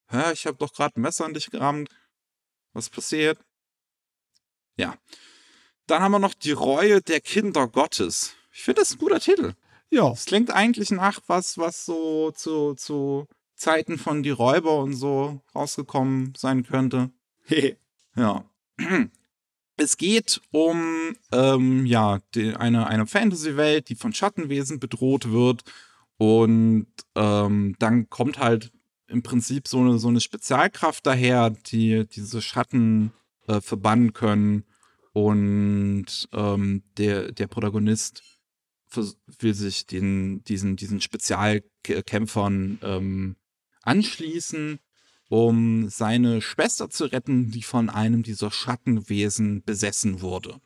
[0.10, 1.90] Hä, ich habe doch gerade ein Messer an dich gerammt.
[2.74, 3.40] Was passiert?
[4.76, 4.96] Ja.
[5.86, 8.34] Dann haben wir noch die Reue der Kinder Gottes.
[8.52, 9.54] Ich finde das ein guter Titel.
[9.92, 10.12] Ja.
[10.12, 15.42] Es klingt eigentlich nach was, was so zu, zu Zeiten von die Räuber und so
[15.54, 17.12] rausgekommen sein könnte.
[18.16, 18.50] ja.
[19.80, 25.64] Es geht um ähm, ja, die, eine, eine Fantasy-Welt, die von Schattenwesen bedroht wird
[26.18, 28.72] und ähm, dann kommt halt
[29.08, 33.14] im Prinzip so eine, so eine Spezialkraft daher, die diese Schatten
[33.48, 34.66] äh, verbannen können.
[35.14, 38.24] Und ähm, der, der Protagonist
[39.40, 43.36] will sich den, diesen, diesen Spezialkämpfern ähm,
[43.82, 44.80] anschließen,
[45.30, 50.60] um seine Schwester zu retten, die von einem dieser Schattenwesen besessen wurde.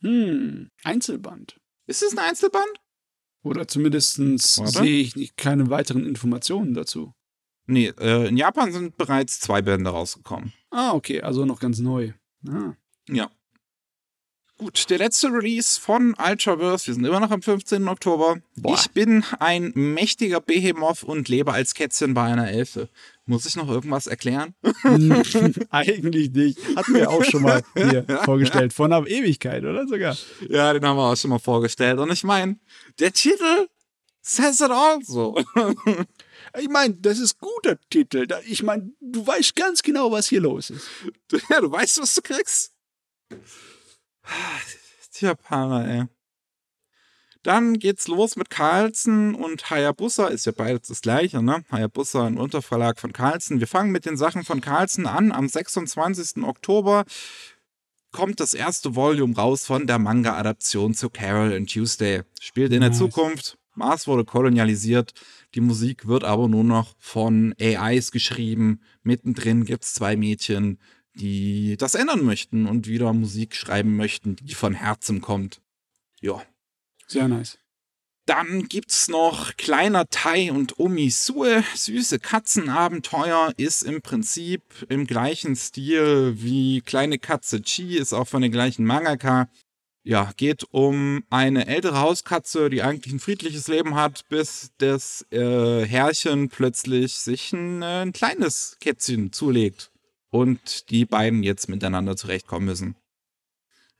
[0.00, 1.60] Hm, Einzelband.
[1.86, 2.80] Ist es ein Einzelband?
[3.42, 7.14] Oder zumindest sehe ich nicht, keine weiteren Informationen dazu.
[7.66, 10.52] Nee, äh, in Japan sind bereits zwei Bände rausgekommen.
[10.70, 12.12] Ah, okay, also noch ganz neu.
[12.48, 12.74] Ah.
[13.08, 13.30] Ja.
[14.60, 17.88] Gut, der letzte Release von Ultraverse, wir sind immer noch am 15.
[17.88, 18.42] Oktober.
[18.56, 18.74] Boah.
[18.74, 22.90] Ich bin ein mächtiger Behemoth und lebe als Kätzchen bei einer Elfe.
[23.24, 24.54] Muss ich noch irgendwas erklären?
[25.70, 26.58] Eigentlich nicht.
[26.76, 28.74] Hatten wir auch schon mal hier vorgestellt.
[28.74, 30.14] Vor einer Ewigkeit, oder sogar?
[30.50, 31.98] Ja, den haben wir auch schon mal vorgestellt.
[31.98, 32.58] Und ich meine,
[32.98, 33.66] der Titel
[34.20, 35.42] says it also.
[36.60, 38.26] ich meine, das ist guter Titel.
[38.44, 40.86] Ich meine, du weißt ganz genau, was hier los ist.
[41.48, 42.74] Ja, du weißt, was du kriegst.
[45.20, 46.04] Die Japaner, ey.
[47.42, 50.28] Dann geht's los mit Carlsen und Hayabusa.
[50.28, 51.64] Ist ja beides das gleiche, ne?
[51.70, 53.60] Hayabusa, ein Unterverlag von Carlsen.
[53.60, 55.32] Wir fangen mit den Sachen von Carlsen an.
[55.32, 56.42] Am 26.
[56.42, 57.04] Oktober
[58.12, 62.22] kommt das erste Volume raus von der Manga-Adaption zu Carol and Tuesday.
[62.40, 62.90] Spielt in nice.
[62.90, 63.56] der Zukunft.
[63.74, 65.14] Mars wurde kolonialisiert.
[65.54, 68.82] Die Musik wird aber nur noch von AIs geschrieben.
[69.02, 70.78] Mittendrin gibt's zwei Mädchen,
[71.14, 75.60] die das ändern möchten und wieder Musik schreiben möchten, die von Herzen kommt.
[76.20, 76.42] Ja.
[77.06, 77.58] Sehr nice.
[78.26, 81.64] Dann gibt's noch Kleiner Tai und Omisue.
[81.74, 88.42] Süße Katzenabenteuer ist im Prinzip im gleichen Stil wie Kleine Katze Chi, ist auch von
[88.42, 89.48] den gleichen Mangaka.
[90.04, 95.84] Ja, geht um eine ältere Hauskatze, die eigentlich ein friedliches Leben hat, bis das äh,
[95.84, 99.89] Herrchen plötzlich sich ein, äh, ein kleines Kätzchen zulegt
[100.30, 102.96] und die beiden jetzt miteinander zurechtkommen müssen.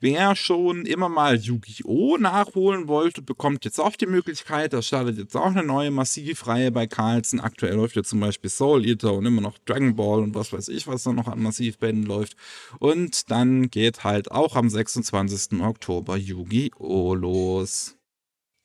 [0.02, 2.16] Wer schon immer mal Yu-Gi-Oh!
[2.16, 4.72] nachholen wollte, bekommt jetzt auch die Möglichkeit.
[4.72, 7.38] Da startet jetzt auch eine neue Massivreihe bei Carlsen.
[7.38, 10.68] Aktuell läuft ja zum Beispiel Soul Eater und immer noch Dragon Ball und was weiß
[10.68, 12.34] ich, was da noch an Massivbänden läuft.
[12.78, 15.60] Und dann geht halt auch am 26.
[15.60, 17.14] Oktober Yu-Gi-Oh!
[17.14, 17.98] los.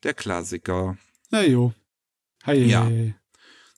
[0.04, 0.96] Der Klassiker.
[1.30, 1.74] Na jo.
[2.44, 2.90] Hi, ja.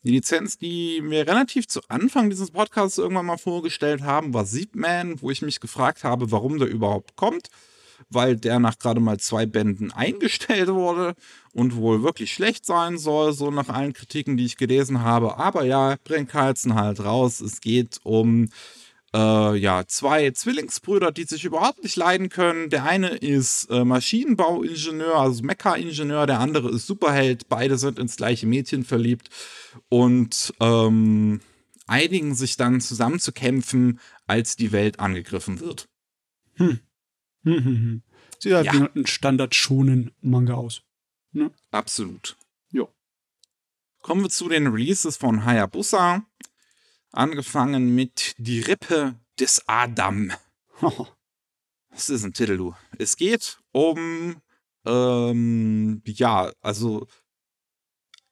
[0.05, 5.21] Die Lizenz, die wir relativ zu Anfang dieses Podcasts irgendwann mal vorgestellt haben, war Siebman,
[5.21, 7.49] wo ich mich gefragt habe, warum der überhaupt kommt,
[8.09, 11.15] weil der nach gerade mal zwei Bänden eingestellt wurde
[11.53, 15.37] und wohl wirklich schlecht sein soll, so nach allen Kritiken, die ich gelesen habe.
[15.37, 17.41] Aber ja, bringt Carlson halt raus.
[17.41, 18.51] Es geht um
[19.15, 22.71] äh, ja, zwei Zwillingsbrüder, die sich überhaupt nicht leiden können.
[22.71, 27.49] Der eine ist äh, Maschinenbauingenieur, also Mecha-Ingenieur, der andere ist Superheld.
[27.49, 29.31] Beide sind ins gleiche Mädchen verliebt
[29.89, 31.41] und ähm,
[31.87, 35.89] einigen sich dann zusammenzukämpfen, als die Welt angegriffen wird.
[36.55, 36.81] Hm.
[37.45, 38.03] Hm, hm, hm.
[38.39, 38.73] Sieht halt ja.
[38.75, 40.83] wie ein Standard-Schonen-Manga aus.
[41.33, 41.51] Ne?
[41.71, 42.37] Absolut.
[42.71, 42.89] Jo.
[44.03, 46.25] Kommen wir zu den Releases von Hayabusa.
[47.13, 50.33] Angefangen mit Die Rippe des Adam.
[51.91, 52.75] Was ist ein Titel, du?
[52.99, 54.37] Es geht um,
[54.85, 57.07] ähm, ja, also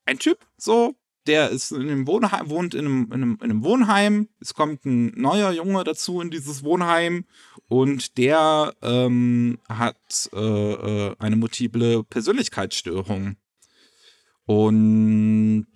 [0.05, 0.94] ein Typ, so,
[1.27, 4.28] der ist in einem Wohnheim, wohnt in einem, in, einem, in einem Wohnheim.
[4.40, 7.24] Es kommt ein neuer Junge dazu in dieses Wohnheim
[7.69, 13.36] und der ähm, hat äh, äh, eine multiple Persönlichkeitsstörung.
[14.44, 15.66] Und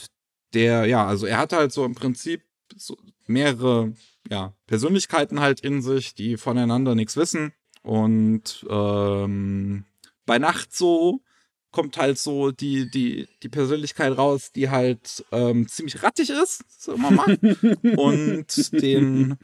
[0.55, 2.45] der, ja, also er hat halt so im Prinzip
[2.77, 3.95] so mehrere
[4.29, 7.53] ja, Persönlichkeiten halt in sich, die voneinander nichts wissen.
[7.83, 9.85] Und ähm,
[10.27, 11.23] bei Nacht so
[11.71, 17.03] kommt halt so die, die, die Persönlichkeit raus, die halt ähm, ziemlich rattig ist, sagen
[17.03, 17.39] wir mal.
[17.97, 19.37] und den,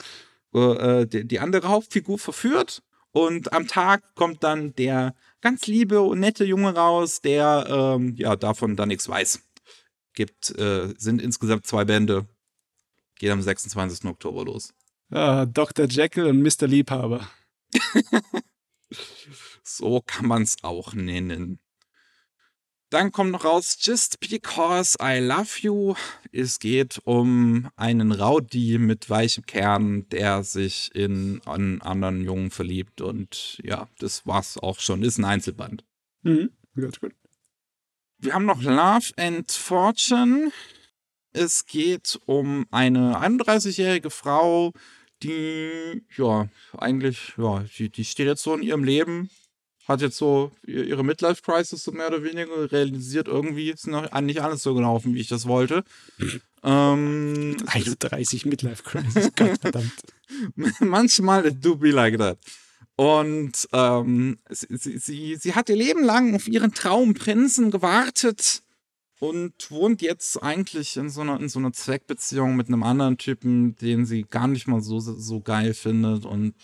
[0.54, 2.82] äh, äh, die, die andere Hauptfigur verführt.
[3.12, 8.36] Und am Tag kommt dann der ganz liebe und nette Junge raus, der ähm, ja
[8.36, 9.40] davon dann nichts weiß.
[10.12, 12.26] Gibt, äh, sind insgesamt zwei Bände.
[13.18, 14.05] Geht am 26.
[14.05, 14.72] Oktober los.
[15.10, 15.86] Ah, Dr.
[15.86, 16.66] Jekyll und Mr.
[16.66, 17.28] Liebhaber.
[19.62, 21.60] so kann man es auch nennen.
[22.90, 25.94] Dann kommt noch raus Just Because I Love You.
[26.30, 33.01] Es geht um einen Rowdy mit weichem Kern, der sich in einen anderen Jungen verliebt.
[33.01, 35.02] Und ja, das war's auch schon.
[35.02, 35.84] Ist ein Einzelband.
[36.22, 36.51] Mhm.
[36.76, 37.12] Gut, gut.
[38.18, 40.52] Wir haben noch Love and Fortune.
[41.36, 44.72] Es geht um eine 31-jährige Frau,
[45.22, 49.30] die, ja, eigentlich, ja, die, die steht jetzt so in ihrem Leben
[49.86, 53.28] hat jetzt so ihre Midlife-Crisis so mehr oder weniger realisiert.
[53.28, 55.84] Irgendwie ist noch nicht alles so gelaufen, wie ich das wollte.
[56.64, 59.92] ähm, 31 Midlife-Crisis, Gott verdammt.
[60.80, 62.38] Manchmal it do be like that.
[62.96, 68.62] Und ähm, sie, sie, sie hat ihr Leben lang auf ihren Traumprinzen gewartet
[69.18, 73.76] und wohnt jetzt eigentlich in so einer, in so einer Zweckbeziehung mit einem anderen Typen,
[73.76, 76.55] den sie gar nicht mal so, so geil findet und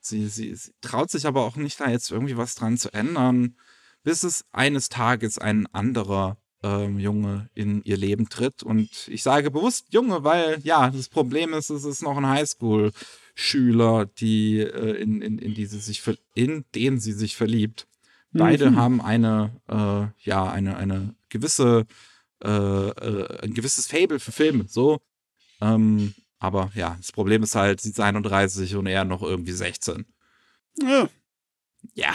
[0.00, 3.56] Sie, sie, sie traut sich aber auch nicht, da jetzt irgendwie was dran zu ändern,
[4.04, 8.62] bis es eines Tages ein anderer ähm, Junge in ihr Leben tritt.
[8.62, 14.06] Und ich sage bewusst Junge, weil ja, das Problem ist, es ist noch ein Highschool-Schüler,
[14.06, 16.02] die, äh, in, in, in, die sie sich
[16.34, 17.87] in den sie sich verliebt.
[18.32, 18.76] Beide mhm.
[18.76, 21.86] haben eine, äh, ja, eine, eine gewisse,
[22.42, 24.66] äh, äh ein gewisses Fable für Filme.
[24.68, 25.00] So.
[25.60, 30.06] Ähm, aber ja, das Problem ist halt, sie ist 31 und er noch irgendwie 16.
[30.80, 31.08] Ja.
[31.94, 32.12] Ja.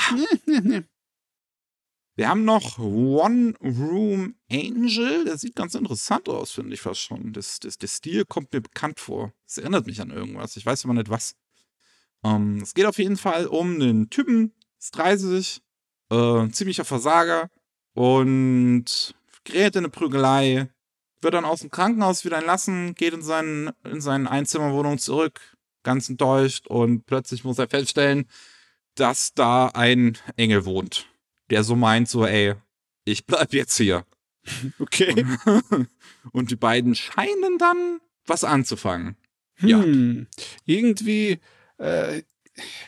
[2.15, 5.25] Wir haben noch One Room Angel.
[5.25, 7.33] Der sieht ganz interessant aus, finde ich fast schon.
[7.33, 9.33] Das, das, der Stil kommt mir bekannt vor.
[9.47, 10.55] Es erinnert mich an irgendwas.
[10.55, 11.35] Ich weiß aber nicht was.
[12.23, 15.61] Ähm, es geht auf jeden Fall um einen Typen, ist 30,
[16.09, 17.49] äh, ziemlicher Versager
[17.93, 20.69] und gerät in eine Prügelei
[21.21, 25.39] wird dann aus dem Krankenhaus wieder entlassen, geht in, seinen, in seine Einzimmerwohnung zurück,
[25.83, 28.25] ganz enttäuscht und plötzlich muss er feststellen,
[28.95, 31.07] dass da ein Engel wohnt,
[31.49, 32.55] der so meint, so, ey,
[33.05, 34.05] ich bleib jetzt hier.
[34.79, 35.25] Okay.
[36.33, 39.15] Und die beiden scheinen dann was anzufangen.
[39.55, 40.43] Hm, ja.
[40.65, 41.39] Irgendwie
[41.77, 42.23] äh,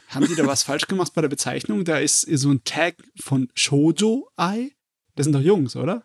[0.09, 1.85] haben die da was falsch gemacht bei der Bezeichnung.
[1.85, 4.71] Da ist so ein Tag von Shoujo-Ei.
[5.15, 6.03] Das sind doch Jungs, oder?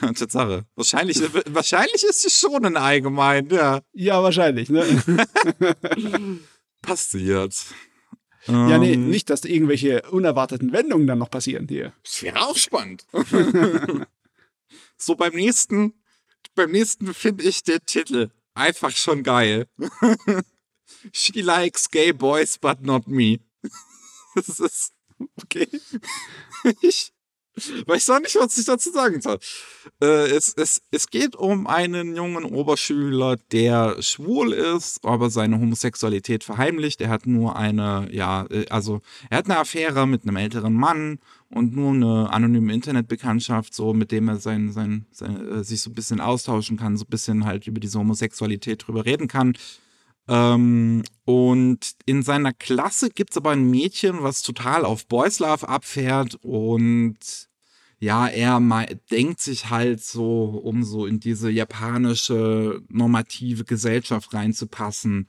[0.00, 0.66] Tatsache.
[0.74, 3.82] Wahrscheinlich, wahrscheinlich ist sie schon ein Ei gemeint, ja.
[3.92, 4.84] Ja, wahrscheinlich, ne?
[6.82, 7.54] Passiert.
[8.46, 9.10] Ja, nee, ähm.
[9.10, 11.92] nicht, dass irgendwelche unerwarteten Wendungen dann noch passieren hier.
[12.02, 13.04] Das wäre auch spannend.
[14.96, 15.94] so beim nächsten,
[16.54, 19.66] beim nächsten finde ich den Titel einfach schon geil.
[21.12, 23.40] She likes gay boys, but not me.
[24.34, 24.92] Das ist
[25.42, 25.66] okay.
[26.82, 27.12] Ich,
[27.86, 29.38] Weiß auch nicht, was ich dazu sagen soll.
[30.02, 36.44] Äh, es, es, es geht um einen jungen Oberschüler, der schwul ist, aber seine Homosexualität
[36.44, 37.00] verheimlicht.
[37.00, 39.00] Er hat nur eine, ja, äh, also
[39.30, 41.18] er hat eine Affäre mit einem älteren Mann
[41.48, 45.88] und nur eine anonyme Internetbekanntschaft, so mit dem er sein, sein, sein äh, sich so
[45.88, 49.56] ein bisschen austauschen kann, so ein bisschen halt über diese Homosexualität drüber reden kann.
[50.28, 55.68] Ähm, und in seiner Klasse gibt es aber ein Mädchen, was total auf Boys Love
[55.68, 57.48] abfährt und
[57.98, 58.60] ja, er
[59.10, 65.28] denkt sich halt so, um so in diese japanische normative Gesellschaft reinzupassen,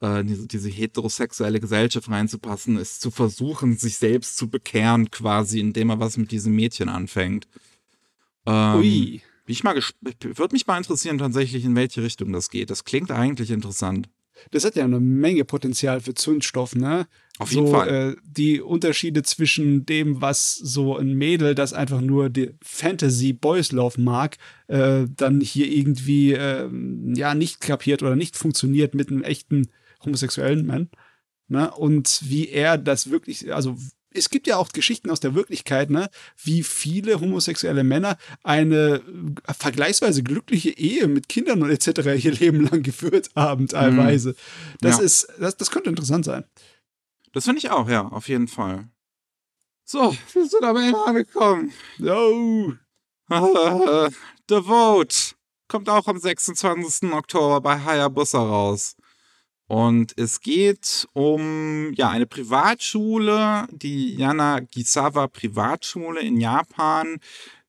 [0.00, 5.90] äh, diese, diese heterosexuelle Gesellschaft reinzupassen, ist zu versuchen, sich selbst zu bekehren, quasi, indem
[5.90, 7.48] er was mit diesem Mädchen anfängt.
[8.46, 9.22] Ähm, Ui.
[9.48, 12.70] Ich mal würde mich mal interessieren, tatsächlich, in welche Richtung das geht.
[12.70, 14.08] Das klingt eigentlich interessant.
[14.50, 17.06] Das hat ja eine Menge Potenzial für Zündstoff, ne?
[17.38, 17.88] Auf jeden so, Fall.
[17.88, 23.72] Äh, die Unterschiede zwischen dem, was so ein Mädel, das einfach nur die Fantasy Boys
[23.72, 24.36] Love mag,
[24.68, 26.70] äh, dann hier irgendwie äh,
[27.14, 29.68] ja nicht kapiert oder nicht funktioniert mit einem echten
[30.04, 30.88] homosexuellen Mann.
[31.48, 31.70] Ne?
[31.70, 33.76] Und wie er das wirklich, also
[34.16, 36.10] es gibt ja auch Geschichten aus der Wirklichkeit, ne,
[36.42, 39.02] wie viele homosexuelle Männer eine
[39.46, 42.24] äh, vergleichsweise glückliche Ehe mit Kindern und etc.
[42.24, 44.30] ihr Leben lang geführt haben, teilweise.
[44.30, 44.34] Mhm.
[44.80, 45.04] Das ja.
[45.04, 46.44] ist, das, das könnte interessant sein.
[47.32, 48.88] Das finde ich auch, ja, auf jeden Fall.
[49.84, 51.72] So, wir sind am Ende angekommen.
[53.30, 54.08] Oh.
[54.48, 55.16] The Vote
[55.68, 57.12] kommt auch am 26.
[57.12, 58.96] Oktober bei Hayabusa raus.
[59.68, 67.18] Und es geht um ja eine Privatschule, die Yanagisawa Privatschule in Japan,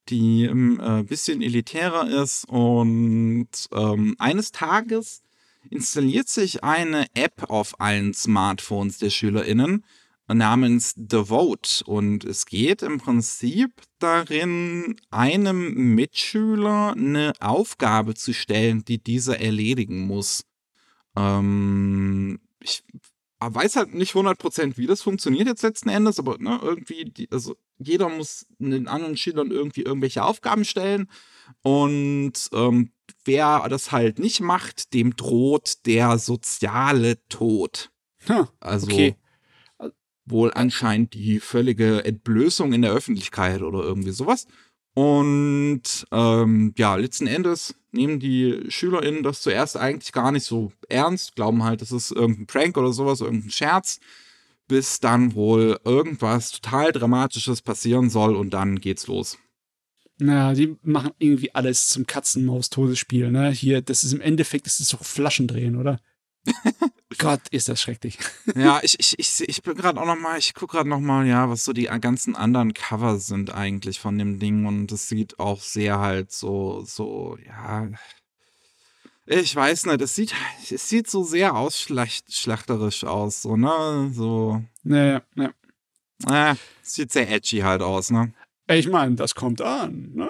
[0.10, 2.46] die ein ähm, äh, bisschen elitärer ist.
[2.48, 5.24] Und ähm, eines Tages
[5.70, 9.84] installiert sich eine App auf allen Smartphones der SchülerInnen
[10.28, 11.84] namens The Vote.
[11.86, 20.02] Und es geht im Prinzip darin, einem Mitschüler eine Aufgabe zu stellen, die dieser erledigen
[20.02, 20.44] muss.
[21.18, 22.84] Ähm, ich
[23.40, 27.56] weiß halt nicht 100% wie das funktioniert jetzt letzten Endes, aber ne, irgendwie, die, also
[27.78, 31.10] jeder muss den anderen Schülern irgendwie irgendwelche Aufgaben stellen
[31.62, 32.92] und ähm,
[33.26, 37.92] wer das halt nicht macht, dem droht der soziale Tod.
[38.26, 39.16] Hm, also okay.
[40.26, 44.48] wohl anscheinend die völlige Entblößung in der Öffentlichkeit oder irgendwie sowas.
[44.98, 51.36] Und ähm, ja, letzten Endes nehmen die SchülerInnen das zuerst eigentlich gar nicht so ernst,
[51.36, 54.00] glauben halt, das ist irgendein Prank oder sowas, irgendein Scherz,
[54.68, 59.38] bis dann wohl irgendwas total Dramatisches passieren soll und dann geht's los.
[60.18, 63.52] Naja, die machen irgendwie alles zum Katzenmaus-Todesspiel, ne?
[63.52, 66.00] Hier, das ist im Endeffekt, das ist so Flaschendrehen, oder?
[67.18, 68.18] Gott, ist das schrecklich.
[68.56, 71.26] ja, ich, ich, ich, ich bin gerade auch noch mal, ich gucke gerade noch mal,
[71.26, 75.40] ja, was so die ganzen anderen Cover sind eigentlich von dem Ding und das sieht
[75.40, 77.88] auch sehr halt so, so, ja,
[79.26, 80.34] ich weiß nicht, es sieht,
[80.72, 84.64] es sieht so sehr ausschlachterisch aus, so, ne, so.
[84.84, 86.58] Naja, ja.
[86.82, 88.34] Es sieht sehr edgy halt aus, ne?
[88.68, 90.30] Ich meine, das kommt an, ne?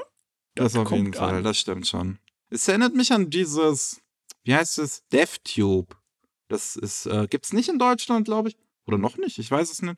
[0.56, 1.44] Das, das auf jeden Fall, an.
[1.44, 2.20] das stimmt schon.
[2.49, 4.02] Es erinnert mich an dieses,
[4.44, 5.95] wie heißt es, DevTube.
[6.48, 8.57] Das ist, äh, gibt's nicht in Deutschland, glaube ich.
[8.86, 9.98] Oder noch nicht, ich weiß es nicht.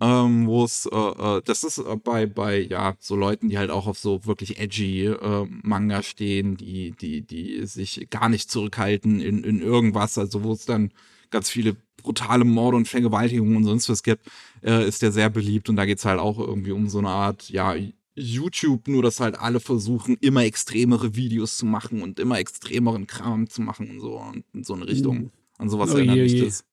[0.00, 3.70] Ähm, wo es, äh, äh, das ist äh, bei, bei, ja, so Leuten, die halt
[3.70, 9.20] auch auf so wirklich edgy äh, Manga stehen, die, die, die sich gar nicht zurückhalten
[9.20, 10.92] in, in irgendwas, also wo es dann
[11.30, 14.26] ganz viele brutale Morde und Vergewaltigungen und sonst was gibt,
[14.64, 17.48] äh, ist der sehr beliebt und da geht's halt auch irgendwie um so eine Art,
[17.48, 17.76] ja,
[18.16, 23.48] YouTube, nur dass halt alle versuchen, immer extremere Videos zu machen und immer extremeren Kram
[23.48, 25.18] zu machen und so und in so eine Richtung.
[25.18, 25.30] Mhm.
[25.58, 26.64] An sowas oh erinnert mich das.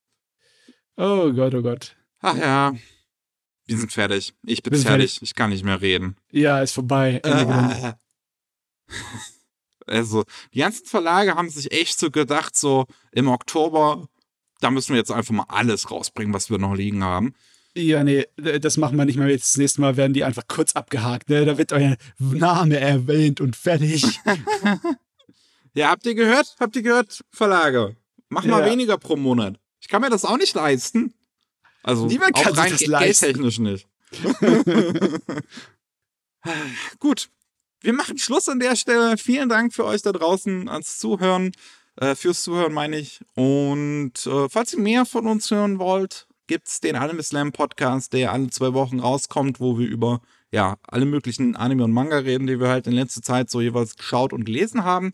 [0.97, 1.95] Oh Gott, oh Gott.
[2.21, 2.73] Ach ja.
[3.65, 4.33] Wir sind fertig.
[4.43, 4.87] Ich bin, fertig.
[4.87, 5.19] fertig.
[5.21, 6.17] Ich kann nicht mehr reden.
[6.31, 7.21] Ja, ist vorbei.
[7.23, 7.93] Äh,
[9.87, 14.07] also, die ganzen Verlage haben sich echt so gedacht, so im Oktober,
[14.59, 17.33] da müssen wir jetzt einfach mal alles rausbringen, was wir noch liegen haben.
[17.73, 19.29] Ja, nee, das machen wir nicht mehr.
[19.29, 21.29] Das nächste Mal werden die einfach kurz abgehakt.
[21.29, 21.45] Ne?
[21.45, 24.19] Da wird euer Name erwähnt und fertig.
[25.73, 26.57] ja, habt ihr gehört?
[26.59, 27.95] Habt ihr gehört, Verlage?
[28.31, 28.71] Mach mal ja.
[28.71, 29.59] weniger pro Monat.
[29.81, 31.13] Ich kann mir das auch nicht leisten.
[31.83, 33.25] Also Niemand kann auch rein sich das leisten.
[33.25, 33.87] geldtechnisch nicht.
[36.99, 37.29] Gut.
[37.81, 39.17] Wir machen Schluss an der Stelle.
[39.17, 41.51] Vielen Dank für euch da draußen ans Zuhören.
[41.97, 43.19] Äh, fürs Zuhören meine ich.
[43.35, 48.13] Und äh, falls ihr mehr von uns hören wollt, gibt es den Anime Slam Podcast,
[48.13, 50.21] der alle zwei Wochen rauskommt, wo wir über
[50.51, 53.97] ja, alle möglichen Anime und Manga reden, die wir halt in letzter Zeit so jeweils
[53.97, 55.13] geschaut und gelesen haben.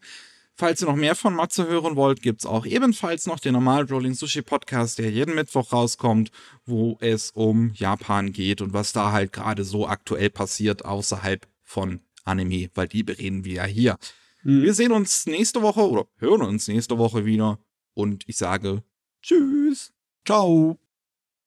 [0.59, 3.87] Falls ihr noch mehr von Matze hören wollt, gibt es auch ebenfalls noch den normalen
[3.87, 6.31] Rolling Sushi Podcast, der jeden Mittwoch rauskommt,
[6.65, 11.99] wo es um Japan geht und was da halt gerade so aktuell passiert außerhalb von
[12.23, 13.97] Anime, weil die bereden wir ja hier.
[14.41, 14.63] Mhm.
[14.63, 17.59] Wir sehen uns nächste Woche oder hören uns nächste Woche wieder
[17.93, 18.81] und ich sage
[19.21, 19.93] Tschüss.
[20.25, 20.79] Ciao.